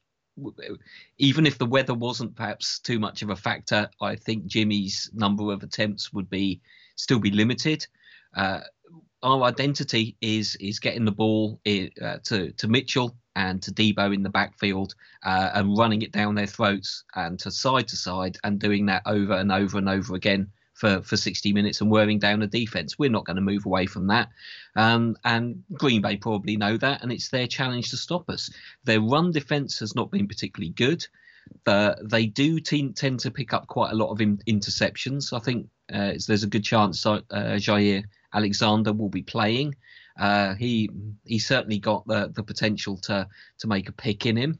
even 1.17 1.45
if 1.45 1.57
the 1.57 1.65
weather 1.65 1.93
wasn't 1.93 2.35
perhaps 2.35 2.79
too 2.79 2.99
much 2.99 3.21
of 3.21 3.29
a 3.29 3.35
factor, 3.35 3.89
I 4.01 4.15
think 4.15 4.47
Jimmy's 4.47 5.09
number 5.13 5.51
of 5.51 5.61
attempts 5.61 6.11
would 6.11 6.29
be 6.29 6.61
still 6.95 7.19
be 7.19 7.31
limited. 7.31 7.85
Uh, 8.35 8.61
our 9.23 9.43
identity 9.43 10.17
is 10.21 10.55
is 10.55 10.79
getting 10.79 11.05
the 11.05 11.11
ball 11.11 11.59
uh, 11.67 12.17
to 12.23 12.51
to 12.53 12.67
Mitchell 12.67 13.15
and 13.35 13.61
to 13.63 13.71
Deebo 13.71 14.13
in 14.13 14.23
the 14.23 14.29
backfield 14.29 14.95
uh, 15.23 15.51
and 15.53 15.77
running 15.77 16.01
it 16.01 16.11
down 16.11 16.35
their 16.35 16.47
throats 16.47 17.03
and 17.15 17.39
to 17.39 17.51
side 17.51 17.87
to 17.89 17.95
side 17.95 18.37
and 18.43 18.59
doing 18.59 18.87
that 18.87 19.03
over 19.05 19.33
and 19.33 19.51
over 19.51 19.77
and 19.77 19.89
over 19.89 20.15
again 20.15 20.51
for, 20.73 21.01
for 21.03 21.15
60 21.15 21.53
minutes 21.53 21.81
and 21.81 21.91
wearing 21.91 22.19
down 22.19 22.39
the 22.39 22.47
defense. 22.47 22.97
We're 22.97 23.09
not 23.09 23.25
going 23.25 23.35
to 23.35 23.41
move 23.41 23.65
away 23.65 23.85
from 23.85 24.07
that. 24.07 24.29
Um, 24.75 25.15
and 25.23 25.63
Green 25.73 26.01
Bay 26.01 26.17
probably 26.17 26.57
know 26.57 26.77
that, 26.77 27.03
and 27.03 27.11
it's 27.11 27.29
their 27.29 27.47
challenge 27.47 27.91
to 27.91 27.97
stop 27.97 28.29
us. 28.29 28.49
Their 28.83 28.99
run 28.99 29.31
defense 29.31 29.79
has 29.79 29.95
not 29.95 30.11
been 30.11 30.27
particularly 30.27 30.71
good. 30.71 31.05
Uh, 31.65 31.95
they 32.03 32.25
do 32.25 32.59
tend 32.59 33.19
to 33.19 33.31
pick 33.31 33.53
up 33.53 33.67
quite 33.67 33.91
a 33.91 33.95
lot 33.95 34.11
of 34.11 34.21
in- 34.21 34.41
interceptions. 34.47 35.33
I 35.33 35.39
think 35.39 35.67
uh, 35.93 36.13
there's 36.27 36.43
a 36.43 36.47
good 36.47 36.63
chance 36.63 37.05
uh, 37.05 37.21
Jaire 37.29 38.05
Alexander 38.33 38.93
will 38.93 39.09
be 39.09 39.23
playing. 39.23 39.75
Uh, 40.19 40.55
he 40.55 40.89
he 41.25 41.39
certainly 41.39 41.79
got 41.79 42.05
the 42.07 42.31
the 42.33 42.43
potential 42.43 42.97
to 42.97 43.27
to 43.59 43.67
make 43.67 43.89
a 43.89 43.93
pick 43.93 44.25
in 44.25 44.37
him. 44.37 44.59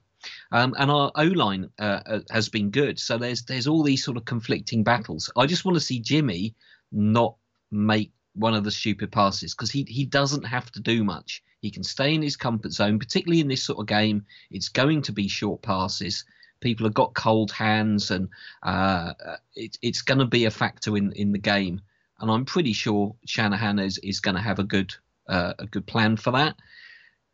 Um, 0.51 0.75
and 0.77 0.91
our 0.91 1.11
O 1.15 1.23
line 1.23 1.69
uh, 1.79 2.01
uh, 2.05 2.19
has 2.29 2.49
been 2.49 2.69
good. 2.69 2.99
So 2.99 3.17
there's 3.17 3.43
there's 3.43 3.67
all 3.67 3.83
these 3.83 4.03
sort 4.03 4.17
of 4.17 4.25
conflicting 4.25 4.83
battles. 4.83 5.31
I 5.35 5.45
just 5.45 5.65
want 5.65 5.75
to 5.75 5.81
see 5.81 5.99
Jimmy 5.99 6.55
not 6.91 7.35
make 7.71 8.11
one 8.33 8.53
of 8.53 8.63
the 8.63 8.71
stupid 8.71 9.11
passes 9.11 9.53
because 9.53 9.71
he 9.71 9.83
he 9.87 10.05
doesn't 10.05 10.43
have 10.43 10.71
to 10.71 10.79
do 10.79 11.03
much. 11.03 11.43
He 11.61 11.71
can 11.71 11.83
stay 11.83 12.13
in 12.13 12.21
his 12.21 12.35
comfort 12.35 12.71
zone, 12.71 12.97
particularly 12.97 13.41
in 13.41 13.47
this 13.47 13.63
sort 13.63 13.79
of 13.79 13.85
game. 13.85 14.25
It's 14.49 14.69
going 14.69 15.03
to 15.03 15.11
be 15.11 15.27
short 15.27 15.61
passes. 15.61 16.25
People 16.59 16.85
have 16.85 16.93
got 16.93 17.13
cold 17.13 17.51
hands, 17.51 18.11
and 18.11 18.29
uh, 18.63 19.13
it, 19.55 19.77
it's 19.81 20.01
going 20.01 20.19
to 20.19 20.25
be 20.25 20.45
a 20.45 20.51
factor 20.51 20.97
in, 20.97 21.11
in 21.13 21.31
the 21.31 21.39
game. 21.39 21.81
And 22.19 22.29
I'm 22.29 22.45
pretty 22.45 22.73
sure 22.73 23.15
Shanahan 23.25 23.79
is, 23.79 23.97
is 23.99 24.19
going 24.19 24.35
to 24.35 24.41
have 24.41 24.59
a 24.59 24.63
good 24.63 24.93
uh, 25.27 25.53
a 25.59 25.65
good 25.67 25.85
plan 25.85 26.17
for 26.17 26.31
that 26.31 26.55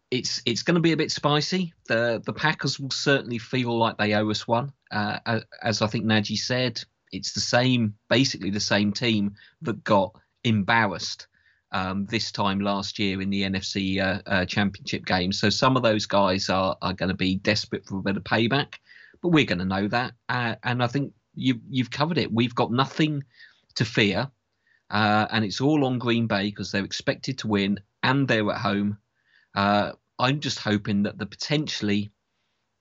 it's 0.09 0.41
it's 0.45 0.63
going 0.63 0.75
to 0.75 0.81
be 0.81 0.93
a 0.93 0.97
bit 0.97 1.11
spicy. 1.11 1.73
The 1.87 2.21
the 2.25 2.33
Packers 2.33 2.79
will 2.79 2.91
certainly 2.91 3.37
feel 3.37 3.77
like 3.77 3.97
they 3.97 4.13
owe 4.13 4.29
us 4.29 4.47
one. 4.47 4.71
Uh, 4.91 5.41
as 5.61 5.81
I 5.81 5.87
think 5.87 6.05
Nagy 6.05 6.37
said, 6.37 6.81
it's 7.11 7.33
the 7.33 7.41
same, 7.41 7.95
basically 8.09 8.49
the 8.49 8.59
same 8.59 8.93
team 8.93 9.35
that 9.61 9.83
got 9.83 10.15
embarrassed 10.43 11.27
um, 11.71 12.05
this 12.05 12.31
time 12.31 12.59
last 12.59 12.99
year 12.99 13.21
in 13.21 13.29
the 13.29 13.43
NFC 13.43 14.01
uh, 14.01 14.21
uh, 14.25 14.45
Championship 14.45 15.05
game. 15.05 15.33
So 15.33 15.49
some 15.49 15.75
of 15.75 15.83
those 15.83 16.05
guys 16.05 16.49
are 16.49 16.77
are 16.81 16.93
going 16.93 17.09
to 17.09 17.15
be 17.15 17.35
desperate 17.35 17.85
for 17.85 17.97
a 17.97 18.03
bit 18.03 18.17
of 18.17 18.23
payback, 18.23 18.75
but 19.21 19.29
we're 19.29 19.45
going 19.45 19.59
to 19.59 19.65
know 19.65 19.87
that. 19.89 20.13
Uh, 20.29 20.55
and 20.63 20.81
I 20.81 20.87
think 20.87 21.13
you 21.35 21.59
you've 21.69 21.91
covered 21.91 22.17
it. 22.17 22.31
We've 22.31 22.55
got 22.55 22.71
nothing 22.71 23.23
to 23.75 23.85
fear, 23.85 24.31
uh, 24.89 25.27
and 25.31 25.43
it's 25.43 25.61
all 25.61 25.85
on 25.85 25.99
Green 25.99 26.27
Bay 26.27 26.45
because 26.45 26.71
they're 26.71 26.85
expected 26.85 27.37
to 27.39 27.47
win 27.47 27.79
and 28.03 28.27
they're 28.27 28.51
at 28.51 28.61
home 28.61 28.97
uh, 29.57 29.91
I'm 30.19 30.39
just 30.39 30.59
hoping 30.59 31.03
that 31.03 31.17
the 31.17 31.25
potentially 31.25 32.11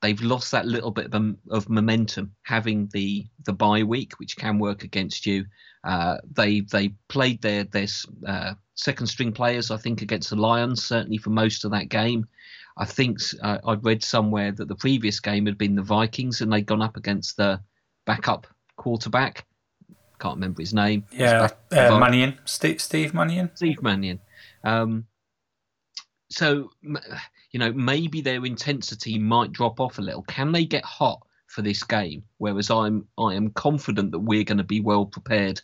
they've 0.02 0.20
lost 0.20 0.52
that 0.52 0.66
little 0.66 0.90
bit 0.90 1.12
of, 1.50 1.68
momentum 1.70 2.32
having 2.42 2.88
the 2.92 3.26
the 3.44 3.52
bye 3.52 3.82
week, 3.82 4.18
which 4.18 4.36
can 4.36 4.58
work 4.58 4.84
against 4.84 5.26
you. 5.26 5.46
Uh, 5.84 6.18
they 6.30 6.60
they 6.60 6.90
played 7.08 7.40
their 7.40 7.64
their 7.64 7.86
uh, 8.26 8.54
second 8.74 9.06
string 9.06 9.32
players, 9.32 9.70
I 9.70 9.78
think, 9.78 10.02
against 10.02 10.30
the 10.30 10.36
Lions 10.36 10.84
certainly 10.84 11.18
for 11.18 11.30
most 11.30 11.64
of 11.64 11.70
that 11.70 11.88
game. 11.88 12.26
I 12.76 12.84
think 12.84 13.20
uh, 13.42 13.58
I'd 13.66 13.84
read 13.84 14.04
somewhere 14.04 14.52
that 14.52 14.68
the 14.68 14.74
previous 14.74 15.18
game 15.18 15.46
had 15.46 15.56
been 15.56 15.76
the 15.76 15.82
Vikings, 15.82 16.42
and 16.42 16.52
they'd 16.52 16.66
gone 16.66 16.82
up 16.82 16.98
against 16.98 17.38
the 17.38 17.60
backup 18.04 18.46
quarterback. 18.76 19.46
Can't 20.18 20.36
remember 20.36 20.62
his 20.62 20.74
name. 20.74 21.04
Yeah, 21.12 21.48
uh, 21.72 21.98
Mannion, 21.98 22.38
Steve, 22.44 22.80
Steve 22.80 23.14
Mannion. 23.14 23.50
Steve 23.54 23.82
Mannion. 23.82 24.20
Um, 24.64 25.06
so 26.30 26.70
you 27.50 27.58
know 27.58 27.72
maybe 27.72 28.20
their 28.20 28.44
intensity 28.44 29.18
might 29.18 29.52
drop 29.52 29.80
off 29.80 29.98
a 29.98 30.02
little. 30.02 30.22
Can 30.22 30.52
they 30.52 30.64
get 30.64 30.84
hot 30.84 31.20
for 31.46 31.62
this 31.62 31.82
game? 31.82 32.22
Whereas 32.38 32.70
I'm 32.70 33.06
I 33.18 33.34
am 33.34 33.50
confident 33.50 34.12
that 34.12 34.20
we're 34.20 34.44
going 34.44 34.58
to 34.58 34.64
be 34.64 34.80
well 34.80 35.06
prepared. 35.06 35.60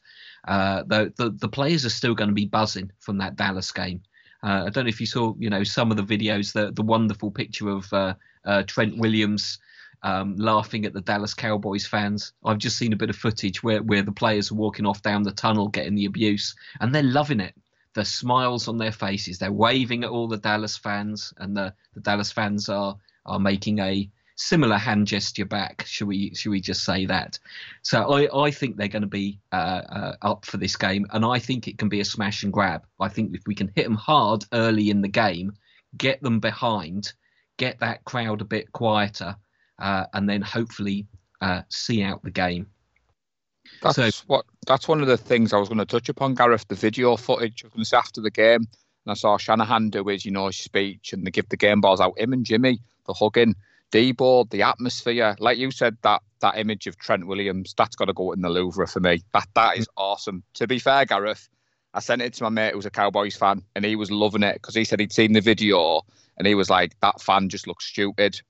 Uh, 0.46 0.82
the, 0.86 1.12
the 1.16 1.30
the 1.30 1.48
players 1.48 1.84
are 1.84 1.90
still 1.90 2.14
going 2.14 2.30
to 2.30 2.34
be 2.34 2.46
buzzing 2.46 2.90
from 3.00 3.18
that 3.18 3.36
Dallas 3.36 3.72
game. 3.72 4.02
Uh, 4.42 4.64
I 4.66 4.70
don't 4.70 4.84
know 4.84 4.88
if 4.88 5.00
you 5.00 5.06
saw 5.06 5.34
you 5.38 5.50
know 5.50 5.64
some 5.64 5.90
of 5.90 5.96
the 5.96 6.02
videos, 6.18 6.52
the 6.52 6.72
the 6.72 6.82
wonderful 6.82 7.30
picture 7.30 7.68
of 7.68 7.92
uh, 7.92 8.14
uh 8.44 8.62
Trent 8.64 8.98
Williams. 8.98 9.58
Um, 10.04 10.34
laughing 10.36 10.84
at 10.84 10.92
the 10.92 11.00
Dallas 11.00 11.32
Cowboys 11.32 11.86
fans. 11.86 12.32
I've 12.44 12.58
just 12.58 12.76
seen 12.76 12.92
a 12.92 12.96
bit 12.96 13.10
of 13.10 13.14
footage 13.14 13.62
where, 13.62 13.82
where 13.82 14.02
the 14.02 14.10
players 14.10 14.50
are 14.50 14.56
walking 14.56 14.84
off 14.84 15.00
down 15.00 15.22
the 15.22 15.30
tunnel 15.30 15.68
getting 15.68 15.94
the 15.94 16.06
abuse, 16.06 16.56
and 16.80 16.92
they're 16.92 17.04
loving 17.04 17.38
it 17.38 17.54
the 17.94 18.04
smiles 18.04 18.68
on 18.68 18.78
their 18.78 18.92
faces. 18.92 19.38
They're 19.38 19.52
waving 19.52 20.04
at 20.04 20.10
all 20.10 20.28
the 20.28 20.38
Dallas 20.38 20.76
fans, 20.76 21.32
and 21.38 21.56
the, 21.56 21.74
the 21.94 22.00
Dallas 22.00 22.32
fans 22.32 22.68
are 22.68 22.96
are 23.24 23.38
making 23.38 23.78
a 23.78 24.10
similar 24.34 24.76
hand 24.76 25.06
gesture 25.06 25.44
back. 25.44 25.84
Should 25.86 26.08
we 26.08 26.34
should 26.34 26.50
we 26.50 26.60
just 26.60 26.84
say 26.84 27.06
that? 27.06 27.38
So 27.82 28.12
I, 28.12 28.46
I 28.46 28.50
think 28.50 28.76
they're 28.76 28.88
going 28.88 29.02
to 29.02 29.08
be 29.08 29.40
uh, 29.52 29.82
uh, 29.88 30.16
up 30.22 30.44
for 30.44 30.56
this 30.56 30.76
game, 30.76 31.06
and 31.12 31.24
I 31.24 31.38
think 31.38 31.68
it 31.68 31.78
can 31.78 31.88
be 31.88 32.00
a 32.00 32.04
smash 32.04 32.42
and 32.42 32.52
grab. 32.52 32.84
I 32.98 33.08
think 33.08 33.34
if 33.34 33.42
we 33.46 33.54
can 33.54 33.70
hit 33.74 33.84
them 33.84 33.94
hard 33.94 34.44
early 34.52 34.90
in 34.90 35.02
the 35.02 35.08
game, 35.08 35.52
get 35.96 36.22
them 36.22 36.40
behind, 36.40 37.12
get 37.56 37.80
that 37.80 38.04
crowd 38.04 38.40
a 38.40 38.46
bit 38.46 38.72
quieter, 38.72 39.36
uh, 39.78 40.06
and 40.12 40.28
then 40.28 40.42
hopefully 40.42 41.06
uh, 41.40 41.62
see 41.68 42.02
out 42.02 42.22
the 42.22 42.30
game. 42.30 42.66
That's 43.82 43.96
so, 43.96 44.10
what. 44.26 44.44
That's 44.66 44.86
one 44.86 45.00
of 45.00 45.08
the 45.08 45.16
things 45.16 45.52
I 45.52 45.58
was 45.58 45.68
going 45.68 45.78
to 45.78 45.84
touch 45.84 46.08
upon, 46.08 46.34
Gareth. 46.34 46.68
The 46.68 46.74
video 46.74 47.16
footage. 47.16 47.62
I 47.64 47.66
was 47.66 47.72
going 47.72 47.82
to 47.82 47.88
say 47.88 47.96
after 47.96 48.20
the 48.20 48.30
game, 48.30 48.60
and 48.60 49.10
I 49.10 49.14
saw 49.14 49.36
Shanahan 49.38 49.90
do 49.90 50.04
his, 50.04 50.24
you 50.24 50.30
know, 50.30 50.50
speech, 50.50 51.12
and 51.12 51.26
they 51.26 51.30
give 51.30 51.48
the 51.48 51.56
game 51.56 51.80
balls 51.80 52.00
out. 52.00 52.18
Him 52.18 52.32
and 52.32 52.44
Jimmy, 52.44 52.80
the 53.06 53.12
hugging, 53.12 53.56
Deebo, 53.90 54.48
the 54.50 54.62
atmosphere. 54.62 55.36
Like 55.38 55.58
you 55.58 55.70
said, 55.70 55.96
that 56.02 56.22
that 56.40 56.58
image 56.58 56.86
of 56.86 56.98
Trent 56.98 57.26
Williams, 57.26 57.74
that's 57.76 57.96
got 57.96 58.06
to 58.06 58.12
go 58.12 58.32
in 58.32 58.40
the 58.40 58.50
Louvre 58.50 58.86
for 58.86 59.00
me. 59.00 59.22
That 59.32 59.48
that 59.54 59.78
is 59.78 59.88
awesome. 59.96 60.42
To 60.54 60.66
be 60.66 60.78
fair, 60.78 61.04
Gareth, 61.04 61.48
I 61.94 62.00
sent 62.00 62.22
it 62.22 62.34
to 62.34 62.44
my 62.44 62.48
mate 62.48 62.72
who 62.72 62.78
was 62.78 62.86
a 62.86 62.90
Cowboys 62.90 63.36
fan, 63.36 63.62
and 63.74 63.84
he 63.84 63.96
was 63.96 64.10
loving 64.10 64.42
it 64.42 64.54
because 64.54 64.74
he 64.74 64.84
said 64.84 65.00
he'd 65.00 65.12
seen 65.12 65.32
the 65.32 65.40
video, 65.40 66.02
and 66.36 66.46
he 66.46 66.54
was 66.54 66.70
like, 66.70 66.98
"That 67.00 67.20
fan 67.20 67.48
just 67.48 67.66
looks 67.66 67.86
stupid." 67.86 68.40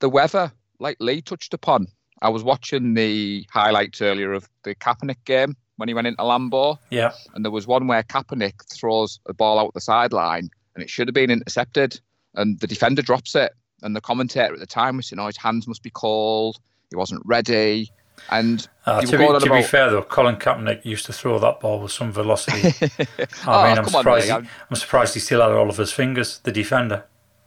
The 0.00 0.08
weather, 0.08 0.52
like 0.78 0.96
Lee 1.00 1.20
touched 1.20 1.54
upon, 1.54 1.88
I 2.22 2.28
was 2.28 2.42
watching 2.42 2.94
the 2.94 3.46
highlights 3.50 4.02
earlier 4.02 4.32
of 4.32 4.48
the 4.64 4.74
Kaepernick 4.74 5.24
game 5.24 5.56
when 5.76 5.88
he 5.88 5.94
went 5.94 6.06
into 6.06 6.22
Lambeau. 6.22 6.78
Yeah. 6.90 7.12
And 7.34 7.44
there 7.44 7.52
was 7.52 7.66
one 7.66 7.86
where 7.86 8.02
Kaepernick 8.02 8.54
throws 8.72 9.20
a 9.26 9.34
ball 9.34 9.58
out 9.58 9.74
the 9.74 9.80
sideline 9.80 10.50
and 10.74 10.82
it 10.82 10.90
should 10.90 11.08
have 11.08 11.14
been 11.14 11.30
intercepted. 11.30 12.00
And 12.34 12.58
the 12.60 12.66
defender 12.66 13.02
drops 13.02 13.34
it. 13.34 13.52
And 13.82 13.94
the 13.94 14.00
commentator 14.00 14.52
at 14.52 14.58
the 14.58 14.66
time 14.66 14.96
was 14.96 15.06
saying, 15.06 15.20
oh, 15.20 15.26
his 15.26 15.36
hands 15.36 15.68
must 15.68 15.84
be 15.84 15.90
cold. 15.90 16.58
He 16.90 16.96
wasn't 16.96 17.22
ready. 17.24 17.92
And 18.30 18.66
uh, 18.86 19.00
to, 19.02 19.06
be, 19.06 19.24
to 19.24 19.36
about... 19.36 19.42
be, 19.44 19.62
fair, 19.62 19.90
though, 19.90 20.02
Colin 20.02 20.36
Kaepernick 20.36 20.84
used 20.84 21.06
to 21.06 21.12
throw 21.12 21.38
that 21.38 21.60
ball 21.60 21.78
with 21.80 21.92
some 21.92 22.10
velocity. 22.10 22.74
I 22.82 23.06
oh, 23.46 23.68
mean, 23.68 23.78
I'm 23.78 23.84
surprised. 23.86 24.30
On, 24.30 24.44
he, 24.44 24.50
I'm 24.68 24.76
surprised 24.76 25.14
he 25.14 25.20
still 25.20 25.40
had 25.40 25.52
all 25.52 25.70
of 25.70 25.76
his 25.76 25.92
fingers. 25.92 26.40
The 26.40 26.50
defender. 26.50 27.04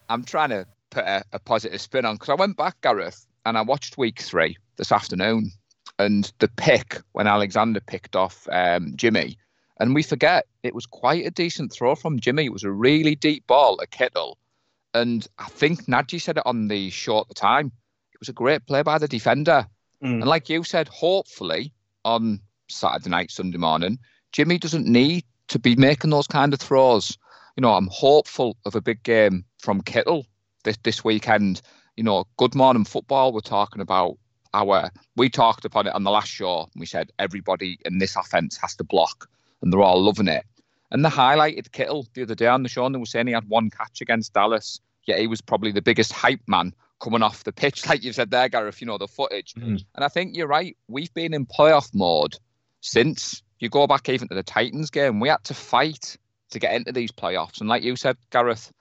I'm 0.07 0.23
trying 0.23 0.49
to 0.51 0.65
put 0.91 1.05
a, 1.05 1.23
a 1.33 1.39
positive 1.39 1.81
spin 1.81 2.05
on 2.05 2.15
because 2.15 2.29
I 2.29 2.35
went 2.35 2.57
back, 2.57 2.79
Gareth, 2.81 3.25
and 3.45 3.57
I 3.57 3.61
watched 3.61 3.97
week 3.97 4.21
three 4.21 4.57
this 4.77 4.91
afternoon, 4.91 5.51
and 5.97 6.31
the 6.39 6.47
pick 6.47 7.01
when 7.13 7.25
Alexander 7.27 7.79
picked 7.79 8.15
off 8.15 8.47
um, 8.51 8.93
Jimmy, 8.95 9.37
and 9.79 9.95
we 9.95 10.03
forget 10.03 10.45
it 10.61 10.75
was 10.75 10.85
quite 10.85 11.25
a 11.25 11.31
decent 11.31 11.73
throw 11.73 11.95
from 11.95 12.19
Jimmy. 12.19 12.45
It 12.45 12.53
was 12.53 12.63
a 12.63 12.71
really 12.71 13.15
deep 13.15 13.47
ball 13.47 13.79
a 13.81 13.87
Kittle, 13.87 14.37
and 14.93 15.25
I 15.39 15.45
think 15.45 15.85
Nadji 15.85 16.21
said 16.21 16.37
it 16.37 16.43
on 16.45 16.67
the 16.67 16.89
show 16.91 17.19
at 17.21 17.27
the 17.27 17.33
time. 17.33 17.71
It 18.13 18.19
was 18.19 18.29
a 18.29 18.33
great 18.33 18.65
play 18.67 18.83
by 18.83 18.97
the 18.99 19.07
defender, 19.07 19.65
Mm. 20.03 20.21
and 20.21 20.25
like 20.25 20.49
you 20.49 20.63
said, 20.63 20.87
hopefully 20.87 21.71
on 22.05 22.39
Saturday 22.69 23.09
night, 23.11 23.29
Sunday 23.29 23.59
morning, 23.59 23.99
Jimmy 24.31 24.57
doesn't 24.57 24.87
need 24.87 25.23
to 25.49 25.59
be 25.59 25.75
making 25.75 26.09
those 26.09 26.25
kind 26.25 26.53
of 26.55 26.59
throws. 26.59 27.15
You 27.55 27.61
know, 27.61 27.73
I'm 27.75 27.87
hopeful 27.91 28.57
of 28.65 28.73
a 28.73 28.81
big 28.81 29.03
game 29.03 29.45
from 29.59 29.81
Kittle 29.81 30.25
this 30.63 30.77
this 30.83 31.03
weekend. 31.03 31.61
You 31.97 32.03
know, 32.03 32.25
good 32.37 32.55
morning 32.55 32.85
football. 32.85 33.33
We're 33.33 33.41
talking 33.41 33.81
about 33.81 34.17
our. 34.53 34.89
We 35.15 35.29
talked 35.29 35.65
upon 35.65 35.87
it 35.87 35.93
on 35.95 36.03
the 36.03 36.11
last 36.11 36.29
show. 36.29 36.69
We 36.75 36.85
said 36.85 37.11
everybody 37.19 37.77
in 37.85 37.97
this 37.99 38.15
offense 38.15 38.57
has 38.57 38.75
to 38.77 38.83
block, 38.83 39.29
and 39.61 39.71
they're 39.71 39.81
all 39.81 40.01
loving 40.01 40.27
it. 40.27 40.45
And 40.91 41.05
they 41.05 41.09
highlighted 41.09 41.71
Kittle 41.71 42.05
the 42.13 42.23
other 42.23 42.35
day 42.35 42.47
on 42.47 42.63
the 42.63 42.69
show, 42.69 42.85
and 42.85 42.93
they 42.93 42.99
were 42.99 43.05
saying 43.05 43.27
he 43.27 43.33
had 43.33 43.47
one 43.47 43.69
catch 43.69 44.01
against 44.01 44.33
Dallas. 44.33 44.79
Yet 45.05 45.19
he 45.19 45.27
was 45.27 45.41
probably 45.41 45.71
the 45.71 45.81
biggest 45.81 46.11
hype 46.11 46.41
man 46.47 46.73
coming 47.01 47.23
off 47.23 47.43
the 47.43 47.51
pitch, 47.51 47.85
like 47.89 48.03
you 48.03 48.13
said 48.13 48.29
there, 48.31 48.49
Gareth. 48.49 48.81
You 48.81 48.87
know 48.87 48.97
the 48.97 49.07
footage, 49.07 49.53
Mm. 49.55 49.83
and 49.95 50.03
I 50.05 50.07
think 50.07 50.35
you're 50.35 50.47
right. 50.47 50.77
We've 50.87 51.13
been 51.13 51.33
in 51.33 51.45
playoff 51.45 51.93
mode 51.93 52.35
since 52.81 53.41
you 53.59 53.69
go 53.69 53.87
back 53.87 54.09
even 54.09 54.27
to 54.27 54.35
the 54.35 54.43
Titans 54.43 54.89
game. 54.89 55.19
We 55.19 55.29
had 55.29 55.43
to 55.45 55.53
fight 55.53 56.17
to 56.51 56.59
get 56.59 56.73
into 56.73 56.91
these 56.91 57.11
playoffs, 57.11 57.59
and 57.59 57.69
like 57.69 57.83
you 57.83 57.95
said, 57.95 58.17
Gareth, 58.31 58.71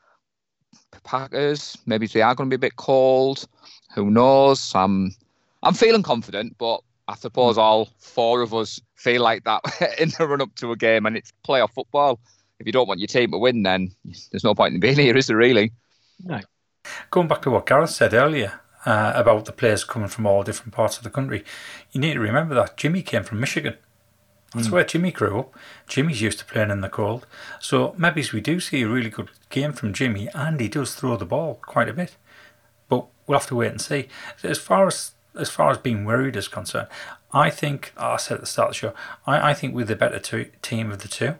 Packers 1.04 1.78
maybe 1.86 2.06
they 2.06 2.22
are 2.22 2.34
going 2.34 2.50
to 2.50 2.56
be 2.56 2.60
a 2.60 2.68
bit 2.68 2.76
cold. 2.76 3.46
Who 3.94 4.10
knows? 4.10 4.72
I'm 4.74 5.14
I'm 5.62 5.74
feeling 5.74 6.02
confident, 6.02 6.56
but 6.58 6.80
I 7.08 7.16
suppose 7.16 7.58
all 7.58 7.88
four 7.98 8.40
of 8.40 8.54
us 8.54 8.80
feel 8.94 9.22
like 9.22 9.44
that 9.44 9.62
in 9.98 10.10
the 10.16 10.26
run 10.26 10.40
up 10.40 10.54
to 10.56 10.72
a 10.72 10.76
game, 10.76 11.06
and 11.06 11.16
it's 11.16 11.32
playoff 11.46 11.72
football. 11.72 12.20
If 12.60 12.66
you 12.66 12.72
don't 12.72 12.88
want 12.88 13.00
your 13.00 13.08
team 13.08 13.32
to 13.32 13.38
win, 13.38 13.62
then 13.62 13.90
there's 14.30 14.44
no 14.44 14.54
point 14.54 14.74
in 14.74 14.80
being 14.80 14.96
here, 14.98 15.16
is 15.16 15.26
there 15.26 15.36
really? 15.36 15.72
No. 16.22 16.40
Going 17.10 17.28
back 17.28 17.42
to 17.42 17.50
what 17.50 17.66
Gareth 17.66 17.90
said 17.90 18.14
earlier 18.14 18.60
uh, 18.86 19.12
about 19.14 19.44
the 19.46 19.52
players 19.52 19.84
coming 19.84 20.08
from 20.08 20.26
all 20.26 20.42
different 20.42 20.72
parts 20.72 20.98
of 20.98 21.04
the 21.04 21.10
country, 21.10 21.44
you 21.92 22.00
need 22.00 22.14
to 22.14 22.20
remember 22.20 22.54
that 22.54 22.76
Jimmy 22.76 23.02
came 23.02 23.22
from 23.22 23.40
Michigan. 23.40 23.76
That's 24.54 24.70
where 24.70 24.84
Jimmy 24.84 25.12
grew 25.12 25.38
up. 25.38 25.54
Jimmy's 25.86 26.22
used 26.22 26.40
to 26.40 26.44
playing 26.44 26.70
in 26.70 26.80
the 26.80 26.88
cold. 26.88 27.24
So 27.60 27.94
maybe 27.96 28.24
we 28.32 28.40
do 28.40 28.58
see 28.58 28.82
a 28.82 28.88
really 28.88 29.10
good 29.10 29.30
game 29.48 29.72
from 29.72 29.92
Jimmy, 29.92 30.28
and 30.34 30.60
he 30.60 30.68
does 30.68 30.94
throw 30.94 31.16
the 31.16 31.24
ball 31.24 31.60
quite 31.62 31.88
a 31.88 31.92
bit. 31.92 32.16
But 32.88 33.06
we'll 33.26 33.38
have 33.38 33.48
to 33.48 33.56
wait 33.56 33.70
and 33.70 33.80
see. 33.80 34.08
As 34.42 34.58
far 34.58 34.88
as 34.88 35.12
as 35.38 35.48
far 35.48 35.70
as 35.70 35.78
being 35.78 36.04
worried 36.04 36.34
is 36.34 36.48
concerned, 36.48 36.88
I 37.32 37.50
think 37.50 37.92
I 37.96 38.16
said 38.16 38.34
at 38.34 38.40
the 38.40 38.46
start 38.46 38.70
of 38.70 38.74
the 38.74 38.78
show, 38.78 38.94
I, 39.26 39.50
I 39.50 39.54
think 39.54 39.74
we're 39.74 39.84
the 39.84 39.94
better 39.94 40.18
two, 40.18 40.50
team 40.60 40.90
of 40.90 41.02
the 41.02 41.08
two 41.08 41.36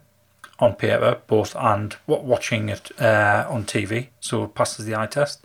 on 0.60 0.76
paper, 0.76 1.20
both 1.26 1.56
and 1.56 1.94
what 2.06 2.22
watching 2.22 2.68
it 2.68 2.92
uh, 3.00 3.46
on 3.48 3.64
TV, 3.64 4.08
so 4.20 4.44
it 4.44 4.54
passes 4.54 4.86
the 4.86 4.94
eye 4.94 5.06
test. 5.06 5.42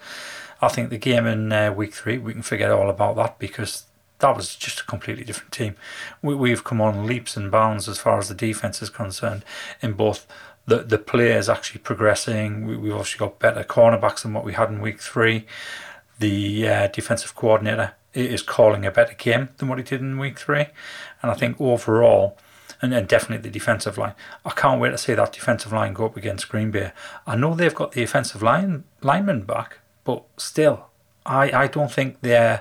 I 0.62 0.68
think 0.68 0.90
the 0.90 0.98
game 0.98 1.26
in 1.26 1.52
uh, 1.52 1.72
week 1.72 1.94
three, 1.94 2.18
we 2.18 2.34
can 2.34 2.44
forget 2.44 2.72
all 2.72 2.90
about 2.90 3.16
that 3.16 3.40
because 3.40 3.86
that 4.20 4.36
was 4.36 4.56
just 4.56 4.82
a 4.82 4.86
completely 4.86 5.24
different 5.24 5.52
team. 5.52 5.76
We, 6.22 6.36
we've 6.36 6.64
come 6.64 6.82
on 6.82 7.06
leaps 7.06 7.36
and 7.36 7.52
bounds 7.52 7.88
as 7.88 8.00
far 8.00 8.18
as 8.18 8.30
the 8.30 8.36
defense 8.36 8.82
is 8.82 8.90
concerned 8.90 9.44
in 9.82 9.94
both 9.94 10.26
the, 10.66 10.78
the 10.78 10.98
players 10.98 11.50
actually 11.50 11.82
progressing. 11.82 12.66
We, 12.66 12.78
we've 12.78 12.94
obviously 12.94 13.20
got 13.20 13.40
better 13.40 13.64
cornerbacks 13.64 14.24
than 14.24 14.34
what 14.34 14.46
we 14.46 14.54
had 14.54 14.70
in 14.70 14.82
week 14.82 15.00
three. 15.00 15.46
The 16.20 16.68
uh, 16.68 16.88
defensive 16.88 17.36
coordinator 17.36 17.94
is 18.14 18.42
calling 18.42 18.86
a 18.86 18.92
better 18.92 19.14
game 19.14 19.50
than 19.58 19.68
what 19.68 19.78
he 19.78 19.84
did 19.84 20.00
in 20.00 20.18
week 20.18 20.40
three. 20.40 20.68
And 21.22 21.32
I 21.32 21.34
think 21.34 21.60
overall, 21.60 22.38
and, 22.82 22.94
and 22.94 23.08
definitely 23.08 23.50
the 23.50 23.54
defensive 23.54 23.98
line. 23.98 24.14
I 24.46 24.52
can't 24.52 24.80
wait 24.80 24.92
to 24.92 24.98
see 24.98 25.14
that 25.14 25.34
defensive 25.34 25.74
line 25.74 25.94
go 25.94 26.06
up 26.06 26.18
against 26.18 26.50
Green 26.50 26.72
Bay. 26.72 26.92
I 27.28 27.36
know 27.36 27.54
they've 27.54 27.76
got 27.76 27.92
the 27.92 28.04
offensive 28.04 28.42
line 28.42 28.86
lineman 29.02 29.42
back, 29.42 29.80
but 30.04 30.24
still, 30.38 30.88
I, 31.26 31.52
I 31.52 31.68
don't 31.68 31.92
think 31.92 32.22
they 32.22 32.60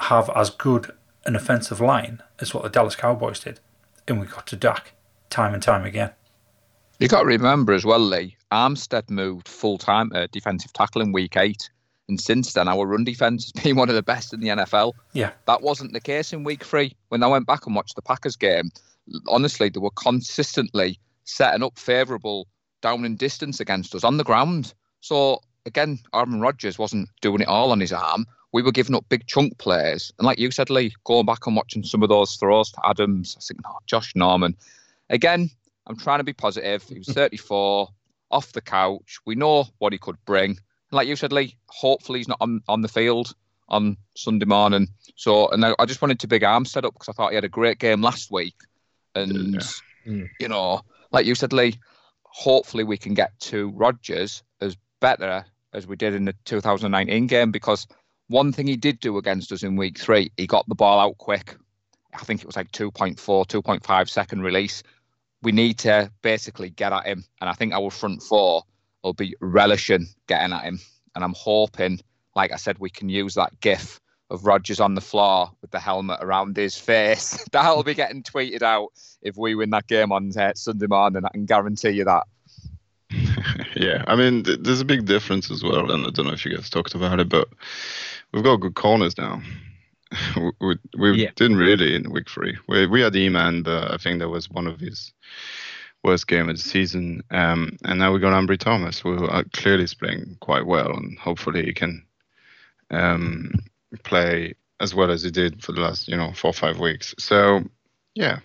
have 0.00 0.30
as 0.34 0.50
good 0.50 0.92
an 1.24 1.36
offensive 1.36 1.80
line 1.80 2.22
as 2.38 2.54
what 2.54 2.62
the 2.62 2.68
Dallas 2.68 2.96
Cowboys 2.96 3.40
did. 3.40 3.60
And 4.08 4.20
we 4.20 4.26
got 4.26 4.46
to 4.48 4.56
Dak 4.56 4.92
time 5.28 5.54
and 5.54 5.62
time 5.62 5.84
again. 5.84 6.10
You 6.98 7.08
got 7.08 7.20
to 7.20 7.26
remember 7.26 7.72
as 7.72 7.84
well, 7.84 8.00
Lee. 8.00 8.36
Armstead 8.52 9.08
moved 9.08 9.48
full 9.48 9.78
time 9.78 10.10
to 10.10 10.24
uh, 10.24 10.26
defensive 10.32 10.72
tackle 10.72 11.00
in 11.00 11.12
week 11.12 11.36
eight, 11.36 11.70
and 12.08 12.20
since 12.20 12.52
then 12.52 12.68
our 12.68 12.84
run 12.84 13.04
defense 13.04 13.44
has 13.44 13.52
been 13.64 13.76
one 13.76 13.88
of 13.88 13.94
the 13.94 14.02
best 14.02 14.34
in 14.34 14.40
the 14.40 14.48
NFL. 14.48 14.92
Yeah. 15.12 15.30
That 15.46 15.62
wasn't 15.62 15.92
the 15.92 16.00
case 16.00 16.32
in 16.32 16.44
week 16.44 16.64
three. 16.64 16.96
When 17.08 17.22
I 17.22 17.28
went 17.28 17.46
back 17.46 17.66
and 17.66 17.74
watched 17.74 17.96
the 17.96 18.02
Packers 18.02 18.36
game, 18.36 18.70
honestly, 19.28 19.68
they 19.68 19.80
were 19.80 19.90
consistently 19.90 20.98
setting 21.24 21.62
up 21.62 21.78
favourable 21.78 22.48
down 22.82 23.04
and 23.04 23.18
distance 23.18 23.60
against 23.60 23.94
us 23.94 24.04
on 24.04 24.16
the 24.16 24.24
ground. 24.24 24.74
So 25.00 25.40
again, 25.66 26.00
Aaron 26.14 26.40
Rodgers 26.40 26.78
wasn't 26.78 27.08
doing 27.20 27.40
it 27.40 27.48
all 27.48 27.72
on 27.72 27.80
his 27.80 27.92
arm. 27.92 28.26
We 28.52 28.62
were 28.62 28.72
giving 28.72 28.96
up 28.96 29.08
big 29.08 29.26
chunk 29.26 29.58
plays. 29.58 30.12
And 30.18 30.26
like 30.26 30.38
you 30.38 30.50
said, 30.50 30.70
Lee, 30.70 30.92
going 31.04 31.26
back 31.26 31.46
and 31.46 31.56
watching 31.56 31.84
some 31.84 32.02
of 32.02 32.08
those 32.08 32.34
throws 32.36 32.72
to 32.72 32.80
Adams, 32.84 33.36
I 33.38 33.40
think, 33.40 33.60
oh, 33.66 33.78
Josh 33.86 34.14
Norman. 34.16 34.56
Again, 35.08 35.50
I'm 35.86 35.96
trying 35.96 36.18
to 36.18 36.24
be 36.24 36.32
positive. 36.32 36.82
He 36.84 36.98
was 36.98 37.08
34, 37.14 37.88
off 38.30 38.52
the 38.52 38.60
couch. 38.60 39.18
We 39.24 39.34
know 39.34 39.66
what 39.78 39.92
he 39.92 39.98
could 39.98 40.16
bring. 40.24 40.50
And 40.50 40.58
like 40.92 41.06
you 41.08 41.16
said, 41.16 41.32
Lee, 41.32 41.56
hopefully 41.66 42.18
he's 42.18 42.28
not 42.28 42.38
on, 42.40 42.60
on 42.68 42.80
the 42.82 42.88
field 42.88 43.34
on 43.68 43.96
Sunday 44.16 44.46
morning. 44.46 44.88
So, 45.14 45.48
and 45.48 45.64
I, 45.64 45.74
I 45.78 45.84
just 45.86 46.02
wanted 46.02 46.18
to 46.20 46.26
big 46.26 46.42
Armstead 46.42 46.84
up 46.84 46.94
because 46.94 47.08
I 47.08 47.12
thought 47.12 47.30
he 47.30 47.36
had 47.36 47.44
a 47.44 47.48
great 47.48 47.78
game 47.78 48.02
last 48.02 48.30
week. 48.30 48.54
And, 49.14 49.54
Yeah. 49.54 49.60
Mm. 50.06 50.28
you 50.40 50.48
know, 50.48 50.80
like 51.12 51.26
you 51.26 51.34
said, 51.34 51.52
Lee, 51.52 51.78
hopefully 52.22 52.84
we 52.84 52.96
can 52.96 53.12
get 53.14 53.38
to 53.40 53.70
Rodgers 53.70 54.42
as 54.60 54.76
better 55.00 55.44
as 55.72 55.86
we 55.86 55.94
did 55.94 56.14
in 56.14 56.24
the 56.24 56.34
2019 56.46 57.26
game 57.26 57.50
because 57.50 57.86
one 58.30 58.52
thing 58.52 58.68
he 58.68 58.76
did 58.76 59.00
do 59.00 59.18
against 59.18 59.50
us 59.50 59.64
in 59.64 59.74
week 59.74 59.98
three, 59.98 60.30
he 60.36 60.46
got 60.46 60.68
the 60.68 60.74
ball 60.76 61.00
out 61.00 61.18
quick. 61.18 61.56
I 62.14 62.18
think 62.18 62.40
it 62.40 62.46
was 62.46 62.56
like 62.56 62.70
2.4, 62.70 63.16
2.5 63.18 64.08
second 64.08 64.42
release. 64.42 64.84
We 65.42 65.50
need 65.50 65.78
to 65.80 66.12
basically 66.22 66.70
get 66.70 66.92
at 66.92 67.06
him. 67.06 67.24
And 67.40 67.50
I 67.50 67.54
think 67.54 67.72
our 67.72 67.90
front 67.90 68.22
four 68.22 68.62
will 69.02 69.14
be 69.14 69.34
relishing 69.40 70.06
getting 70.28 70.52
at 70.52 70.62
him. 70.62 70.78
And 71.16 71.24
I'm 71.24 71.34
hoping, 71.36 72.00
like 72.36 72.52
I 72.52 72.56
said, 72.56 72.78
we 72.78 72.88
can 72.88 73.08
use 73.08 73.34
that 73.34 73.58
gif 73.60 74.00
of 74.30 74.46
Rodgers 74.46 74.78
on 74.78 74.94
the 74.94 75.00
floor 75.00 75.50
with 75.60 75.72
the 75.72 75.80
helmet 75.80 76.18
around 76.20 76.56
his 76.56 76.78
face. 76.78 77.44
That'll 77.52 77.82
be 77.82 77.94
getting 77.94 78.22
tweeted 78.22 78.62
out 78.62 78.90
if 79.22 79.36
we 79.36 79.56
win 79.56 79.70
that 79.70 79.88
game 79.88 80.12
on 80.12 80.30
uh, 80.38 80.52
Sunday 80.54 80.86
morning. 80.86 81.24
I 81.24 81.30
can 81.30 81.46
guarantee 81.46 81.90
you 81.90 82.04
that. 82.04 82.28
yeah, 83.74 84.04
I 84.06 84.14
mean, 84.14 84.44
th- 84.44 84.60
there's 84.62 84.80
a 84.80 84.84
big 84.84 85.04
difference 85.04 85.50
as 85.50 85.64
well, 85.64 85.90
and 85.90 86.06
I 86.06 86.10
don't 86.10 86.26
know 86.26 86.32
if 86.32 86.44
you 86.44 86.54
guys 86.54 86.70
talked 86.70 86.94
about 86.94 87.18
it, 87.18 87.28
but 87.28 87.48
we've 88.32 88.44
got 88.44 88.56
good 88.56 88.74
corners 88.74 89.16
now. 89.18 89.42
we 90.60 90.76
we, 90.98 91.22
Yeah. 91.22 91.30
didn't 91.36 91.58
really 91.58 91.94
in 91.94 92.10
week 92.10 92.28
three. 92.28 92.56
We 92.68 92.86
we 92.86 93.00
had 93.00 93.14
E-Man, 93.14 93.62
but 93.62 93.92
I 93.92 93.96
think 93.96 94.18
that 94.18 94.28
was 94.28 94.50
one 94.50 94.66
of 94.66 94.80
his 94.80 95.12
worst 96.02 96.26
game 96.26 96.48
of 96.48 96.56
the 96.56 96.62
season. 96.62 97.22
Um, 97.30 97.76
and 97.84 97.98
now 97.98 98.12
we 98.12 98.18
got 98.18 98.32
Ambry 98.32 98.58
Thomas, 98.58 98.98
who 99.00 99.26
are 99.28 99.44
clearly 99.52 99.84
is 99.84 99.94
playing 99.94 100.36
quite 100.40 100.66
well, 100.66 100.92
and 100.92 101.18
hopefully 101.18 101.64
he 101.64 101.72
can 101.72 102.04
um, 102.90 103.52
play 104.02 104.54
as 104.80 104.94
well 104.94 105.10
as 105.10 105.22
he 105.22 105.30
did 105.30 105.62
for 105.62 105.72
the 105.72 105.80
last, 105.80 106.08
you 106.08 106.16
know, 106.16 106.32
four 106.32 106.50
or 106.50 106.54
five 106.54 106.80
weeks. 106.80 107.14
So, 107.18 107.62
yeah, 108.14 108.38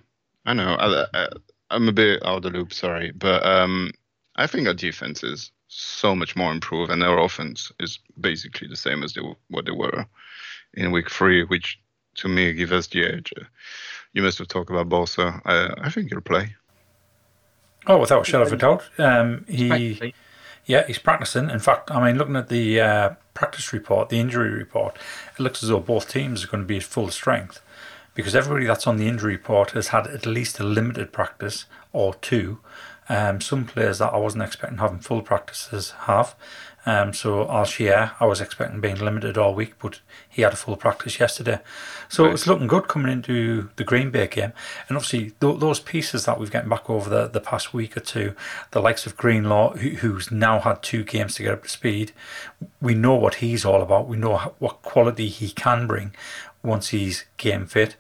I 0.46 0.54
know. 0.54 0.76
I, 0.76 1.06
I, 1.14 1.28
I'm 1.72 1.88
a 1.88 1.94
bit 1.94 2.24
out 2.26 2.38
of 2.38 2.44
the 2.44 2.50
loop, 2.50 2.74
sorry, 2.74 3.12
but 3.12 3.46
um, 3.46 3.92
I 4.36 4.46
think 4.48 4.68
our 4.68 4.74
defense 4.74 5.24
is 5.24 5.52
so 5.76 6.16
much 6.16 6.36
more 6.36 6.52
improved, 6.52 6.92
and 6.92 7.02
their 7.02 7.18
offense 7.18 7.72
is 7.80 8.00
basically 8.20 8.68
the 8.68 8.76
same 8.76 9.04
as 9.04 9.14
they, 9.14 9.22
what 9.50 9.66
they 9.66 9.72
were 9.72 10.06
in 10.74 10.92
week 10.92 11.10
three, 11.10 11.44
which 11.44 11.80
to 12.16 12.28
me 12.28 12.54
gives 12.54 12.72
us 12.72 12.88
the 12.88 13.06
edge. 13.06 13.34
Uh, 13.40 13.44
you 14.14 14.22
must 14.22 14.38
have 14.38 14.48
talked 14.48 14.70
about 14.70 14.90
Bosa. 14.90 15.42
I, 15.46 15.74
I 15.86 15.90
think 15.90 16.10
he'll 16.10 16.22
play. 16.22 16.56
Oh, 17.88 18.00
without 18.00 18.22
a 18.22 18.26
shadow 18.26 18.46
of 18.46 18.54
a 18.54 18.58
doubt. 18.58 18.84
Um, 18.98 19.46
he, 19.48 20.14
yeah, 20.66 20.88
he's 20.88 20.98
practicing. 20.98 21.50
In 21.50 21.60
fact, 21.60 21.92
I 21.92 22.04
mean, 22.04 22.18
looking 22.18 22.36
at 22.36 22.50
the 22.50 22.80
uh, 22.80 23.10
practice 23.34 23.74
report, 23.74 24.10
the 24.10 24.20
injury 24.20 24.50
report, 24.50 24.98
it 25.38 25.42
looks 25.42 25.62
as 25.62 25.70
though 25.70 25.80
both 25.80 26.10
teams 26.10 26.44
are 26.44 26.48
going 26.48 26.64
to 26.64 26.68
be 26.68 26.78
at 26.78 26.84
full 26.84 27.10
strength 27.10 27.62
because 28.16 28.34
everybody 28.34 28.66
that's 28.66 28.88
on 28.88 28.98
the 28.98 29.08
injury 29.08 29.34
report 29.34 29.72
has 29.72 29.90
had 29.90 30.08
at 30.08 30.26
least 30.26 30.60
a 30.60 30.64
limited 30.64 31.12
practice 31.12 31.66
or 31.92 32.16
two. 32.16 32.60
Um, 33.08 33.40
some 33.40 33.66
players 33.66 34.00
that 34.00 34.14
I 34.14 34.18
wasn't 34.18 34.44
expecting 34.44 34.80
having 34.80 35.00
full 35.00 35.22
practices 35.22 35.92
have. 36.02 36.36
Um, 36.88 37.14
so 37.14 37.50
Al 37.50 37.66
I 38.20 38.26
was 38.26 38.42
expecting 38.42 38.80
being 38.80 38.98
limited 38.98 39.38
all 39.38 39.56
week, 39.56 39.74
but 39.80 40.02
he 40.30 40.44
had 40.44 40.54
a 40.54 40.58
full 40.58 40.76
practice 40.76 41.20
yesterday. 41.20 41.60
So 42.10 42.24
right. 42.24 42.30
it 42.30 42.32
was 42.32 42.46
looking 42.46 42.68
good 42.68 42.88
coming 42.88 43.12
into 43.12 43.70
the 43.76 43.84
Green 43.84 44.12
Bay 44.12 44.28
game. 44.28 44.54
And 44.88 44.96
obviously, 44.96 45.32
th- 45.42 45.60
those 45.60 45.80
pieces 45.80 46.26
that 46.26 46.40
we've 46.40 46.52
gotten 46.52 46.70
back 46.70 46.88
over 46.90 47.10
the, 47.10 47.28
the 47.28 47.42
past 47.42 47.74
week 47.74 47.98
or 47.98 48.02
two, 48.02 48.36
the 48.72 48.82
likes 48.82 49.08
of 49.08 49.18
Greenlaw, 49.18 49.76
who, 49.78 49.90
who's 49.90 50.32
now 50.32 50.60
had 50.60 50.84
two 50.84 51.04
games 51.04 51.36
to 51.36 51.44
get 51.44 51.54
up 51.54 51.64
to 51.64 51.70
speed, 51.70 52.12
we 52.80 52.94
know 52.94 53.16
what 53.16 53.36
he's 53.36 53.66
all 53.66 53.82
about. 53.82 54.08
We 54.08 54.18
know 54.18 54.54
what 54.60 54.84
quality 54.84 55.30
he 55.30 55.50
can 55.50 55.88
bring 55.88 56.14
once 56.62 56.90
he's 56.90 57.26
game 57.38 57.66
fit. 57.66 57.96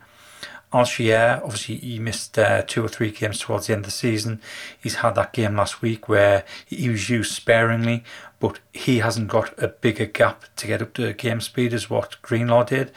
Al 0.75 1.41
obviously, 1.41 1.77
he 1.77 1.99
missed 1.99 2.38
uh, 2.38 2.61
two 2.63 2.83
or 2.83 2.89
three 2.89 3.09
games 3.09 3.39
towards 3.39 3.67
the 3.67 3.73
end 3.73 3.81
of 3.81 3.85
the 3.85 3.91
season. 3.91 4.41
He's 4.77 4.95
had 4.95 5.15
that 5.15 5.31
game 5.31 5.55
last 5.55 5.81
week 5.81 6.09
where 6.09 6.43
he 6.65 6.89
was 6.89 7.09
used 7.09 7.31
sparingly, 7.31 8.03
but 8.41 8.59
he 8.73 8.99
hasn't 8.99 9.29
got 9.29 9.57
a 9.57 9.69
bigger 9.69 10.05
gap 10.05 10.43
to 10.57 10.67
get 10.67 10.81
up 10.81 10.93
to 10.95 11.13
game 11.13 11.39
speed 11.39 11.73
as 11.73 11.89
what 11.89 12.21
Greenlaw 12.21 12.65
did. 12.65 12.91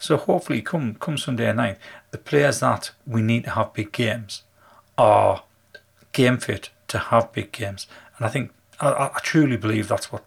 So 0.00 0.16
hopefully, 0.16 0.60
come 0.60 0.96
come 0.96 1.16
Sunday 1.16 1.52
night, 1.52 1.78
the 2.10 2.18
players 2.18 2.58
that 2.60 2.90
we 3.06 3.22
need 3.22 3.44
to 3.44 3.50
have 3.50 3.74
big 3.74 3.92
games 3.92 4.42
are 4.98 5.44
game 6.12 6.38
fit 6.38 6.70
to 6.88 6.98
have 6.98 7.32
big 7.32 7.52
games, 7.52 7.86
and 8.16 8.26
I 8.26 8.28
think 8.28 8.50
I, 8.80 9.10
I 9.14 9.20
truly 9.22 9.56
believe 9.56 9.86
that's 9.86 10.10
what 10.10 10.24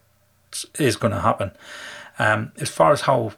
is 0.80 0.96
going 0.96 1.14
to 1.14 1.20
happen. 1.20 1.52
Um, 2.18 2.54
as 2.60 2.70
far 2.70 2.94
as 2.94 3.02
how 3.02 3.34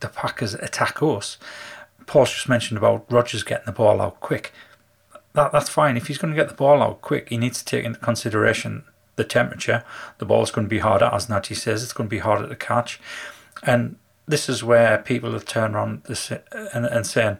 the 0.00 0.08
Packers 0.08 0.54
attack 0.54 1.02
us, 1.02 1.36
Paul's 2.10 2.32
just 2.32 2.48
mentioned 2.48 2.76
about 2.76 3.06
Rodgers 3.08 3.44
getting 3.44 3.66
the 3.66 3.72
ball 3.72 4.00
out 4.00 4.18
quick. 4.18 4.52
That 5.34 5.52
that's 5.52 5.68
fine. 5.68 5.96
If 5.96 6.08
he's 6.08 6.18
going 6.18 6.34
to 6.34 6.36
get 6.36 6.48
the 6.48 6.56
ball 6.56 6.82
out 6.82 7.02
quick, 7.02 7.28
he 7.28 7.36
needs 7.36 7.60
to 7.60 7.64
take 7.64 7.84
into 7.84 8.00
consideration 8.00 8.82
the 9.14 9.22
temperature. 9.22 9.84
The 10.18 10.24
ball's 10.24 10.50
going 10.50 10.66
to 10.66 10.68
be 10.68 10.80
harder, 10.80 11.04
as 11.04 11.28
Natty 11.28 11.54
says. 11.54 11.84
It's 11.84 11.92
going 11.92 12.08
to 12.08 12.10
be 12.10 12.18
harder 12.18 12.48
to 12.48 12.56
catch, 12.56 13.00
and 13.62 13.94
this 14.26 14.48
is 14.48 14.64
where 14.64 14.98
people 14.98 15.30
have 15.34 15.44
turned 15.44 15.76
around 15.76 16.02
and, 16.74 16.86
and 16.86 17.06
saying 17.06 17.38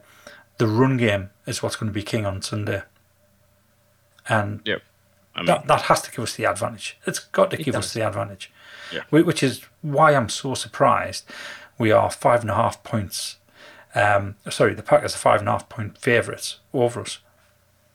the 0.59 0.69
run 0.69 0.97
game 0.97 1.31
is 1.49 1.65
what's 1.65 1.75
going 1.75 1.91
to 1.91 1.93
be 1.93 2.05
king 2.05 2.25
on 2.25 2.41
Sunday. 2.41 2.85
And 4.29 4.61
yep. 4.65 4.83
I 5.35 5.41
mean, 5.41 5.47
that 5.47 5.67
that 5.67 5.83
has 5.83 6.01
to 6.03 6.13
give 6.13 6.21
us 6.21 6.37
the 6.37 6.45
advantage. 6.45 6.97
It's 7.09 7.19
got 7.19 7.51
to 7.51 7.57
give 7.57 7.75
does. 7.75 7.87
us 7.87 7.93
the 7.93 8.07
advantage. 8.07 8.53
Yeah. 8.93 9.03
Which 9.11 9.43
is 9.43 9.65
why 9.83 10.15
I'm 10.15 10.29
so 10.29 10.55
surprised. 10.55 11.25
We 11.77 11.91
are 11.91 12.09
five 12.09 12.43
and 12.43 12.51
a 12.51 12.55
half 12.55 12.85
points 12.85 13.39
um, 13.95 14.37
sorry, 14.51 14.75
the 14.75 14.83
Packers 14.83 15.15
are 15.15 15.19
five 15.19 15.41
and 15.41 15.49
a 15.49 15.53
half 15.53 15.69
point 15.69 15.99
favourites 15.99 16.61
over 16.73 17.01
us. 17.01 17.19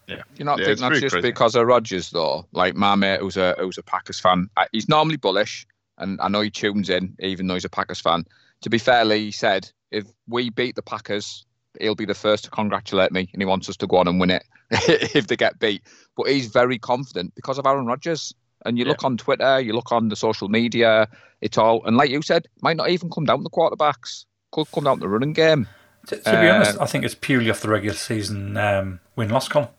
Yeah, 0.08 0.22
You're 0.36 0.46
not 0.46 0.60
yeah, 0.60 0.66
think 0.66 0.80
that's 0.80 1.00
just 1.00 1.14
crazy. 1.14 1.28
because 1.28 1.56
of 1.56 1.66
Rodgers 1.66 2.12
though? 2.12 2.46
Like 2.52 2.76
my 2.76 2.96
mate, 2.96 3.22
who's 3.22 3.38
a 3.38 3.56
who's 3.58 3.78
a 3.78 3.84
Packers 3.84 4.20
fan, 4.20 4.50
he's 4.72 4.88
normally 4.88 5.18
bullish, 5.18 5.66
and 5.98 6.20
I 6.22 6.28
know 6.28 6.42
he 6.42 6.52
tunes 6.52 6.90
in 6.90 7.16
even 7.20 7.48
though 7.48 7.56
he's 7.56 7.66
a 7.66 7.70
Packers 7.70 8.02
fan. 8.02 8.26
To 8.62 8.70
be 8.70 8.78
fairly, 8.78 9.20
he 9.20 9.32
said 9.32 9.72
if 9.92 10.06
we 10.28 10.50
beat 10.50 10.76
the 10.76 10.82
Packers, 10.82 11.46
he'll 11.80 11.96
be 11.96 12.06
the 12.06 12.14
first 12.14 12.44
to 12.46 12.50
congratulate 12.52 13.12
me, 13.12 13.30
and 13.34 13.42
he 13.42 13.46
wants 13.46 13.70
us 13.70 13.78
to 13.78 13.88
go 13.88 13.98
on 13.98 14.08
and 14.08 14.20
win 14.20 14.32
it 14.32 14.44
if 14.72 15.28
they 15.28 15.36
get 15.36 15.60
beat. 15.60 15.82
But 16.16 16.28
he's 16.28 16.48
very 16.48 16.78
confident 16.78 17.34
because 17.36 17.58
of 17.58 17.66
Aaron 17.66 17.86
Rodgers. 17.86 18.34
And 18.66 18.80
you 18.80 18.86
yeah. 18.86 18.92
look 18.92 19.04
on 19.04 19.18
Twitter, 19.18 19.60
you 19.60 19.74
look 19.74 19.92
on 19.92 20.10
the 20.10 20.16
social 20.16 20.50
media, 20.50 21.08
it's 21.42 21.56
all, 21.56 21.86
and 21.86 21.98
like 21.98 22.10
you 22.10 22.24
said, 22.24 22.48
might 22.64 22.78
not 22.78 22.90
even 22.90 23.12
come 23.12 23.26
down 23.26 23.38
to 23.38 23.44
the 23.44 23.50
quarterbacks, 23.52 24.26
could 24.52 24.72
come 24.72 24.86
down 24.86 24.98
to 24.98 25.02
the 25.02 25.08
running 25.08 25.34
game. 25.34 25.68
To, 26.08 26.18
to 26.18 26.32
be 26.32 26.48
uh, 26.48 26.56
honest, 26.56 26.80
I 26.80 26.86
think 26.86 27.04
it's 27.04 27.16
purely 27.16 27.50
off 27.50 27.62
the 27.62 27.70
regular 27.70 27.96
season 27.96 28.58
um, 28.58 29.00
win 29.16 29.30
loss 29.30 29.48
column. 29.48 29.70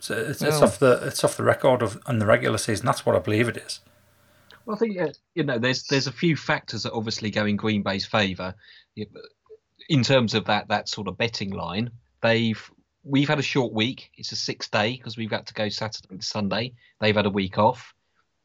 So 0.00 0.16
it's, 0.16 0.42
it's 0.42 0.62
off 0.62 0.78
the 0.78 1.00
it's 1.04 1.24
off 1.24 1.36
the 1.36 1.42
record 1.42 1.82
of 1.82 2.00
on 2.06 2.18
the 2.18 2.26
regular 2.26 2.58
season. 2.58 2.86
That's 2.86 3.04
what 3.04 3.16
I 3.16 3.18
believe 3.18 3.48
it 3.48 3.56
is. 3.56 3.80
Well, 4.64 4.76
I 4.76 4.78
think 4.78 4.98
you 5.34 5.42
know 5.42 5.58
there's 5.58 5.84
there's 5.84 6.06
a 6.06 6.12
few 6.12 6.36
factors 6.36 6.84
that 6.84 6.92
obviously 6.92 7.30
go 7.30 7.46
in 7.46 7.56
Green 7.56 7.82
Bay's 7.82 8.06
favour 8.06 8.54
in 9.88 10.02
terms 10.02 10.34
of 10.34 10.44
that 10.44 10.68
that 10.68 10.88
sort 10.88 11.08
of 11.08 11.18
betting 11.18 11.50
line. 11.50 11.90
They've 12.22 12.70
we've 13.02 13.28
had 13.28 13.38
a 13.38 13.42
short 13.42 13.72
week. 13.72 14.10
It's 14.16 14.32
a 14.32 14.36
six 14.36 14.68
day 14.68 14.96
because 14.96 15.16
we've 15.16 15.30
got 15.30 15.46
to 15.46 15.54
go 15.54 15.68
Saturday 15.68 16.16
to 16.16 16.22
Sunday. 16.22 16.74
They've 17.00 17.16
had 17.16 17.26
a 17.26 17.30
week 17.30 17.58
off. 17.58 17.94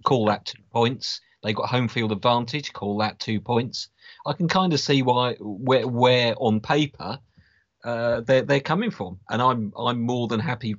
Call 0.04 0.26
that 0.28 0.46
two 0.46 0.64
points. 0.72 1.22
They 1.44 1.54
got 1.54 1.70
home 1.70 1.88
field 1.88 2.12
advantage. 2.12 2.74
Call 2.74 2.98
that 3.00 3.20
two 3.20 3.40
points. 3.40 3.90
I 4.26 4.34
can 4.34 4.48
kind 4.48 4.74
of 4.74 4.80
see 4.80 5.02
why 5.02 5.36
where 5.40 5.88
where 5.88 6.34
on 6.38 6.62
paper 6.62 7.20
uh, 7.84 8.22
they're 8.22 8.44
they're 8.44 8.62
coming 8.62 8.92
from, 8.92 9.20
and 9.30 9.42
I'm 9.42 9.74
I'm 9.78 10.02
more 10.02 10.28
than 10.28 10.40
happy 10.40 10.76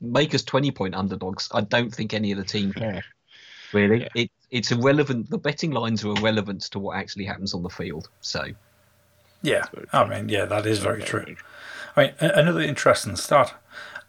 make 0.00 0.34
us 0.34 0.42
twenty 0.42 0.70
point 0.70 0.94
underdogs. 0.94 1.48
I 1.52 1.60
don't 1.60 1.94
think 1.94 2.14
any 2.14 2.32
of 2.32 2.38
the 2.38 2.44
team 2.44 2.72
care. 2.72 3.04
Really, 3.72 4.00
yeah. 4.00 4.08
it 4.14 4.30
it's 4.50 4.72
irrelevant. 4.72 5.28
The 5.28 5.38
betting 5.38 5.70
lines 5.70 6.04
are 6.04 6.16
irrelevant 6.16 6.62
to 6.72 6.78
what 6.78 6.96
actually 6.96 7.26
happens 7.26 7.52
on 7.54 7.62
the 7.62 7.68
field. 7.68 8.08
So, 8.20 8.46
yeah, 9.42 9.66
I 9.92 10.06
mean, 10.06 10.28
yeah, 10.28 10.46
that 10.46 10.66
is 10.66 10.78
very 10.78 11.02
true. 11.02 11.36
I 11.94 12.04
mean, 12.04 12.14
another 12.20 12.62
interesting 12.62 13.16
start. 13.16 13.54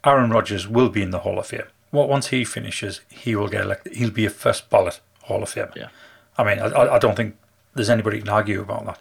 Aaron 0.04 0.32
Rodgers 0.32 0.68
will 0.68 0.90
be 0.90 1.02
in 1.02 1.12
the 1.12 1.20
Hall 1.20 1.38
of 1.38 1.48
Fame. 1.48 1.64
What 1.92 2.10
once 2.10 2.28
he 2.28 2.46
finishes, 2.46 3.02
he 3.10 3.36
will 3.36 3.50
get 3.50 3.62
elected. 3.62 3.96
He'll 3.98 4.10
be 4.10 4.26
a 4.26 4.30
first 4.30 4.70
ballot 4.70 5.02
Hall 5.24 5.44
of 5.44 5.50
Fame. 5.50 5.68
Yeah. 5.76 5.88
I 6.38 6.44
mean, 6.44 6.60
I, 6.60 6.96
I 6.96 7.00
don't 7.00 7.16
think 7.16 7.36
there's 7.74 7.90
anybody 7.90 8.20
can 8.20 8.30
argue 8.30 8.62
about 8.62 8.86
that. 8.86 9.00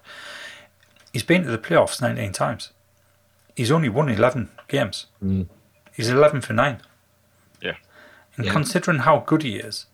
He's 1.13 1.23
been 1.23 1.43
to 1.45 1.51
the 1.51 1.59
playoffs 1.59 2.01
19 2.01 2.33
times. 2.33 2.71
He's 3.57 3.71
only 3.71 3.89
won 3.89 4.09
11 4.09 4.51
games. 4.69 5.07
Mm. 5.23 5.49
He's 5.93 6.09
11 6.09 6.41
for 6.43 6.53
9. 6.53 6.81
Yeah. 7.63 7.75
And 8.37 8.47
Yeah. 8.47 8.53
considering 8.53 9.01
how 9.01 9.19
good 9.21 9.43
he 9.43 9.57
is, 9.57 9.87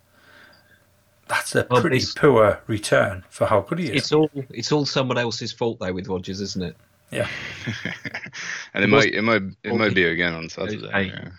that's 1.28 1.54
a 1.54 1.66
Well, 1.70 1.80
pretty 1.80 2.00
poor 2.16 2.60
return 2.66 3.24
for 3.30 3.46
how 3.46 3.60
good 3.62 3.78
he 3.78 3.86
is. 3.86 4.02
it's 4.02 4.12
all 4.12 4.30
it's 4.50 4.70
all 4.70 4.86
someone 4.86 5.18
else's 5.18 5.52
fault 5.52 5.80
though 5.80 5.92
with 5.92 6.06
Rodgers, 6.06 6.40
isn't 6.40 6.62
it? 6.62 6.76
yeah. 7.10 7.28
and 8.74 8.84
it 8.84 8.90
was- 8.90 9.04
might 9.04 9.14
it 9.14 9.22
might 9.22 9.42
it 9.64 9.74
might 9.74 9.94
be 9.94 10.04
again 10.04 10.34
on 10.34 10.48
Saturday. 10.48 10.86
Yeah. 11.06 11.30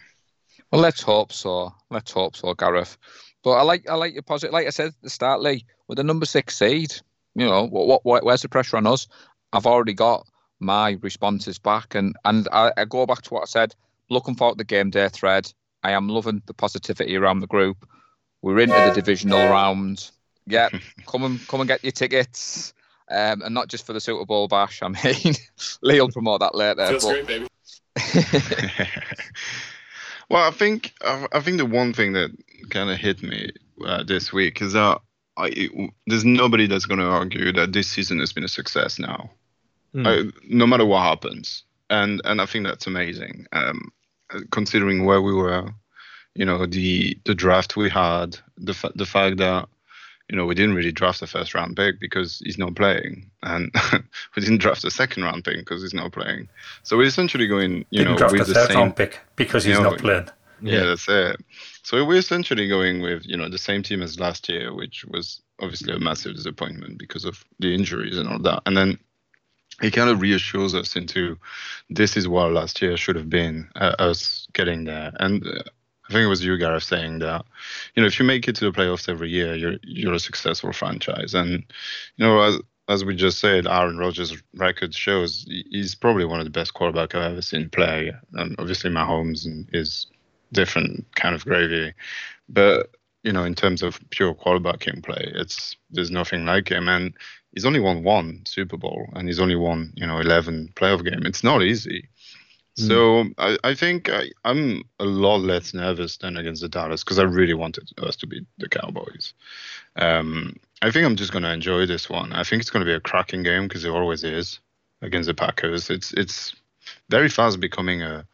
Well, 0.72 0.82
let's 0.82 1.02
hope 1.02 1.32
so. 1.32 1.74
Let's 1.90 2.12
hope 2.12 2.36
so, 2.36 2.54
Gareth. 2.54 2.98
But 3.44 3.52
I 3.52 3.62
like 3.62 3.90
I 3.90 3.96
like 3.96 4.14
your 4.14 4.24
positive. 4.24 4.54
Like 4.54 4.68
I 4.68 4.72
said 4.72 4.88
at 4.88 5.02
the 5.02 5.10
start, 5.10 5.42
Lee, 5.42 5.66
with 5.88 5.98
the 5.98 6.04
number 6.04 6.26
six 6.26 6.58
seed, 6.58 6.94
you 7.36 7.46
know, 7.46 7.68
what, 7.68 8.04
what 8.04 8.24
where's 8.26 8.42
the 8.42 8.50
pressure 8.50 8.78
on 8.78 8.88
us? 8.88 9.08
I've 9.54 9.66
already 9.66 9.94
got 9.94 10.28
my 10.60 10.98
responses 11.02 11.60
back, 11.60 11.96
and 11.96 12.16
and 12.26 12.48
I, 12.52 12.72
I 12.78 12.86
go 12.86 13.06
back 13.06 13.22
to 13.24 13.34
what 13.34 13.44
I 13.44 13.46
said. 13.46 13.76
Looking 14.10 14.36
forward 14.36 14.54
to 14.54 14.58
the 14.60 14.64
game 14.64 14.90
day 14.90 15.10
thread. 15.10 15.52
I 15.84 15.92
am 15.92 16.10
loving 16.10 16.42
the 16.46 16.54
positivity 16.54 17.16
around 17.16 17.40
the 17.40 17.48
group. 17.48 17.88
We're 18.42 18.60
into 18.60 18.76
the 18.76 18.92
divisional 18.94 19.50
round. 19.50 20.10
Yeah, 20.46 20.70
come 21.06 21.24
and 21.24 21.48
come 21.48 21.62
and 21.62 21.68
get 21.68 21.84
your 21.84 21.92
tickets. 21.92 22.74
Um, 23.10 23.42
and 23.42 23.54
not 23.54 23.70
just 23.70 23.86
for 23.86 23.94
the 23.94 24.02
Super 24.02 24.26
Bowl 24.26 24.50
bash. 24.50 24.82
I 24.82 24.90
mean, 24.90 25.36
Lee 25.82 26.02
will 26.02 26.12
promote 26.12 26.42
that 26.42 26.56
later. 26.56 26.88
Feels 26.88 27.06
but- 27.06 27.26
great, 27.26 27.28
baby. 27.28 27.48
well, 30.30 30.48
I 30.48 30.52
think 30.52 30.94
I 31.02 31.28
I 31.32 31.40
think 31.42 31.58
the 31.58 31.66
one 31.66 31.94
thing 31.94 32.14
that 32.14 32.32
kind 32.70 32.90
of 32.90 32.98
hit 32.98 33.22
me 33.24 33.52
uh, 33.86 34.04
this 34.04 34.34
week 34.34 34.62
is 34.62 34.74
that 34.74 35.02
I, 35.38 35.70
there's 36.08 36.26
nobody 36.26 36.66
that's 36.68 36.86
going 36.86 37.00
to 37.00 37.06
argue 37.06 37.54
that 37.54 37.72
this 37.74 37.88
season 37.88 38.20
has 38.20 38.34
been 38.34 38.44
a 38.44 38.50
success 38.50 38.98
now, 39.00 39.30
Hmm. 39.94 40.06
uh, 40.06 40.24
no 40.50 40.68
matter 40.68 40.86
what 40.86 41.04
happens, 41.04 41.64
and 41.90 42.22
and 42.26 42.42
I 42.42 42.46
think 42.46 42.66
that's 42.66 42.88
amazing. 42.88 43.46
Um, 43.52 43.92
considering 44.52 45.06
where 45.06 45.22
we 45.22 45.34
were, 45.34 45.70
you 46.36 46.44
know, 46.46 46.66
the 46.66 47.18
the 47.26 47.36
draft 47.36 47.78
we 47.78 47.90
had, 47.90 48.38
the 48.58 48.74
fa- 48.74 48.92
the 48.96 49.06
fact 49.06 49.38
that 49.38 49.70
you 50.30 50.36
know 50.36 50.46
we 50.46 50.56
didn't 50.56 50.76
really 50.76 50.92
draft 50.92 51.20
the 51.20 51.28
first 51.28 51.54
round 51.54 51.76
pick 51.76 52.00
because 52.00 52.40
he's 52.44 52.58
not 52.58 52.76
playing, 52.76 53.30
and 53.44 53.74
we 54.36 54.42
didn't 54.42 54.60
draft 54.60 54.82
the 54.82 54.92
second 54.92 55.24
round 55.24 55.44
pick 55.44 55.58
because 55.58 55.82
he's 55.82 55.94
not 55.94 56.12
playing. 56.12 56.50
So 56.84 56.98
we're 56.98 57.08
essentially 57.08 57.48
going, 57.48 57.86
you 57.92 58.04
Didn't 58.04 58.12
know, 58.12 58.18
draft 58.18 58.34
the 58.34 58.40
with 58.40 58.48
the 58.48 58.54
third 58.54 58.68
same 58.70 58.78
round 58.78 58.96
pick 58.96 59.20
because 59.36 59.64
he's 59.64 59.78
you 59.78 59.84
know, 59.84 59.92
not 59.92 60.00
playing. 60.00 60.30
yeah, 60.62 60.86
that's 60.86 61.08
it. 61.08 61.38
So 61.84 62.04
we're 62.04 62.20
essentially 62.20 62.68
going 62.68 63.02
with 63.02 63.26
you 63.26 63.38
know 63.38 63.50
the 63.50 63.58
same 63.58 63.84
team 63.84 64.02
as 64.02 64.20
last 64.20 64.50
year, 64.50 64.74
which 64.74 65.06
was 65.06 65.42
obviously 65.60 65.94
a 65.94 66.00
massive 66.00 66.36
disappointment 66.36 67.00
because 67.00 67.26
of 67.26 67.44
the 67.60 67.74
injuries 67.74 68.18
and 68.18 68.28
all 68.30 68.40
that. 68.40 68.62
And 68.66 68.76
then 68.76 69.00
he 69.82 69.92
kind 69.92 70.10
of 70.10 70.22
reassures 70.22 70.74
us 70.74 70.96
into 70.96 71.38
this 71.90 72.18
is 72.18 72.28
what 72.28 72.52
last 72.52 72.82
year 72.82 72.98
should 72.98 73.16
have 73.16 73.30
been 73.30 73.70
uh, 73.76 73.96
us 74.00 74.48
getting 74.54 74.86
there. 74.86 75.14
And 75.20 75.46
uh, 75.46 75.64
I 76.10 76.14
think 76.14 76.24
it 76.24 76.30
was 76.30 76.44
you, 76.44 76.58
Gareth, 76.58 76.84
saying 76.84 77.20
that 77.20 77.46
you 77.96 78.02
know 78.02 78.08
if 78.08 78.20
you 78.20 78.26
make 78.26 78.48
it 78.48 78.56
to 78.58 78.66
the 78.66 78.72
playoffs 78.72 79.10
every 79.10 79.30
year, 79.30 79.56
you're 79.56 79.78
you're 79.84 80.14
a 80.14 80.20
successful 80.20 80.72
franchise. 80.72 81.34
And 81.34 81.64
you 82.16 82.26
know 82.26 82.42
as 82.42 82.60
as 82.90 83.04
we 83.04 83.16
just 83.16 83.40
said, 83.40 83.68
Aaron 83.68 83.98
Rodgers' 83.98 84.42
record 84.56 84.96
shows 84.96 85.46
he's 85.48 85.94
probably 85.94 86.26
one 86.26 86.40
of 86.40 86.46
the 86.46 86.52
best 86.52 86.74
quarterbacks 86.74 87.16
I've 87.16 87.34
ever 87.34 87.42
seen 87.42 87.70
play. 87.70 88.14
And 88.34 88.56
obviously, 88.60 88.90
Mahomes 88.90 89.46
is 89.74 90.08
different 90.54 91.06
kind 91.16 91.36
of 91.36 91.44
gravy. 91.44 91.94
But 92.48 92.92
you 93.24 93.34
know, 93.34 93.44
in 93.44 93.56
terms 93.56 93.84
of 93.84 94.00
pure 94.12 94.34
quarterbacking 94.34 95.04
play, 95.04 95.32
it's 95.36 95.76
there's 95.92 96.12
nothing 96.12 96.46
like 96.46 96.70
him. 96.70 96.88
And 96.88 97.14
he's 97.52 97.66
only 97.66 97.82
won 97.82 98.04
one 98.04 98.44
Super 98.46 98.78
Bowl, 98.78 99.10
and 99.14 99.28
he's 99.28 99.40
only 99.40 99.56
won 99.56 99.92
you 99.96 100.08
know 100.08 100.20
11 100.20 100.72
playoff 100.76 101.04
game. 101.04 101.26
It's 101.26 101.44
not 101.44 101.64
easy. 101.64 102.08
So 102.78 103.26
I, 103.38 103.58
I 103.64 103.74
think 103.74 104.10
I, 104.10 104.30
I'm 104.46 104.84
a 105.00 105.06
lot 105.06 105.38
less 105.38 105.74
nervous 105.74 106.18
than 106.18 106.38
against 106.38 106.62
the 106.62 106.70
Dallas 106.70 107.04
because 107.04 107.20
I 107.20 107.24
really 107.24 107.56
wanted 107.56 107.90
us 107.98 108.16
to 108.18 108.28
beat 108.28 108.46
the 108.60 108.70
Cowboys. 108.70 109.34
Um, 109.96 110.56
I 110.82 110.92
think 110.92 111.06
I'm 111.06 111.16
just 111.16 111.32
going 111.32 111.44
to 111.44 111.52
enjoy 111.52 111.88
this 111.88 112.10
one. 112.10 112.34
I 112.34 112.44
think 112.44 112.62
it's 112.62 112.70
going 112.70 112.86
to 112.86 112.90
be 112.90 112.96
a 112.96 113.00
cracking 113.00 113.42
game 113.44 113.68
because 113.68 113.84
it 113.84 113.90
always 113.90 114.24
is 114.24 114.60
against 115.02 115.28
the 115.28 115.34
Packers. 115.34 115.90
It's 115.90 116.14
it's 116.14 116.56
very 117.10 117.30
fast 117.30 117.60
becoming 117.60 118.04
a 118.04 118.28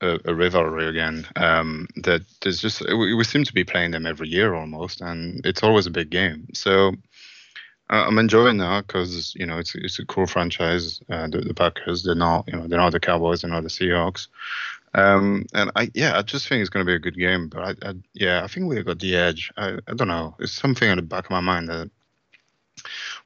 a, 0.00 0.18
a 0.24 0.34
rivalry 0.34 0.86
again. 0.86 1.26
Um, 1.36 1.86
that 1.96 2.22
there's 2.40 2.60
just 2.60 2.80
we, 2.88 3.14
we 3.14 3.24
seem 3.24 3.44
to 3.44 3.52
be 3.52 3.64
playing 3.64 3.90
them 3.90 4.06
every 4.06 4.28
year 4.28 4.54
almost, 4.54 5.00
and 5.00 5.44
it's 5.44 5.62
always 5.62 5.86
a 5.86 5.90
big 5.90 6.10
game. 6.10 6.48
So 6.54 6.94
I'm 7.90 8.18
enjoying 8.18 8.58
that 8.58 8.86
because 8.86 9.34
you 9.34 9.44
know 9.46 9.58
it's 9.58 9.74
it's 9.74 9.98
a 9.98 10.04
cool 10.06 10.26
franchise. 10.26 11.00
Uh, 11.08 11.26
the, 11.28 11.40
the 11.40 11.54
Packers, 11.54 12.02
they're 12.04 12.14
not 12.14 12.46
you 12.46 12.54
know 12.56 12.66
they're 12.66 12.78
not 12.78 12.92
the 12.92 13.00
Cowboys, 13.00 13.42
they're 13.42 13.50
not 13.50 13.62
the 13.64 13.68
Seahawks. 13.68 14.28
Um, 14.94 15.46
and 15.54 15.70
I 15.76 15.90
yeah, 15.94 16.16
I 16.18 16.22
just 16.22 16.48
think 16.48 16.60
it's 16.60 16.70
going 16.70 16.84
to 16.84 16.90
be 16.90 16.94
a 16.94 16.98
good 17.00 17.16
game. 17.16 17.48
But 17.48 17.62
I, 17.84 17.90
I 17.90 17.94
yeah, 18.14 18.42
I 18.44 18.46
think 18.48 18.66
we 18.66 18.76
have 18.76 18.86
got 18.86 18.98
the 19.00 19.14
edge. 19.16 19.52
I, 19.56 19.78
I 19.88 19.94
don't 19.94 20.08
know. 20.08 20.34
It's 20.38 20.52
something 20.52 20.88
at 20.88 20.96
the 20.96 21.02
back 21.02 21.24
of 21.24 21.30
my 21.30 21.40
mind 21.40 21.68
that 21.68 21.90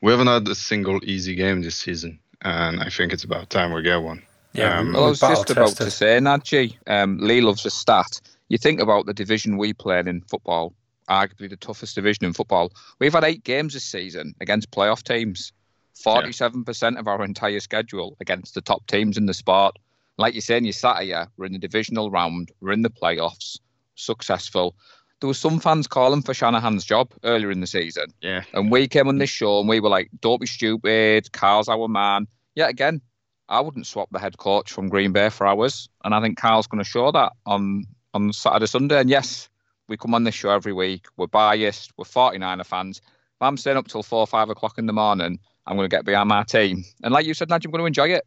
we 0.00 0.10
haven't 0.10 0.26
had 0.26 0.48
a 0.48 0.54
single 0.54 1.00
easy 1.04 1.34
game 1.34 1.62
this 1.62 1.76
season, 1.76 2.18
and 2.42 2.80
I 2.80 2.88
think 2.90 3.12
it's 3.12 3.24
about 3.24 3.50
time 3.50 3.72
we 3.72 3.82
get 3.82 4.02
one. 4.02 4.22
Yeah, 4.52 4.78
Um, 4.78 4.92
Well, 4.92 5.06
I 5.06 5.08
was 5.08 5.20
battle 5.20 5.36
just 5.42 5.50
about 5.50 5.66
tested. 5.68 5.86
to 5.86 5.90
say, 5.90 6.18
Nadji, 6.18 6.76
um, 6.86 7.18
Lee 7.18 7.40
loves 7.40 7.66
a 7.66 7.70
stat. 7.70 8.20
You 8.48 8.58
think 8.58 8.80
about 8.80 9.06
the 9.06 9.14
division 9.14 9.56
we 9.56 9.72
played 9.72 10.06
in 10.06 10.20
football, 10.20 10.72
arguably 11.08 11.50
the 11.50 11.56
toughest 11.56 11.94
division 11.94 12.24
in 12.24 12.32
football. 12.32 12.72
We've 12.98 13.12
had 13.12 13.24
eight 13.24 13.44
games 13.44 13.74
this 13.74 13.84
season 13.84 14.34
against 14.40 14.70
playoff 14.70 15.02
teams. 15.02 15.52
47% 15.94 16.98
of 16.98 17.06
our 17.06 17.24
entire 17.24 17.60
schedule 17.60 18.16
against 18.20 18.54
the 18.54 18.60
top 18.60 18.86
teams 18.86 19.16
in 19.16 19.26
the 19.26 19.34
sport. 19.34 19.76
Like 20.16 20.34
you're 20.34 20.40
saying, 20.40 20.64
you 20.64 20.72
sat 20.72 21.02
here, 21.02 21.28
we're 21.36 21.46
in 21.46 21.52
the 21.52 21.58
divisional 21.58 22.10
round, 22.10 22.50
we're 22.60 22.72
in 22.72 22.82
the 22.82 22.90
playoffs, 22.90 23.58
successful. 23.94 24.74
There 25.20 25.28
was 25.28 25.38
some 25.38 25.60
fans 25.60 25.86
calling 25.86 26.22
for 26.22 26.34
Shanahan's 26.34 26.84
job 26.84 27.12
earlier 27.24 27.50
in 27.50 27.60
the 27.60 27.66
season. 27.66 28.06
Yeah, 28.20 28.42
And 28.52 28.70
we 28.70 28.88
came 28.88 29.08
on 29.08 29.18
this 29.18 29.30
show 29.30 29.60
and 29.60 29.68
we 29.68 29.80
were 29.80 29.88
like, 29.88 30.10
don't 30.20 30.40
be 30.40 30.46
stupid. 30.46 31.32
Kyle's 31.32 31.68
our 31.68 31.88
man. 31.88 32.26
Yet 32.54 32.70
again, 32.70 33.00
I 33.48 33.60
wouldn't 33.60 33.86
swap 33.86 34.08
the 34.10 34.18
head 34.18 34.36
coach 34.36 34.72
from 34.72 34.88
Green 34.88 35.12
Bay 35.12 35.30
for 35.30 35.46
ours. 35.46 35.88
And 36.04 36.14
I 36.14 36.20
think 36.20 36.38
Kyle's 36.38 36.66
going 36.66 36.82
to 36.82 36.88
show 36.88 37.10
that 37.12 37.32
on, 37.46 37.84
on 38.12 38.32
Saturday, 38.32 38.66
Sunday. 38.66 39.00
And 39.00 39.10
yes, 39.10 39.48
we 39.88 39.96
come 39.96 40.14
on 40.14 40.24
this 40.24 40.34
show 40.34 40.50
every 40.50 40.72
week. 40.72 41.06
We're 41.16 41.26
biased. 41.26 41.92
We're 41.96 42.04
49er 42.04 42.64
fans. 42.66 42.98
If 42.98 43.42
I'm 43.42 43.56
staying 43.56 43.76
up 43.76 43.88
till 43.88 44.02
four 44.02 44.20
or 44.20 44.26
five 44.26 44.48
o'clock 44.48 44.78
in 44.78 44.86
the 44.86 44.92
morning, 44.92 45.38
I'm 45.66 45.76
going 45.76 45.88
to 45.88 45.94
get 45.94 46.04
behind 46.04 46.28
my 46.28 46.42
team. 46.44 46.84
And 47.02 47.12
like 47.12 47.26
you 47.26 47.34
said, 47.34 47.48
Nigel, 47.48 47.68
I'm 47.68 47.72
going 47.72 47.82
to 47.82 47.86
enjoy 47.86 48.14
it. 48.14 48.24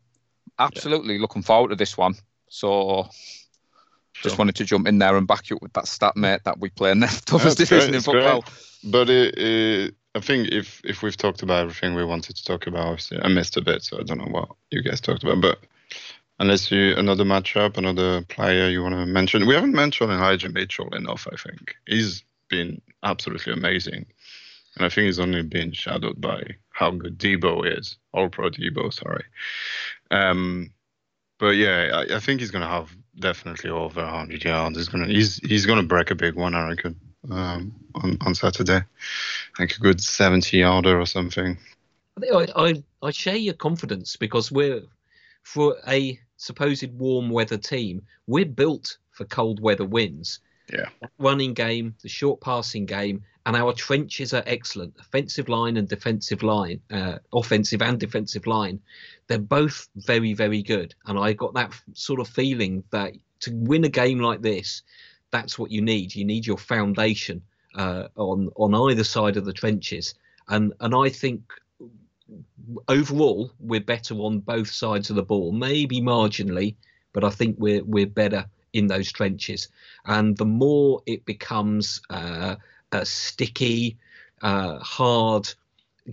Absolutely 0.59 1.19
looking 1.19 1.41
forward 1.43 1.69
to 1.69 1.75
this 1.75 1.97
one. 1.97 2.15
So 2.49 3.03
just 4.23 4.35
Sure. 4.35 4.37
wanted 4.37 4.55
to 4.55 4.65
jump 4.65 4.87
in 4.87 4.97
there 4.97 5.15
and 5.15 5.27
back 5.27 5.49
you 5.49 5.55
up 5.57 5.61
with 5.61 5.73
that 5.73 5.87
stat, 5.87 6.15
mate, 6.15 6.41
that 6.45 6.59
we 6.59 6.69
play 6.69 6.91
in 6.91 6.99
the 7.01 7.07
toughest 7.25 7.57
That's 7.57 7.69
division 7.69 7.91
great, 7.91 8.07
in 8.07 8.11
great. 8.11 8.23
football. 8.23 8.45
But 8.83 9.09
it, 9.09 9.37
it, 9.37 9.95
I 10.15 10.19
think 10.19 10.49
if 10.51 10.81
if 10.83 11.03
we've 11.03 11.15
talked 11.17 11.43
about 11.43 11.61
everything 11.61 11.93
we 11.93 12.03
wanted 12.05 12.35
to 12.35 12.43
talk 12.43 12.65
about, 12.67 12.85
obviously 12.87 13.19
I 13.21 13.27
missed 13.27 13.57
a 13.57 13.61
bit, 13.61 13.83
so 13.83 13.99
I 13.99 14.03
don't 14.03 14.17
know 14.17 14.31
what 14.31 14.49
you 14.71 14.81
guys 14.81 15.01
talked 15.01 15.23
about. 15.23 15.41
But 15.41 15.59
unless 16.39 16.71
you 16.71 16.95
another 16.95 17.23
matchup, 17.23 17.77
another 17.77 18.21
player 18.23 18.69
you 18.69 18.81
want 18.81 18.95
to 18.95 19.05
mention, 19.05 19.47
we 19.47 19.55
haven't 19.55 19.73
mentioned 19.73 20.11
Elijah 20.11 20.49
Mitchell 20.49 20.93
enough. 20.95 21.27
I 21.31 21.35
think 21.35 21.75
he's 21.85 22.23
been 22.49 22.81
absolutely 23.03 23.53
amazing, 23.53 24.05
and 24.75 24.85
I 24.85 24.89
think 24.89 25.05
he's 25.05 25.19
only 25.19 25.43
been 25.43 25.71
shadowed 25.71 26.19
by 26.21 26.43
how 26.71 26.91
good 26.91 27.17
Deebo 27.17 27.77
is, 27.77 27.97
All 28.13 28.29
Pro 28.29 28.49
Deebo. 28.49 28.93
Sorry. 28.93 29.23
Um, 30.11 30.71
but 31.39 31.51
yeah, 31.51 32.03
I, 32.09 32.15
I 32.15 32.19
think 32.19 32.39
he's 32.39 32.51
gonna 32.51 32.67
have 32.67 32.95
definitely 33.19 33.69
over 33.69 34.01
100 34.01 34.43
yards. 34.43 34.77
He's 34.77 34.89
gonna 34.89 35.07
he's 35.07 35.37
he's 35.37 35.65
gonna 35.65 35.83
break 35.83 36.11
a 36.11 36.15
big 36.15 36.35
one, 36.35 36.55
I 36.55 36.69
reckon, 36.69 36.99
um, 37.29 37.73
on 37.95 38.17
on 38.21 38.35
Saturday. 38.35 38.81
Like 39.59 39.75
a 39.75 39.79
good 39.79 40.01
70 40.01 40.57
yarder 40.57 40.99
or 40.99 41.05
something. 41.05 41.57
I 42.31 42.35
I, 42.35 42.47
I, 42.55 42.83
I 43.01 43.11
share 43.11 43.35
your 43.35 43.53
confidence 43.53 44.15
because 44.15 44.51
we're 44.51 44.81
for 45.43 45.77
a 45.87 46.19
supposed 46.37 46.91
warm 46.97 47.29
weather 47.29 47.57
team, 47.57 48.01
we're 48.27 48.45
built 48.45 48.97
for 49.11 49.25
cold 49.25 49.59
weather 49.59 49.85
wins. 49.85 50.39
Yeah. 50.71 50.89
That 51.01 51.11
running 51.17 51.53
game, 51.53 51.95
the 52.01 52.09
short 52.09 52.41
passing 52.41 52.85
game, 52.85 53.23
and 53.45 53.55
our 53.55 53.71
trenches 53.73 54.33
are 54.33 54.43
excellent. 54.45 54.93
Offensive 54.99 55.47
line 55.47 55.77
and 55.77 55.87
defensive 55.87 56.43
line, 56.43 56.81
uh, 56.91 57.19
offensive 57.33 57.81
and 57.81 57.97
defensive 57.99 58.45
line, 58.45 58.81
they're 59.27 59.39
both 59.39 59.87
very, 59.95 60.33
very 60.33 60.61
good. 60.61 60.93
And 61.05 61.17
I 61.17 61.33
got 61.33 61.53
that 61.53 61.73
sort 61.93 62.19
of 62.19 62.27
feeling 62.27 62.83
that 62.91 63.13
to 63.41 63.51
win 63.53 63.85
a 63.85 63.89
game 63.89 64.19
like 64.19 64.41
this, 64.41 64.83
that's 65.31 65.57
what 65.57 65.71
you 65.71 65.81
need. 65.81 66.15
You 66.15 66.25
need 66.25 66.45
your 66.45 66.57
foundation 66.57 67.41
uh, 67.75 68.07
on 68.15 68.49
on 68.55 68.75
either 68.91 69.03
side 69.03 69.37
of 69.37 69.45
the 69.45 69.53
trenches. 69.53 70.13
And 70.49 70.73
and 70.79 70.93
I 70.93 71.09
think 71.09 71.43
overall 72.87 73.51
we're 73.59 73.79
better 73.79 74.15
on 74.15 74.39
both 74.39 74.69
sides 74.69 75.09
of 75.09 75.15
the 75.15 75.23
ball, 75.23 75.51
maybe 75.51 76.01
marginally, 76.01 76.75
but 77.13 77.23
I 77.23 77.29
think 77.29 77.55
we're 77.59 77.83
we're 77.83 78.07
better 78.07 78.45
in 78.73 78.87
those 78.87 79.11
trenches. 79.11 79.69
And 80.05 80.37
the 80.37 80.45
more 80.45 81.01
it 81.05 81.25
becomes 81.25 82.01
uh, 82.09 82.55
a 82.91 83.05
sticky, 83.05 83.97
uh, 84.41 84.79
hard 84.79 85.47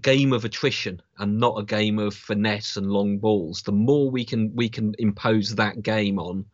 game 0.03 0.33
of 0.33 0.45
attrition 0.45 1.01
and 1.19 1.39
not 1.39 1.59
a 1.59 1.65
game 1.65 1.99
of 1.99 2.15
finesse 2.15 2.77
and 2.77 2.91
long 2.91 3.19
balls, 3.19 3.63
the 3.63 3.73
more 3.73 4.11
we 4.11 4.25
can 4.25 4.55
we 4.55 4.69
can 4.69 4.95
impose 4.99 5.55
that 5.55 5.83
game 5.83 6.19
on, 6.19 6.45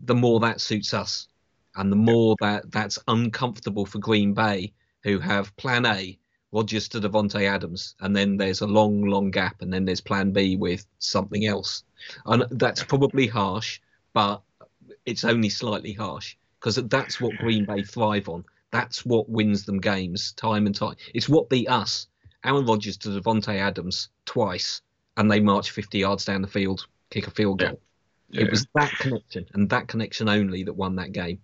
the 0.00 0.14
more 0.14 0.40
that 0.40 0.60
suits 0.60 0.94
us, 0.94 1.28
and 1.76 1.92
the 1.92 1.96
more 1.96 2.36
that 2.40 2.70
that's 2.70 2.98
uncomfortable 3.08 3.86
for 3.86 3.98
Green 3.98 4.34
Bay, 4.34 4.72
who 5.02 5.18
have 5.18 5.56
Plan 5.56 5.86
A, 5.86 6.18
Rodgers 6.52 6.88
to 6.88 7.00
Davante 7.00 7.48
Adams, 7.48 7.94
and 8.00 8.14
then 8.14 8.36
there's 8.36 8.60
a 8.60 8.66
long, 8.66 9.02
long 9.02 9.30
gap, 9.30 9.62
and 9.62 9.72
then 9.72 9.84
there's 9.84 10.00
Plan 10.00 10.32
B 10.32 10.56
with 10.56 10.84
something 10.98 11.46
else, 11.46 11.84
and 12.26 12.44
that's 12.50 12.82
probably 12.82 13.26
harsh, 13.26 13.80
but 14.12 14.42
it's 15.06 15.24
only 15.24 15.48
slightly 15.48 15.92
harsh 15.92 16.36
because 16.58 16.76
that's 16.76 17.20
what 17.20 17.36
Green 17.36 17.64
Bay 17.64 17.82
thrive 17.82 18.28
on. 18.28 18.44
That's 18.72 19.04
what 19.04 19.28
wins 19.28 19.64
them 19.64 19.80
games 19.80 20.32
time 20.32 20.66
and 20.66 20.74
time. 20.74 20.96
It's 21.14 21.28
what 21.28 21.48
beat 21.48 21.68
us. 21.68 22.06
Aaron 22.44 22.66
Rodgers 22.66 22.96
to 22.98 23.08
Davante 23.08 23.56
Adams 23.56 24.08
twice, 24.24 24.82
and 25.16 25.30
they 25.30 25.40
march 25.40 25.70
50 25.70 25.98
yards 25.98 26.24
down 26.24 26.42
the 26.42 26.48
field, 26.48 26.86
kick 27.10 27.26
a 27.26 27.30
field 27.30 27.60
goal. 27.60 27.80
Yeah. 28.30 28.42
It 28.42 28.50
was 28.50 28.66
that 28.74 28.92
connection 28.92 29.46
and 29.54 29.68
that 29.70 29.88
connection 29.88 30.28
only 30.28 30.62
that 30.62 30.72
won 30.72 30.96
that 30.96 31.12
game. 31.12 31.40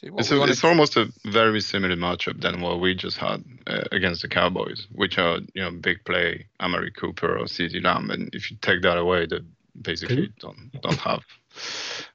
See, 0.00 0.10
what 0.10 0.20
It's, 0.20 0.30
a, 0.30 0.38
wanna 0.38 0.52
it's 0.52 0.62
almost 0.64 0.96
a 0.96 1.10
very 1.24 1.60
similar 1.60 1.96
matchup 1.96 2.42
than 2.42 2.60
what 2.60 2.80
we 2.80 2.94
just 2.94 3.16
had 3.16 3.42
uh, 3.66 3.84
against 3.92 4.20
the 4.20 4.28
Cowboys, 4.28 4.86
which 4.92 5.16
are 5.18 5.38
you 5.54 5.62
know 5.62 5.70
big 5.70 6.04
play 6.04 6.46
Amari 6.60 6.90
Cooper 6.90 7.38
or 7.38 7.46
CeeDee 7.46 7.82
Lamb, 7.82 8.10
and 8.10 8.28
if 8.34 8.50
you 8.50 8.58
take 8.60 8.82
that 8.82 8.98
away, 8.98 9.24
they 9.26 9.40
basically 9.80 10.32
don't 10.38 10.70
don't 10.82 10.98
have 10.98 11.22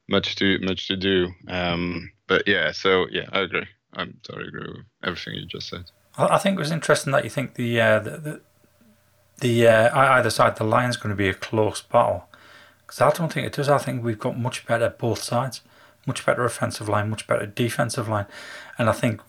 much 0.07 0.35
to 0.35 0.59
much 0.59 0.87
to 0.89 0.95
do. 0.95 1.29
Um, 1.47 2.11
but 2.27 2.47
yeah, 2.47 2.71
so 2.71 3.07
yeah, 3.09 3.25
I 3.31 3.39
agree. 3.41 3.67
I'm 3.93 4.19
totally 4.21 4.49
agree 4.49 4.67
with 4.67 4.85
everything 5.03 5.33
you 5.35 5.45
just 5.47 5.67
said. 5.69 5.89
I 6.17 6.35
I 6.35 6.37
think 6.37 6.57
it 6.57 6.59
was 6.59 6.71
interesting 6.71 7.11
that 7.13 7.23
you 7.23 7.31
think 7.31 7.55
the 7.55 7.81
uh, 7.81 7.99
the 7.99 8.17
the, 8.17 8.41
the 9.39 9.67
uh, 9.67 9.99
either 10.17 10.29
side 10.29 10.51
of 10.51 10.57
the 10.59 10.65
line's 10.65 10.97
going 10.97 11.09
to 11.09 11.15
be 11.15 11.29
a 11.29 11.33
close 11.33 11.81
battle 11.81 12.25
because 12.85 13.01
I 13.01 13.09
don't 13.09 13.33
think 13.33 13.47
it 13.47 13.53
does. 13.53 13.69
I 13.69 13.79
think 13.79 14.03
we've 14.03 14.19
got 14.19 14.37
much 14.37 14.67
better 14.67 14.89
both 14.89 15.23
sides, 15.23 15.61
much 16.05 16.25
better 16.25 16.43
offensive 16.45 16.89
line, 16.89 17.09
much 17.09 17.27
better 17.27 17.45
defensive 17.45 18.07
line, 18.07 18.25
and 18.77 18.89
I 18.89 18.93
think 18.93 19.21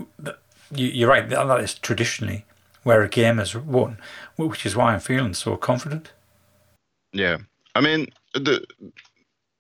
you're 0.70 1.08
right. 1.08 1.28
That 1.28 1.44
that 1.44 1.60
is 1.60 1.74
traditionally 1.74 2.44
where 2.82 3.02
a 3.02 3.08
game 3.08 3.38
is 3.38 3.54
won, 3.54 3.98
which 4.36 4.66
is 4.66 4.74
why 4.76 4.92
I'm 4.92 5.00
feeling 5.00 5.34
so 5.34 5.56
confident. 5.56 6.12
Yeah, 7.12 7.38
I 7.74 7.80
mean 7.80 8.08
the. 8.34 8.64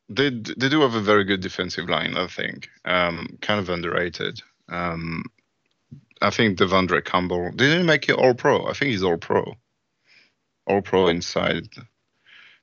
They, 0.08 0.28
they 0.28 0.68
do 0.68 0.82
have 0.82 0.94
a 0.94 1.00
very 1.00 1.24
good 1.24 1.40
defensive 1.40 1.88
line, 1.88 2.18
I 2.18 2.26
think. 2.26 2.68
Um, 2.84 3.38
kind 3.40 3.58
of 3.58 3.70
underrated. 3.70 4.42
Um, 4.68 5.24
I 6.20 6.28
think 6.28 6.58
Devondre 6.58 7.02
Campbell 7.02 7.50
didn't 7.52 7.86
make 7.86 8.10
it 8.10 8.16
All 8.16 8.34
Pro. 8.34 8.66
I 8.66 8.74
think 8.74 8.90
he's 8.90 9.02
All 9.02 9.16
Pro. 9.16 9.54
All 10.66 10.82
Pro 10.82 11.08
inside. 11.08 11.68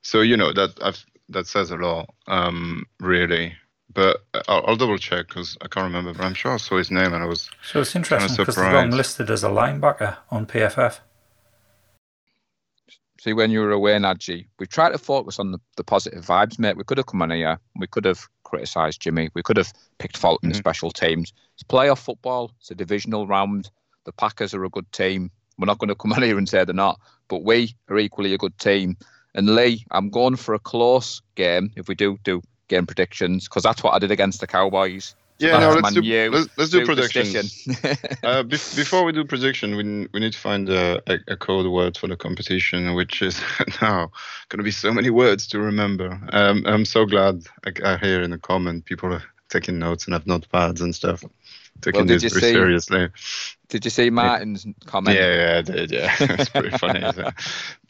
So 0.04 0.22
you 0.22 0.38
know 0.38 0.54
that 0.54 0.78
I've, 0.84 1.04
that 1.30 1.48
says 1.48 1.72
a 1.72 1.78
lot, 1.78 2.14
um, 2.28 2.86
really. 3.00 3.54
But 3.93 4.17
I'll, 4.47 4.63
I'll 4.67 4.75
double 4.75 4.97
check 4.97 5.28
because 5.28 5.58
I 5.62 5.67
can't 5.67 5.86
remember. 5.86 6.13
But 6.13 6.23
I'm 6.23 6.34
sure 6.34 6.54
I 6.54 6.58
saw 6.58 6.78
his 6.78 6.91
name 6.91 7.13
and 7.13 7.23
I 7.23 7.25
was 7.25 7.49
So 7.63 7.82
it's 7.82 7.95
interesting 7.95 8.36
because 8.36 8.56
they've 8.56 8.71
got 8.71 8.86
him 8.86 8.91
listed 8.91 9.30
as 9.32 9.43
a 9.43 9.49
linebacker 9.49 10.17
on 10.30 10.45
PFF. 10.45 10.99
See, 13.20 13.34
when 13.34 13.51
you 13.51 13.59
were 13.59 13.72
away, 13.72 13.93
Najee, 13.97 14.47
we 14.59 14.66
tried 14.66 14.91
to 14.91 14.97
focus 14.97 15.39
on 15.39 15.51
the, 15.51 15.59
the 15.76 15.84
positive 15.84 16.26
vibes, 16.26 16.57
mate. 16.57 16.78
We 16.78 16.86
could 16.86 16.97
have 16.97 17.07
come 17.07 17.22
on 17.22 17.32
here. 17.32 17.59
We 17.76 17.86
could 17.88 18.05
have 18.05 18.26
criticised 18.43 19.01
Jimmy. 19.01 19.30
We 19.34 19.43
could 19.43 19.57
have 19.57 19.74
picked 19.97 20.16
fault 20.16 20.39
in 20.41 20.49
the 20.49 20.55
Mhm. 20.55 20.59
special 20.59 20.89
teams. 20.91 21.34
It's 21.55 21.64
playoff 21.64 21.99
football. 21.99 22.51
It's 22.61 22.72
a 22.72 22.76
divisional 22.76 23.28
round. 23.28 23.72
The 24.05 24.14
Packers 24.14 24.53
are 24.53 24.64
a 24.64 24.70
good 24.70 24.89
team. 24.93 25.32
We're 25.57 25.66
not 25.66 25.80
going 25.80 25.89
to 25.89 25.95
come 25.95 26.14
on 26.14 26.22
here 26.22 26.38
and 26.38 26.47
say 26.47 26.64
they're 26.64 26.74
not, 26.74 26.97
but 27.28 27.43
we 27.43 27.76
are 27.89 27.97
equally 27.97 28.34
a 28.34 28.38
good 28.38 28.57
team. 28.57 28.95
And 29.36 29.53
Lee, 29.53 29.86
I'm 29.91 30.09
going 30.09 30.38
for 30.38 30.53
a 30.55 30.59
close 30.59 31.22
game. 31.36 31.72
If 31.76 31.89
we 31.89 31.95
do 31.95 32.18
do 32.24 32.41
game 32.70 32.86
predictions 32.86 33.47
because 33.47 33.63
that's 33.63 33.84
what 33.84 33.93
I 33.93 33.99
did 33.99 34.11
against 34.11 34.39
the 34.39 34.47
Cowboys. 34.47 35.15
Yeah, 35.39 35.57
no, 35.59 35.72
let's 35.72 35.93
do, 35.93 36.01
let's, 36.01 36.49
let's 36.57 36.70
do 36.70 36.86
predictions. 36.86 37.65
uh, 38.24 38.43
bef- 38.43 38.76
before 38.76 39.05
we 39.05 39.13
do 39.13 39.24
prediction, 39.24 39.78
we, 39.78 40.07
we 40.13 40.20
need 40.20 40.34
to 40.34 40.38
find 40.38 40.67
a, 40.67 41.01
a, 41.07 41.17
a 41.30 41.38
code 41.38 41.65
word 41.72 41.97
for 41.97 42.07
the 42.07 42.17
competition, 42.17 42.93
which 42.93 43.22
is 43.22 43.41
now 43.82 44.11
going 44.49 44.57
to 44.57 44.63
be 44.63 44.72
so 44.72 44.91
many 44.91 45.09
words 45.09 45.47
to 45.47 45.59
remember. 45.59 46.20
Um, 46.34 46.63
I'm 46.65 46.84
so 46.84 47.05
glad 47.05 47.43
I, 47.65 47.72
I 47.86 47.97
hear 47.97 48.22
in 48.22 48.32
the 48.32 48.38
comment 48.38 48.84
people 48.84 49.13
are 49.13 49.24
taking 49.47 49.80
notes 49.80 50.05
and 50.05 50.13
have 50.13 50.26
notepads 50.26 50.82
and 50.82 50.93
stuff, 50.93 51.24
taking 51.82 52.05
did 52.05 52.21
this 52.21 52.23
you 52.23 52.30
very 52.39 52.41
see- 52.41 52.53
seriously. 52.53 53.09
Did 53.69 53.86
you 53.86 53.91
see 53.91 54.09
Martin's 54.09 54.65
comment? 54.86 55.15
Yeah, 55.15 55.36
yeah, 55.36 55.57
I 55.59 55.61
did. 55.61 55.91
Yeah, 55.91 56.15
it's 56.19 56.49
pretty 56.49 56.75
funny. 56.77 57.01
so. 57.13 57.30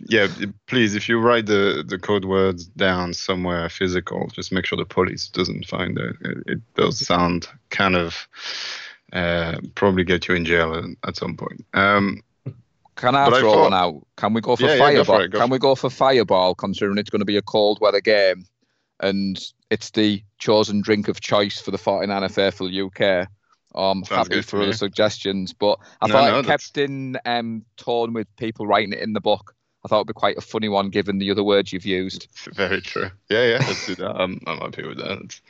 Yeah, 0.07 0.27
please, 0.67 0.93
if 0.95 1.07
you 1.07 1.19
write 1.21 1.45
the, 1.45 1.85
the 1.87 1.97
code 1.97 2.25
words 2.25 2.65
down 2.65 3.13
somewhere 3.13 3.69
physical, 3.69 4.27
just 4.33 4.51
make 4.51 4.65
sure 4.65 4.77
the 4.77 4.83
police 4.85 5.29
doesn't 5.29 5.65
find 5.67 5.97
it. 5.97 6.15
It, 6.21 6.37
it 6.47 6.59
does 6.75 6.99
sound 6.99 7.47
kind 7.69 7.95
of 7.95 8.27
uh, 9.13 9.57
probably 9.75 10.03
get 10.03 10.27
you 10.27 10.35
in 10.35 10.43
jail 10.43 10.85
at, 11.05 11.15
some 11.15 11.37
point. 11.37 11.63
Um, 11.73 12.21
Can 12.97 13.15
I 13.15 13.29
But 13.29 13.35
I 13.35 13.39
throw 13.39 13.53
thought- 13.53 13.63
one 13.71 13.73
out? 13.73 14.05
Can 14.17 14.33
we 14.33 14.41
go 14.41 14.57
for 14.57 14.63
Yeah, 14.63 14.75
yeah, 14.75 14.93
go 14.95 15.03
for 15.03 15.05
fireball? 15.05 15.21
it, 15.21 15.31
go 15.31 15.39
Can 15.39 15.49
we 15.49 15.59
go 15.59 15.75
for 15.75 15.89
fireball, 15.89 16.55
considering 16.55 16.97
it's 16.97 17.09
going 17.09 17.21
to 17.21 17.25
be 17.25 17.37
a 17.37 17.41
cold 17.41 17.79
weather 17.79 18.01
game, 18.01 18.43
and 18.99 19.39
it's 19.69 19.91
the 19.91 20.21
chosen 20.39 20.81
drink 20.81 21.07
of 21.07 21.21
choice 21.21 21.61
for 21.61 21.71
the 21.71 21.77
49er 21.77 22.29
faithful 22.29 22.67
UK? 22.67 23.29
I'm 23.76 24.03
Sounds 24.03 24.28
happy 24.28 24.41
for 24.41 24.61
other 24.61 24.74
suggestions, 24.74 25.53
but 25.53 25.80
I 26.01 26.07
No, 26.07 26.13
thought 26.13 26.30
no, 26.30 26.39
it 26.39 26.45
kept 26.45 26.78
in 26.78 27.17
um, 27.26 27.65
tone 27.78 28.13
with 28.13 28.28
people 28.38 28.65
writing 28.65 28.93
it 28.93 28.99
in 28.99 29.13
the 29.13 29.22
book. 29.22 29.53
I 29.86 29.88
thought 29.88 29.97
it'd 29.97 30.07
be 30.07 30.13
quite 30.13 30.38
a 30.38 30.41
funny 30.41 30.67
one 30.67 30.89
given 30.89 31.20
the 31.20 31.32
other 31.32 31.43
words 31.43 31.72
you've 31.72 31.86
used. 31.86 32.28
very 32.53 32.82
true. 32.82 33.09
Yeah, 33.30 33.45
yeah, 33.45 33.57
let's 33.59 33.86
do 33.86 33.95
that. 33.95 34.15
I'm, 34.15 34.41
I'm 34.45 34.57
happy 34.57 34.86
with 34.86 34.97
that. 34.97 35.20
It's 35.24 35.41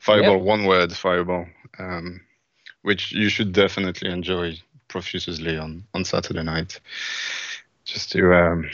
fireball, 0.00 0.40
one 0.40 0.64
word, 0.64 0.92
fireball, 0.92 1.46
um, 1.78 2.20
which 2.82 3.12
you 3.12 3.28
should 3.28 3.52
definitely 3.52 4.10
enjoy 4.10 4.58
profusely 4.88 5.56
on, 5.56 5.84
on 5.94 6.04
Saturday 6.04 6.42
night, 6.42 6.80
just 7.84 8.10
to 8.12 8.34
um, 8.34 8.68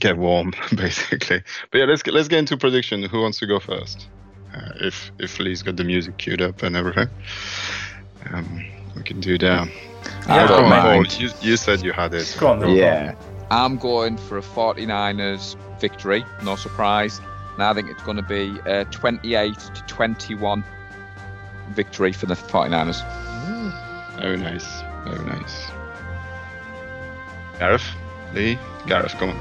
get 0.00 0.16
warm, 0.16 0.52
basically. 0.74 1.42
But 1.70 1.78
yeah, 1.78 1.84
let's 1.84 2.02
get, 2.02 2.14
let's 2.14 2.28
get 2.28 2.40
into 2.40 2.56
prediction. 2.56 3.02
Who 3.04 3.20
wants 3.20 3.38
to 3.40 3.46
go 3.46 3.60
first? 3.60 4.08
Uh, 4.52 4.72
if 4.80 5.12
if 5.18 5.38
Lee's 5.38 5.62
got 5.62 5.76
the 5.76 5.84
music 5.84 6.16
queued 6.16 6.40
up 6.40 6.62
and 6.62 6.74
everything, 6.74 7.08
um, 8.32 8.64
we 8.96 9.02
can 9.02 9.20
do 9.20 9.38
that. 9.38 9.68
I 10.26 10.36
Yeah, 10.36 10.46
don't 10.46 10.60
Paul, 10.62 10.70
mind. 10.70 11.08
Paul, 11.08 11.20
you, 11.20 11.30
you 11.40 11.56
said 11.56 11.82
you 11.82 11.92
had 11.92 12.14
it. 12.14 12.36
Go 12.38 12.48
on, 12.48 12.60
though. 12.60 12.68
Yeah. 12.72 13.14
I'm 13.50 13.78
going 13.78 14.16
for 14.16 14.38
a 14.38 14.42
49ers 14.42 15.56
victory, 15.80 16.24
no 16.42 16.56
surprise. 16.56 17.20
And 17.54 17.62
I 17.62 17.72
think 17.74 17.90
it's 17.90 18.02
going 18.02 18.16
to 18.16 18.22
be 18.22 18.58
a 18.66 18.84
28 18.86 19.58
to 19.58 19.82
21 19.86 20.64
victory 21.70 22.12
for 22.12 22.26
the 22.26 22.34
49ers. 22.34 23.02
Very 24.20 24.36
nice. 24.36 24.66
Very 25.04 25.24
nice. 25.26 25.66
Gareth, 27.58 27.84
Lee, 28.34 28.58
Gareth, 28.86 29.12
come 29.14 29.30
on. 29.30 29.40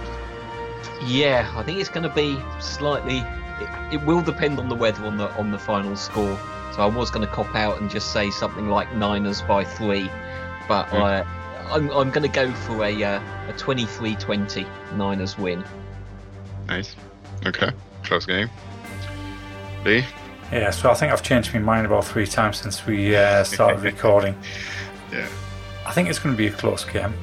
Yeah, 1.05 1.51
I 1.55 1.63
think 1.63 1.80
it's 1.80 1.89
going 1.89 2.07
to 2.07 2.13
be 2.15 2.38
slightly. 2.59 3.19
It, 3.59 3.93
it 3.95 4.05
will 4.05 4.21
depend 4.21 4.59
on 4.59 4.69
the 4.69 4.75
weather 4.75 5.05
on 5.05 5.17
the 5.17 5.30
on 5.34 5.51
the 5.51 5.59
final 5.59 5.95
score. 5.95 6.39
So 6.78 6.84
I 6.84 6.86
was 6.86 7.09
going 7.09 7.25
to 7.28 7.34
cop 7.34 7.55
out 7.55 7.82
and 7.82 7.89
just 7.89 8.13
say 8.13 8.30
something 8.30 8.69
like 8.69 8.93
Niners 8.95 9.41
by 9.41 9.63
three, 9.65 10.11
but 10.67 10.86
Mm. 10.89 11.01
I, 11.01 11.73
I'm 11.73 11.89
I'm 11.89 12.11
going 12.11 12.21
to 12.21 12.28
go 12.30 12.51
for 12.53 12.86
a 12.86 13.03
uh, 13.03 13.19
a 13.49 13.53
23-20 13.53 14.65
Niners 14.95 15.39
win. 15.39 15.65
Nice. 16.67 16.95
Okay. 17.47 17.71
Close 18.03 18.28
game. 18.28 18.49
Lee? 19.86 20.05
Yeah, 20.51 20.69
so 20.69 20.91
I 20.91 20.93
think 20.93 21.11
I've 21.11 21.23
changed 21.23 21.51
my 21.53 21.59
mind 21.59 21.88
about 21.88 22.05
three 22.05 22.28
times 22.28 22.57
since 22.57 22.86
we 22.86 23.15
uh, 23.15 23.43
started 23.43 23.82
recording. 23.93 24.38
Yeah. 25.11 25.28
I 25.84 25.93
think 25.93 26.09
it's 26.09 26.19
going 26.19 26.36
to 26.36 26.38
be 26.38 26.47
a 26.47 26.51
close 26.51 26.86
game. 26.86 27.13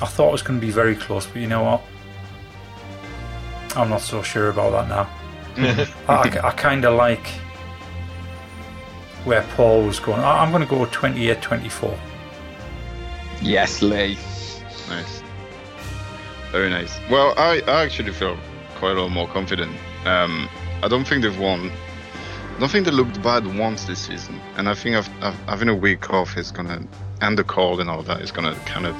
I 0.00 0.06
thought 0.06 0.28
it 0.28 0.32
was 0.32 0.42
going 0.42 0.60
to 0.60 0.64
be 0.66 0.72
very 0.72 0.94
close, 0.94 1.26
but 1.26 1.36
you 1.42 1.48
know 1.48 1.64
what? 1.64 1.82
I'm 3.76 3.88
not 3.90 4.00
so 4.00 4.22
sure 4.22 4.48
about 4.48 4.88
that 4.88 4.88
now. 4.88 5.86
I, 6.08 6.50
kind 6.52 6.84
of 6.84 6.94
like 6.94 7.26
where 9.24 9.42
Paul 9.54 9.84
was 9.84 10.00
going. 10.00 10.20
I, 10.20 10.42
I'm 10.42 10.50
going 10.50 10.62
to 10.62 10.68
go 10.68 10.84
28 10.86 11.40
24. 11.40 11.98
Yes, 13.40 13.82
Lee. 13.82 14.16
Nice. 14.88 15.22
Very 16.50 16.70
nice. 16.70 16.98
Well, 17.10 17.34
I, 17.36 17.62
I 17.66 17.82
actually 17.84 18.12
feel 18.12 18.36
quite 18.76 18.96
a 18.96 19.00
lot 19.00 19.08
more 19.10 19.28
confident. 19.28 19.72
Um, 20.04 20.48
I 20.82 20.88
don't 20.88 21.06
think 21.06 21.22
they've 21.22 21.38
won. 21.38 21.70
I 22.56 22.58
don't 22.60 22.70
think 22.70 22.84
they 22.84 22.90
looked 22.90 23.22
bad 23.22 23.46
once 23.56 23.84
this 23.84 24.00
season. 24.00 24.40
And 24.56 24.68
I 24.68 24.74
think 24.74 24.96
I've, 24.96 25.08
I've, 25.22 25.34
having 25.48 25.68
a 25.68 25.74
week 25.74 26.10
off 26.10 26.36
is 26.36 26.50
going 26.50 26.68
to, 26.68 26.86
and 27.20 27.38
the 27.38 27.44
cold 27.44 27.80
and 27.80 27.88
all 27.88 28.02
that, 28.02 28.20
is 28.20 28.30
going 28.30 28.52
to 28.52 28.58
kind 28.60 28.86
of 28.86 28.96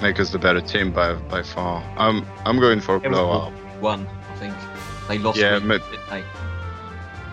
make 0.00 0.20
us 0.20 0.30
the 0.30 0.38
better 0.38 0.60
team 0.60 0.92
by 0.92 1.14
by 1.14 1.42
far. 1.42 1.82
I'm 1.96 2.24
I'm 2.44 2.60
going 2.60 2.80
for 2.80 2.96
a 2.96 3.00
blowout. 3.00 3.52
One, 3.80 4.06
I 4.06 4.36
think 4.36 4.54
they 5.08 5.18
lost. 5.18 5.38
Yeah, 5.38 5.58
three, 5.58 5.68
ma- 5.68 5.78
didn't 5.78 6.10
they? 6.10 6.24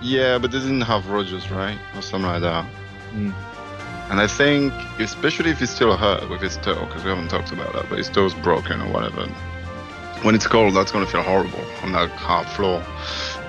Yeah, 0.01 0.37
but 0.37 0.51
they 0.51 0.59
didn't 0.59 0.81
have 0.81 1.07
Rodgers, 1.09 1.49
right? 1.51 1.77
Or 1.95 2.01
something 2.01 2.29
like 2.29 2.41
that. 2.41 2.65
Mm. 3.13 3.33
And 4.11 4.19
I 4.21 4.27
think, 4.27 4.71
especially 4.99 5.49
if 5.49 5.59
he's 5.59 5.71
still 5.71 5.95
hurt 5.97 6.29
with 6.29 6.41
his 6.41 6.57
toe, 6.57 6.85
because 6.85 7.03
we 7.03 7.09
haven't 7.09 7.29
talked 7.29 7.51
about 7.51 7.73
that, 7.73 7.89
but 7.89 7.97
his 7.97 8.09
toe's 8.09 8.35
broken 8.35 8.81
or 8.81 8.91
whatever. 8.91 9.25
When 10.21 10.35
it's 10.35 10.47
cold, 10.47 10.75
that's 10.75 10.91
going 10.91 11.05
to 11.05 11.11
feel 11.11 11.23
horrible 11.23 11.63
on 11.81 11.91
that 11.93 12.09
hard 12.11 12.47
floor. 12.47 12.83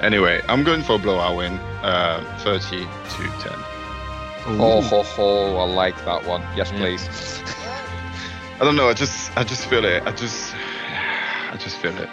Anyway, 0.01 0.42
I'm 0.49 0.64
going 0.64 0.82
for 0.82 0.94
a 0.94 0.99
blowout 0.99 1.36
win, 1.36 1.55
uh, 1.82 2.22
30 2.40 2.78
to 2.78 2.86
10. 2.86 2.86
Oh, 4.49 4.80
ho, 4.80 5.03
ho. 5.03 5.57
I 5.59 5.64
like 5.64 5.97
that 6.05 6.24
one. 6.24 6.42
Yes, 6.57 6.70
Yeah. 6.72 6.78
please. 6.78 7.09
I 8.61 8.64
don't 8.64 8.76
know. 8.76 8.88
I 8.88 8.94
just, 8.94 9.36
I 9.36 9.44
just 9.44 9.66
feel 9.66 9.84
it. 9.84 10.03
I 10.07 10.12
just, 10.12 10.55
I 10.55 11.57
just 11.59 11.76
feel 11.76 11.97
it. 11.99 12.09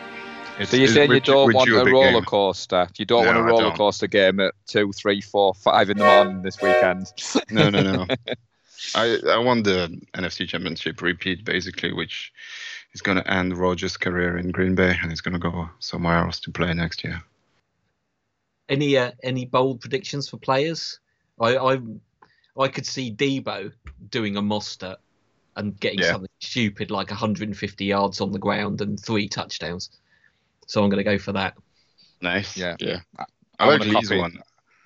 It's, 0.59 0.71
So 0.71 0.77
you're 0.77 0.87
saying 0.87 1.11
you 1.11 1.19
don't 1.19 1.53
want 1.53 1.69
a 1.69 1.85
roller 1.85 2.11
game. 2.13 2.25
coaster? 2.25 2.87
You 2.97 3.05
don't 3.05 3.25
want 3.25 3.37
a 3.37 3.41
roller 3.41 3.71
coaster 3.71 4.07
game 4.07 4.39
at 4.39 4.53
two, 4.67 4.91
three, 4.91 5.21
four, 5.21 5.53
five 5.53 5.89
in 5.89 5.97
the 5.97 6.05
morning 6.05 6.41
this 6.41 6.61
weekend? 6.61 7.11
No, 7.51 7.69
no, 7.69 7.81
no. 7.81 8.07
I, 8.95 9.17
I 9.29 9.37
want 9.37 9.63
the 9.63 9.99
NFC 10.13 10.47
Championship 10.47 11.01
repeat, 11.01 11.45
basically, 11.45 11.93
which 11.93 12.31
is 12.93 13.01
going 13.01 13.17
to 13.17 13.31
end 13.31 13.57
Rodgers' 13.57 13.97
career 13.97 14.37
in 14.37 14.51
Green 14.51 14.75
Bay, 14.75 14.95
and 15.01 15.09
he's 15.09 15.21
going 15.21 15.33
to 15.33 15.39
go 15.39 15.69
somewhere 15.79 16.17
else 16.17 16.39
to 16.41 16.51
play 16.51 16.73
next 16.73 17.03
year. 17.03 17.23
Any 18.69 18.97
uh, 18.97 19.11
any 19.23 19.45
bold 19.45 19.81
predictions 19.81 20.29
for 20.29 20.37
players? 20.37 20.99
I 21.39 21.57
I 21.57 21.79
I 22.57 22.67
could 22.67 22.85
see 22.85 23.13
Deebo 23.13 23.71
doing 24.09 24.37
a 24.37 24.41
Mostert 24.41 24.97
and 25.55 25.79
getting 25.79 25.99
Yeah. 25.99 26.11
something 26.13 26.29
stupid 26.39 26.91
like 26.91 27.09
150 27.09 27.85
yards 27.85 28.21
on 28.21 28.31
the 28.31 28.39
ground 28.39 28.81
and 28.81 28.99
three 28.99 29.27
touchdowns. 29.27 29.89
So 30.67 30.83
I'm 30.83 30.89
going 30.89 31.03
to 31.03 31.09
go 31.09 31.17
for 31.17 31.31
that. 31.33 31.55
Nice. 32.21 32.55
Yeah. 32.57 32.75
yeah. 32.79 32.99
I 33.19 33.25
I 33.59 33.67
like 33.67 33.79
wanna 33.81 33.93
copy- 33.93 34.17
one. 34.17 34.39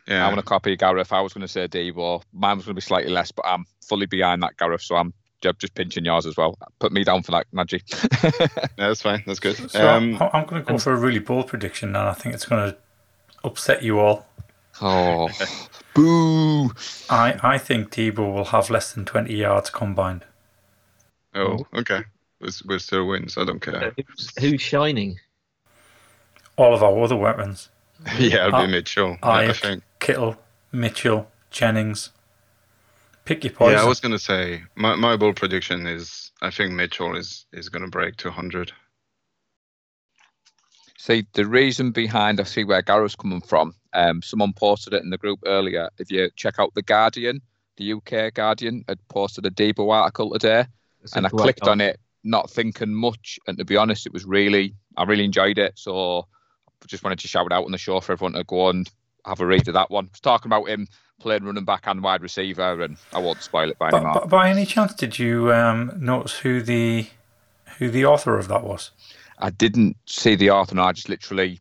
Yeah. 0.07 0.23
I'm 0.25 0.31
going 0.33 0.41
to 0.41 0.47
copy 0.47 0.75
Gareth. 0.77 1.11
I 1.11 1.19
was 1.21 1.33
going 1.33 1.41
to 1.41 1.47
say 1.49 1.67
Deebo. 1.67 2.21
Mine 2.33 2.55
was 2.57 2.65
going 2.65 2.73
to 2.75 2.77
be 2.77 2.81
slightly 2.81 3.11
less, 3.11 3.31
but 3.31 3.45
I'm 3.45 3.65
fully 3.85 4.05
behind 4.05 4.41
that, 4.43 4.55
Gareth. 4.57 4.81
So 4.81 4.95
I'm 4.95 5.13
just 5.41 5.75
pinching 5.75 6.05
yours 6.05 6.25
as 6.25 6.37
well. 6.37 6.57
Put 6.79 6.91
me 6.93 7.03
down 7.03 7.23
for 7.23 7.31
that, 7.31 7.45
Najee. 7.53 7.81
Yeah, 8.77 8.87
that's 8.87 9.01
fine. 9.01 9.23
That's 9.27 9.39
good. 9.39 9.55
So 9.69 9.87
Um, 9.87 10.15
I'm, 10.21 10.29
I'm 10.33 10.45
going 10.45 10.63
to 10.63 10.71
go 10.71 10.77
for 10.77 10.93
a 10.93 10.97
really 10.97 11.19
bold 11.19 11.47
prediction, 11.47 11.89
and 11.89 11.97
I 11.97 12.13
think 12.13 12.35
it's 12.35 12.45
going 12.45 12.71
to 12.71 12.77
upset 13.43 13.83
you 13.83 13.99
all. 13.99 14.25
oh, 14.81 15.29
boo! 15.93 16.71
I, 17.09 17.37
I 17.43 17.57
think 17.57 17.91
Deebo 17.91 18.33
will 18.33 18.45
have 18.45 18.69
less 18.69 18.93
than 18.93 19.03
20 19.05 19.33
yards 19.35 19.69
combined. 19.69 20.23
oh, 21.35 21.65
okay. 21.75 22.01
We're, 22.39 22.49
we're 22.65 22.79
still 22.79 23.07
wins. 23.07 23.37
I 23.37 23.43
don't 23.45 23.59
care. 23.61 23.93
Who's, 23.97 24.31
who's 24.39 24.61
shining? 24.61 25.19
All 26.57 26.73
of 26.73 26.83
our 26.83 26.99
other 27.01 27.15
weapons 27.15 27.69
yeah, 28.19 28.47
it'll 28.47 28.59
be 28.59 28.65
Uh, 28.65 28.67
Mitchell. 28.67 29.17
I, 29.23 29.45
I 29.47 29.53
think. 29.53 29.83
Kittle, 29.99 30.37
Mitchell, 30.71 31.29
Jennings. 31.49 32.11
Pick 33.25 33.43
your 33.43 33.53
poison. 33.53 33.77
Yeah, 33.77 33.83
I 33.83 33.87
was 33.87 33.99
going 33.99 34.11
to 34.11 34.19
say 34.19 34.63
my, 34.75 34.95
my 34.95 35.17
bold 35.17 35.35
prediction 35.35 35.85
is 35.87 36.31
I 36.41 36.51
think 36.51 36.73
Mitchell 36.73 37.15
is, 37.15 37.45
is 37.51 37.69
going 37.69 37.83
to 37.83 37.89
break 37.89 38.15
200. 38.17 38.71
See, 40.97 41.25
the 41.33 41.45
reason 41.45 41.91
behind, 41.91 42.39
I 42.39 42.43
see 42.43 42.63
where 42.63 42.81
Gareth's 42.81 43.15
coming 43.15 43.41
from. 43.41 43.73
Um, 43.93 44.21
someone 44.21 44.53
posted 44.53 44.93
it 44.93 45.03
in 45.03 45.09
the 45.09 45.17
group 45.17 45.39
earlier. 45.45 45.89
If 45.97 46.11
you 46.11 46.29
check 46.35 46.55
out 46.59 46.73
The 46.73 46.81
Guardian, 46.81 47.41
the 47.77 47.93
UK 47.93 48.33
Guardian 48.33 48.83
had 48.87 48.99
posted 49.07 49.45
a 49.45 49.49
Deebo 49.49 49.91
article 49.91 50.31
today, 50.31 50.65
It's 51.01 51.13
and 51.13 51.25
I 51.25 51.29
great 51.29 51.41
clicked 51.41 51.67
on 51.67 51.81
it, 51.81 51.99
not 52.23 52.49
thinking 52.49 52.93
much. 52.93 53.39
And 53.47 53.57
to 53.57 53.65
be 53.65 53.77
honest, 53.77 54.05
it 54.05 54.13
was 54.13 54.25
really, 54.25 54.75
I 54.95 55.03
really 55.03 55.25
enjoyed 55.25 55.57
it. 55.57 55.73
So 55.75 56.19
I 56.19 56.21
just 56.85 57.03
wanted 57.03 57.19
to 57.19 57.27
shout 57.27 57.51
out 57.51 57.65
on 57.65 57.71
the 57.71 57.77
show 57.77 57.99
for 57.99 58.11
everyone 58.13 58.33
to 58.33 58.43
go 58.43 58.69
and 58.69 58.89
have 59.25 59.41
a 59.41 59.45
read 59.45 59.67
of 59.67 59.73
that 59.73 59.89
one. 59.91 60.05
It's 60.11 60.19
talking 60.19 60.49
about 60.49 60.69
him 60.69 60.87
playing 61.19 61.43
running 61.43 61.65
back 61.65 61.87
and 61.87 62.03
wide 62.03 62.21
receiver, 62.21 62.81
and 62.81 62.97
I 63.13 63.19
won't 63.19 63.41
spoil 63.41 63.69
it 63.71 63.79
by 63.79 63.87
any 63.87 63.97
But, 63.97 64.03
more. 64.03 64.13
but 64.13 64.29
by 64.29 64.49
any 64.49 64.65
chance, 64.65 64.93
did 64.93 65.17
you 65.17 65.51
um, 65.51 65.91
notice 65.97 66.37
who 66.39 66.61
the 66.61 67.07
who 67.79 67.89
the 67.89 68.05
author 68.05 68.37
of 68.37 68.47
that 68.47 68.63
was? 68.63 68.91
I 69.39 69.49
didn't 69.49 69.97
see 70.05 70.35
the 70.35 70.51
author, 70.51 70.75
no, 70.75 70.83
I 70.83 70.91
just 70.93 71.09
literally 71.09 71.59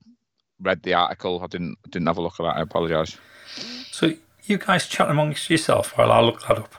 read 0.61 0.83
the 0.83 0.95
article. 0.95 1.41
I 1.43 1.47
didn't 1.47 1.79
didn't 1.91 2.07
have 2.07 2.19
a 2.19 2.23
look 2.23 2.39
at 2.39 2.45
that. 2.45 2.57
I 2.57 2.63
apologise. 2.63 3.17
So 3.91 4.13
you 4.45 4.59
guys 4.59 4.87
chat 4.87 5.11
amongst 5.11 5.51
yourself 5.51 5.97
while 5.99 6.13
I 6.13 6.21
look 6.21 6.43
that 6.47 6.59
up. 6.59 6.75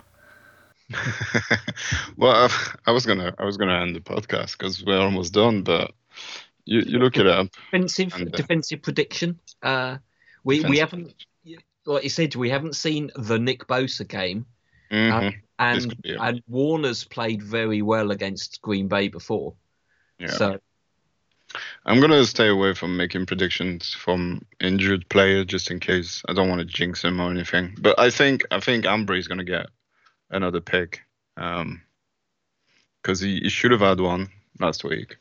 well, 2.18 2.48
I, 2.50 2.70
I, 2.88 2.92
was 2.92 3.06
gonna 3.06 3.34
I 3.38 3.44
was 3.46 3.58
gonna 3.58 3.80
end 3.82 3.96
the 3.96 4.00
podcast 4.00 4.58
because 4.58 4.84
we're 4.86 5.00
almost 5.02 5.34
done, 5.34 5.62
but 5.64 5.92
you, 6.68 6.82
you 6.82 7.00
look 7.00 7.18
it 7.18 7.28
up. 7.28 7.48
Defensive 7.72 8.14
and, 8.16 8.28
uh, 8.34 8.38
defensive 8.38 8.82
prediction. 8.82 9.40
Uh, 9.64 9.98
we 10.44 10.58
defensive 10.58 10.70
we 10.70 10.78
haven't 10.78 11.26
like 11.86 12.04
you 12.04 12.10
said 12.10 12.36
we 12.36 12.50
haven't 12.50 12.76
seen 12.76 13.10
the 13.16 13.40
Nick 13.40 13.66
Bosa 13.68 14.08
game, 14.08 14.46
mm-hmm. 14.92 15.28
uh, 15.28 15.32
and 15.60 15.96
and 16.06 16.44
Warner's 16.48 17.04
played 17.04 17.42
very 17.42 17.82
well 17.82 18.12
against 18.12 18.62
Green 18.62 18.88
Bay 18.88 19.08
before. 19.08 19.54
Yeah. 20.20 20.28
So 20.28 20.60
I'm 21.86 22.02
gonna 22.02 22.26
stay 22.26 22.50
away 22.50 22.74
from 22.74 22.98
making 22.98 23.26
predictions 23.26 23.94
from 23.94 24.42
injured 24.60 25.08
player 25.10 25.46
just 25.46 25.72
in 25.72 25.80
case. 25.80 26.22
I 26.28 26.34
don't 26.34 26.50
want 26.50 26.60
to 26.60 26.66
jinx 26.66 27.04
him 27.04 27.20
or 27.20 27.32
anything. 27.32 27.76
But 27.80 27.98
I 28.00 28.10
think 28.10 28.44
I 28.52 28.60
think 28.60 28.86
Ambry's 28.86 29.28
gonna 29.28 29.46
get 29.46 29.68
another 30.30 30.60
pick 30.60 31.02
because 31.36 31.62
um, 31.62 31.82
he, 33.04 33.40
he 33.40 33.50
should 33.50 33.72
have 33.72 33.82
had 33.82 34.02
one 34.02 34.30
last 34.60 34.84
week. 34.84 35.18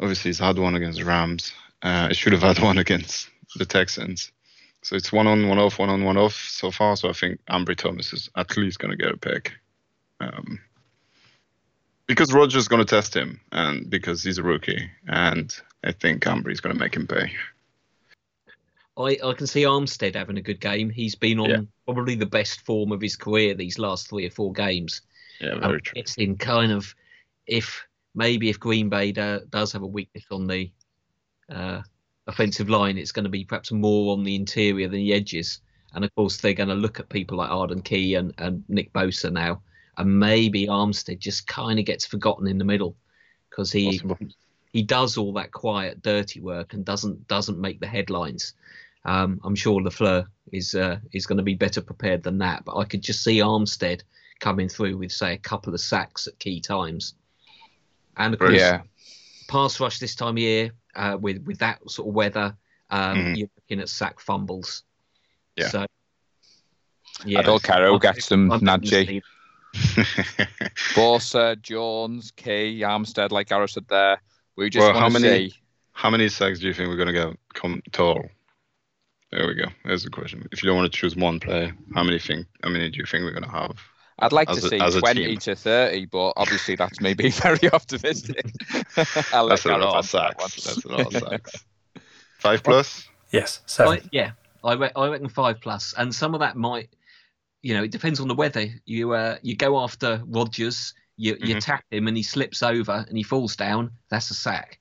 Obviously, 0.00 0.30
he's 0.30 0.38
had 0.38 0.58
one 0.58 0.74
against 0.74 0.98
the 0.98 1.04
Rams. 1.04 1.52
Uh, 1.82 2.08
he 2.08 2.14
should 2.14 2.32
have 2.32 2.42
had 2.42 2.58
one 2.58 2.78
against 2.86 3.28
the 3.56 3.66
Texans. 3.66 4.32
So 4.82 4.96
it's 4.96 5.12
one 5.12 5.26
on, 5.26 5.48
one 5.48 5.58
off, 5.58 5.78
one 5.78 5.90
on, 5.90 6.04
one 6.04 6.16
off 6.16 6.34
so 6.34 6.70
far. 6.70 6.96
So 6.96 7.08
I 7.08 7.12
think 7.12 7.40
Ambry 7.48 7.76
Thomas 7.76 8.12
is 8.12 8.28
at 8.36 8.56
least 8.56 8.80
going 8.80 8.90
to 8.90 8.96
get 8.96 9.12
a 9.12 9.16
pick. 9.16 9.52
Um, 10.20 10.58
because 12.06 12.32
Rodgers 12.32 12.62
is 12.62 12.68
going 12.68 12.84
to 12.84 12.88
test 12.88 13.14
him, 13.14 13.40
and 13.52 13.88
because 13.88 14.22
he's 14.22 14.38
a 14.38 14.42
rookie, 14.42 14.90
and 15.08 15.54
I 15.84 15.92
think 15.92 16.24
Ambry's 16.24 16.60
going 16.60 16.74
to 16.74 16.80
make 16.80 16.96
him 16.96 17.06
pay. 17.06 17.32
I, 18.96 19.18
I 19.24 19.32
can 19.32 19.46
see 19.46 19.62
Armstead 19.62 20.14
having 20.14 20.36
a 20.36 20.42
good 20.42 20.60
game. 20.60 20.90
He's 20.90 21.14
been 21.14 21.38
on 21.38 21.50
yeah. 21.50 21.60
probably 21.86 22.14
the 22.14 22.26
best 22.26 22.60
form 22.66 22.92
of 22.92 23.00
his 23.00 23.16
career 23.16 23.54
these 23.54 23.78
last 23.78 24.08
three 24.08 24.26
or 24.26 24.30
four 24.30 24.52
games. 24.52 25.00
Yeah, 25.40 25.58
very 25.60 25.74
um, 25.74 25.80
true. 25.80 26.00
It's 26.00 26.16
in 26.16 26.36
kind 26.36 26.72
of 26.72 26.94
if 27.46 27.86
maybe 28.14 28.50
if 28.50 28.60
Green 28.60 28.88
Bay 28.88 29.12
do, 29.12 29.40
does 29.50 29.72
have 29.72 29.82
a 29.82 29.86
weakness 29.86 30.24
on 30.30 30.46
the 30.46 30.70
uh, 31.50 31.82
offensive 32.26 32.68
line, 32.68 32.98
it's 32.98 33.12
going 33.12 33.24
to 33.24 33.30
be 33.30 33.44
perhaps 33.44 33.72
more 33.72 34.12
on 34.12 34.24
the 34.24 34.34
interior 34.34 34.88
than 34.88 34.98
the 34.98 35.12
edges. 35.12 35.60
And 35.94 36.04
of 36.04 36.14
course, 36.14 36.38
they're 36.38 36.54
going 36.54 36.68
to 36.68 36.74
look 36.74 37.00
at 37.00 37.08
people 37.08 37.38
like 37.38 37.50
Arden 37.50 37.82
Key 37.82 38.14
and, 38.14 38.32
and 38.38 38.64
Nick 38.68 38.92
Bosa 38.92 39.30
now, 39.30 39.62
and 39.98 40.18
maybe 40.18 40.66
Armstead 40.66 41.18
just 41.18 41.46
kind 41.46 41.78
of 41.78 41.84
gets 41.84 42.06
forgotten 42.06 42.46
in 42.46 42.58
the 42.58 42.64
middle 42.64 42.96
because 43.50 43.70
he 43.70 43.98
Possible. 43.98 44.18
he 44.72 44.82
does 44.82 45.18
all 45.18 45.34
that 45.34 45.52
quiet, 45.52 46.00
dirty 46.02 46.40
work 46.40 46.72
and 46.72 46.84
doesn't 46.84 47.28
doesn't 47.28 47.60
make 47.60 47.80
the 47.80 47.86
headlines. 47.86 48.54
Um, 49.04 49.40
I'm 49.44 49.56
sure 49.56 49.80
LaFleur 49.80 50.26
is 50.52 50.74
uh, 50.74 50.98
is 51.12 51.26
going 51.26 51.38
to 51.38 51.44
be 51.44 51.54
better 51.54 51.82
prepared 51.82 52.22
than 52.22 52.38
that. 52.38 52.64
But 52.64 52.78
I 52.78 52.84
could 52.84 53.02
just 53.02 53.22
see 53.22 53.38
Armstead 53.38 54.02
coming 54.40 54.68
through 54.68 54.96
with 54.96 55.12
say 55.12 55.34
a 55.34 55.38
couple 55.38 55.74
of 55.74 55.80
sacks 55.80 56.26
at 56.26 56.38
key 56.38 56.60
times, 56.60 57.14
and 58.16 58.34
of 58.34 58.40
course, 58.40 58.54
yeah. 58.54 58.82
pass 59.48 59.80
rush 59.80 59.98
this 59.98 60.14
time 60.14 60.34
of 60.34 60.38
year 60.38 60.72
uh, 60.94 61.16
with 61.20 61.42
with 61.44 61.58
that 61.58 61.78
sort 61.90 62.08
of 62.08 62.14
weather, 62.14 62.56
um, 62.90 63.16
mm-hmm. 63.16 63.34
you're 63.34 63.48
looking 63.56 63.80
at 63.80 63.88
sack 63.88 64.20
fumbles. 64.20 64.84
Yeah. 65.56 65.68
So, 65.68 65.86
yeah, 67.24 67.42
Adol 67.42 67.62
Carroll 67.62 67.98
gets 67.98 68.28
them, 68.28 68.48
Najee. 68.50 69.22
Bosa, 70.94 71.60
Jones, 71.60 72.30
Key, 72.32 72.82
Armstead, 72.84 73.30
like 73.30 73.48
Gareth 73.48 73.70
said 73.70 73.88
there. 73.88 74.20
We 74.56 74.68
just 74.68 74.82
well, 74.82 75.00
want 75.00 75.14
to 75.14 75.20
see. 75.20 75.54
How 75.92 76.10
many 76.10 76.28
sacks 76.28 76.58
do 76.58 76.66
you 76.66 76.74
think 76.74 76.88
we're 76.88 76.96
going 76.96 77.08
to 77.08 77.12
get 77.12 77.36
come 77.54 77.82
total? 77.92 78.28
There 79.30 79.46
we 79.46 79.54
go. 79.54 79.64
There's 79.84 80.04
the 80.04 80.10
question. 80.10 80.46
If 80.52 80.62
you 80.62 80.68
don't 80.68 80.76
want 80.76 80.92
to 80.92 80.98
choose 80.98 81.16
one 81.16 81.40
player, 81.40 81.74
how 81.94 82.02
many 82.02 82.18
think? 82.18 82.46
How 82.62 82.68
many 82.68 82.90
do 82.90 82.98
you 82.98 83.06
think 83.06 83.24
we're 83.24 83.32
going 83.32 83.44
to 83.44 83.50
have? 83.50 83.76
I'd 84.18 84.32
like 84.32 84.48
to 84.48 84.54
a, 84.54 84.60
see 84.60 84.78
20 84.78 85.36
to 85.36 85.56
30, 85.56 86.06
but 86.06 86.34
obviously 86.36 86.76
that's 86.76 87.00
me 87.00 87.14
being 87.14 87.32
very 87.32 87.72
optimistic. 87.72 88.44
that's, 88.94 89.26
a 89.34 89.42
lot 89.42 89.98
of 89.98 90.06
sacks. 90.06 90.64
That's 90.64 90.84
a 90.84 90.88
lot 90.88 91.14
of 91.14 91.22
sacks. 91.28 91.64
Five 92.38 92.62
plus? 92.62 93.08
Yes, 93.32 93.60
seven. 93.66 93.94
I, 93.94 94.08
yeah, 94.12 94.32
I, 94.62 94.74
re- 94.74 94.92
I 94.94 95.08
reckon 95.08 95.28
five 95.28 95.60
plus, 95.60 95.94
and 95.96 96.14
some 96.14 96.34
of 96.34 96.40
that 96.40 96.56
might, 96.56 96.90
you 97.62 97.74
know, 97.74 97.82
it 97.82 97.90
depends 97.90 98.20
on 98.20 98.28
the 98.28 98.34
weather. 98.34 98.66
You 98.84 99.12
uh, 99.12 99.38
you 99.42 99.56
go 99.56 99.80
after 99.80 100.22
Rodgers, 100.26 100.92
you 101.16 101.36
mm-hmm. 101.36 101.58
tap 101.58 101.84
him, 101.90 102.08
and 102.08 102.16
he 102.16 102.22
slips 102.22 102.62
over 102.62 103.04
and 103.08 103.16
he 103.16 103.22
falls 103.22 103.56
down. 103.56 103.92
That's 104.10 104.30
a 104.30 104.34
sack. 104.34 104.80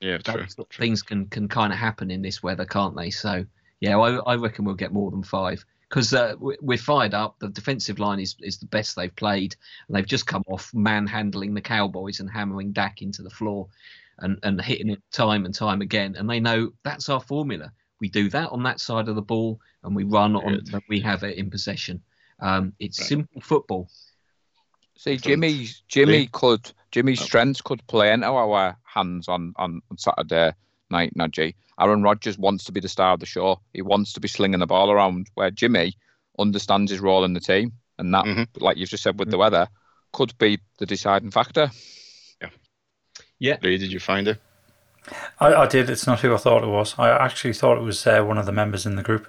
Yeah, 0.00 0.18
true. 0.18 0.44
true. 0.46 0.66
Things 0.76 1.02
can 1.02 1.26
can 1.26 1.48
kind 1.48 1.72
of 1.72 1.78
happen 1.78 2.10
in 2.10 2.22
this 2.22 2.42
weather, 2.42 2.66
can't 2.66 2.96
they? 2.96 3.10
So 3.10 3.46
yeah, 3.80 3.98
I, 3.98 4.16
I 4.16 4.34
reckon 4.36 4.64
we'll 4.64 4.74
get 4.74 4.92
more 4.92 5.10
than 5.10 5.22
five 5.22 5.64
because 5.88 6.12
uh, 6.12 6.34
we're 6.38 6.78
fired 6.78 7.14
up. 7.14 7.38
The 7.38 7.48
defensive 7.48 7.98
line 7.98 8.18
is, 8.18 8.34
is 8.40 8.58
the 8.58 8.66
best 8.66 8.96
they've 8.96 9.14
played, 9.14 9.54
and 9.86 9.96
they've 9.96 10.06
just 10.06 10.26
come 10.26 10.42
off 10.48 10.72
manhandling 10.74 11.54
the 11.54 11.60
Cowboys 11.60 12.20
and 12.20 12.30
hammering 12.30 12.72
Dak 12.72 13.02
into 13.02 13.22
the 13.22 13.30
floor, 13.30 13.68
and 14.18 14.38
and 14.42 14.60
hitting 14.60 14.90
it 14.90 15.02
time 15.12 15.44
and 15.44 15.54
time 15.54 15.80
again. 15.80 16.16
And 16.16 16.28
they 16.28 16.40
know 16.40 16.72
that's 16.82 17.08
our 17.08 17.20
formula. 17.20 17.72
We 18.00 18.08
do 18.08 18.28
that 18.30 18.50
on 18.50 18.62
that 18.64 18.80
side 18.80 19.08
of 19.08 19.14
the 19.14 19.22
ball, 19.22 19.60
and 19.84 19.94
we 19.94 20.04
run 20.04 20.36
on. 20.36 20.62
We 20.88 21.00
have 21.00 21.22
it 21.22 21.38
in 21.38 21.50
possession. 21.50 22.02
Um, 22.40 22.72
it's 22.78 23.00
right. 23.00 23.08
simple 23.08 23.40
football. 23.40 23.88
See, 24.96 25.16
Jimmy, 25.18 25.68
Jimmy 25.88 26.26
could 26.32 26.72
Jimmy's 26.90 27.20
strengths 27.20 27.60
could 27.60 27.86
play 27.86 28.12
into 28.12 28.26
our 28.26 28.76
hands 28.82 29.28
on 29.28 29.52
on, 29.56 29.82
on 29.90 29.98
Saturday 29.98 30.52
night, 30.90 31.12
Najee. 31.16 31.54
Aaron 31.78 32.02
Rodgers 32.02 32.38
wants 32.38 32.64
to 32.64 32.72
be 32.72 32.80
the 32.80 32.88
star 32.88 33.12
of 33.12 33.20
the 33.20 33.26
show. 33.26 33.60
He 33.72 33.82
wants 33.82 34.12
to 34.14 34.20
be 34.20 34.28
slinging 34.28 34.60
the 34.60 34.66
ball 34.66 34.90
around. 34.90 35.28
Where 35.34 35.50
Jimmy 35.50 35.96
understands 36.38 36.90
his 36.90 37.00
role 37.00 37.24
in 37.24 37.34
the 37.34 37.40
team, 37.40 37.72
and 37.98 38.12
that, 38.14 38.24
mm-hmm. 38.24 38.64
like 38.64 38.76
you've 38.76 38.88
just 38.88 39.02
said 39.02 39.18
with 39.18 39.30
the 39.30 39.38
weather, 39.38 39.68
could 40.12 40.36
be 40.38 40.58
the 40.78 40.86
deciding 40.86 41.30
factor. 41.30 41.70
Yeah. 42.40 42.48
Yeah. 43.38 43.56
Lee, 43.62 43.78
did 43.78 43.92
you 43.92 44.00
find 44.00 44.28
it? 44.28 44.40
I, 45.38 45.54
I 45.54 45.66
did. 45.66 45.90
It's 45.90 46.06
not 46.06 46.20
who 46.20 46.34
I 46.34 46.38
thought 46.38 46.64
it 46.64 46.68
was. 46.68 46.94
I 46.98 47.10
actually 47.10 47.52
thought 47.52 47.78
it 47.78 47.84
was 47.84 48.06
uh, 48.06 48.22
one 48.22 48.38
of 48.38 48.46
the 48.46 48.52
members 48.52 48.86
in 48.86 48.96
the 48.96 49.02
group. 49.02 49.28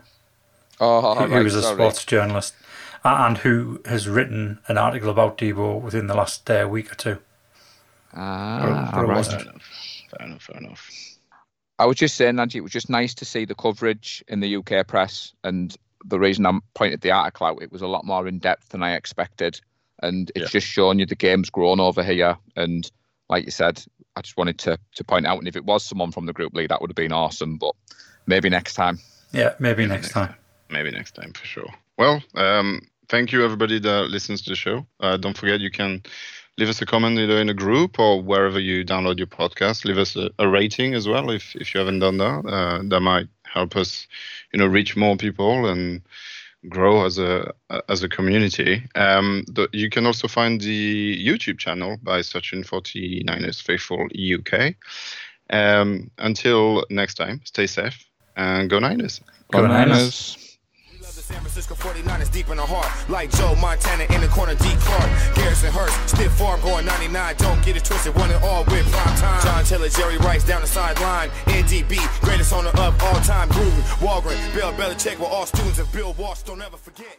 Oh, 0.80 1.16
who, 1.16 1.22
right, 1.22 1.30
who 1.30 1.44
was 1.44 1.56
a 1.56 1.62
sorry. 1.62 1.76
sports 1.76 2.06
journalist 2.06 2.54
and 3.04 3.40
who 3.40 3.82
has 3.86 4.08
written 4.08 4.60
an 4.68 4.78
article 4.78 5.10
about 5.10 5.38
Deebo 5.38 5.82
within 5.82 6.08
the 6.08 6.16
last 6.16 6.50
uh, 6.50 6.68
week 6.70 6.92
or 6.92 6.96
two. 6.96 7.18
Ah, 8.14 8.90
but, 8.92 9.02
but 9.02 9.08
right. 9.08 9.26
Fair 9.26 9.40
enough. 9.40 9.62
Fair 10.12 10.28
enough. 10.28 10.42
Fair 10.42 10.58
enough. 10.58 11.17
I 11.80 11.86
was 11.86 11.98
just 11.98 12.16
saying, 12.16 12.40
Angie, 12.40 12.58
it 12.58 12.62
was 12.62 12.72
just 12.72 12.90
nice 12.90 13.14
to 13.16 13.26
see 13.26 13.46
the 13.46 13.56
coverage 13.56 14.24
in 14.28 14.40
the 14.40 14.56
UK 14.58 14.88
press. 14.88 15.34
And 15.44 15.76
the 16.06 16.20
reason 16.20 16.46
I 16.46 16.60
pointed 16.74 17.02
the 17.02 17.12
article 17.12 17.48
out, 17.48 17.62
it 17.62 17.72
was 17.72 17.82
a 17.82 17.88
lot 17.88 18.06
more 18.06 18.28
in 18.28 18.40
depth 18.40 18.70
than 18.70 18.82
I 18.82 18.96
expected. 18.96 19.60
And 20.02 20.32
it's 20.36 20.46
yeah. 20.46 20.60
just 20.60 20.68
showing 20.68 21.00
you 21.00 21.06
the 21.06 21.16
game's 21.16 21.50
grown 21.50 21.80
over 21.80 22.04
here. 22.04 22.38
And 22.56 22.90
like 23.30 23.46
you 23.46 23.52
said, 23.52 23.84
I 24.16 24.22
just 24.22 24.38
wanted 24.38 24.58
to, 24.60 24.78
to 24.96 25.04
point 25.04 25.28
out. 25.28 25.38
And 25.38 25.48
if 25.48 25.56
it 25.56 25.66
was 25.66 25.84
someone 25.84 26.12
from 26.12 26.26
the 26.26 26.34
group 26.34 26.54
league, 26.54 26.70
that 26.70 26.82
would 26.82 26.90
have 26.90 26.96
been 26.96 27.12
awesome. 27.12 27.58
But 27.58 27.76
maybe 28.26 28.50
next 28.50 28.74
time. 28.74 29.00
Yeah, 29.32 29.54
maybe, 29.60 29.84
maybe 29.84 29.88
next, 29.90 30.02
next 30.02 30.14
time. 30.14 30.28
time. 30.28 30.38
Maybe 30.70 30.92
next 30.92 31.16
time 31.16 31.34
for 31.34 31.46
sure. 31.46 31.74
Well, 31.98 32.22
um, 32.36 32.82
thank 33.10 33.32
you 33.32 33.44
everybody 33.44 33.80
that 33.80 34.10
listens 34.10 34.42
to 34.44 34.52
the 34.52 34.56
show. 34.56 34.86
Uh, 35.00 35.18
don't 35.18 35.38
forget 35.38 35.60
you 35.60 35.72
can 35.72 36.04
leave 36.58 36.70
us 36.70 36.82
a 36.82 36.86
comment 36.86 37.20
either 37.20 37.40
in 37.40 37.50
a 37.50 37.54
group 37.54 38.00
or 38.00 38.22
wherever 38.22 38.60
you 38.60 38.84
download 38.84 39.18
your 39.18 39.28
podcast. 39.28 39.86
Leave 39.86 39.98
us 39.98 40.16
a, 40.16 40.30
a 40.40 40.48
rating 40.48 40.94
as 40.94 41.08
well 41.08 41.30
if, 41.30 41.56
if 41.56 41.74
you 41.74 41.80
haven't 41.80 42.00
done 42.00 42.18
that. 42.18 42.46
Uh, 42.46 42.82
that 42.86 43.02
might 43.02 43.28
help 43.44 43.76
us, 43.76 44.08
you 44.52 44.60
know, 44.60 44.66
reach 44.66 44.96
more 44.96 45.16
people 45.16 45.68
and 45.68 46.02
grow 46.70 47.06
as 47.06 47.20
a 47.20 47.54
as 47.88 48.04
a 48.04 48.10
community. 48.10 48.84
Um, 48.96 49.46
the, 49.48 49.70
you 49.72 49.90
can 49.90 50.06
also 50.06 50.28
find 50.28 50.60
the 50.60 51.26
YouTube 51.26 51.60
channel 51.60 51.98
by 52.02 52.22
searching 52.22 52.64
49ers 52.64 53.62
Faithful 53.62 54.08
UK. 54.16 54.76
Um, 55.50 56.12
until 56.18 56.86
next 56.90 57.16
time, 57.16 57.42
stay 57.46 57.68
safe 57.68 58.06
and 58.36 58.70
go 58.70 58.80
Niners. 58.80 59.22
Go, 59.52 59.62
go 59.62 59.68
Niners. 59.68 59.90
Niners. 59.90 60.47
San 61.28 61.42
Francisco 61.42 61.76
49ers 61.76 62.32
deep 62.32 62.48
in 62.48 62.56
the 62.56 62.66
heart. 62.66 62.88
Like 63.10 63.30
Joe 63.32 63.54
Montana 63.56 64.06
in 64.16 64.22
the 64.22 64.30
corner, 64.30 64.56
D. 64.56 64.64
Clark. 64.80 65.36
Garrison 65.36 65.74
Hearst, 65.74 66.16
stiff 66.16 66.32
farm 66.32 66.62
going 66.62 66.86
99. 66.86 67.36
Don't 67.36 67.62
get 67.66 67.76
it 67.76 67.84
twisted, 67.84 68.16
one 68.16 68.32
and 68.32 68.42
all 68.46 68.64
with 68.64 68.90
prime 68.90 69.18
time. 69.18 69.44
John 69.44 69.66
Taylor, 69.66 69.90
Jerry 69.90 70.18
Rice 70.20 70.46
down 70.46 70.62
the 70.62 70.68
sideline. 70.68 71.30
NDB, 71.52 72.00
greatest 72.22 72.54
owner 72.54 72.70
of 72.70 73.04
all 73.04 73.20
time. 73.28 73.50
Gruden, 73.50 73.82
Holmgren, 74.00 74.40
Bill 74.56 74.72
Belichick 74.72 75.20
were 75.20 75.26
all 75.26 75.46
students 75.46 75.80
of 75.80 75.92
Bill 75.92 76.14
Walsh. 76.14 76.44
Don't 76.44 76.62
ever 76.62 76.78
forget. 76.78 77.18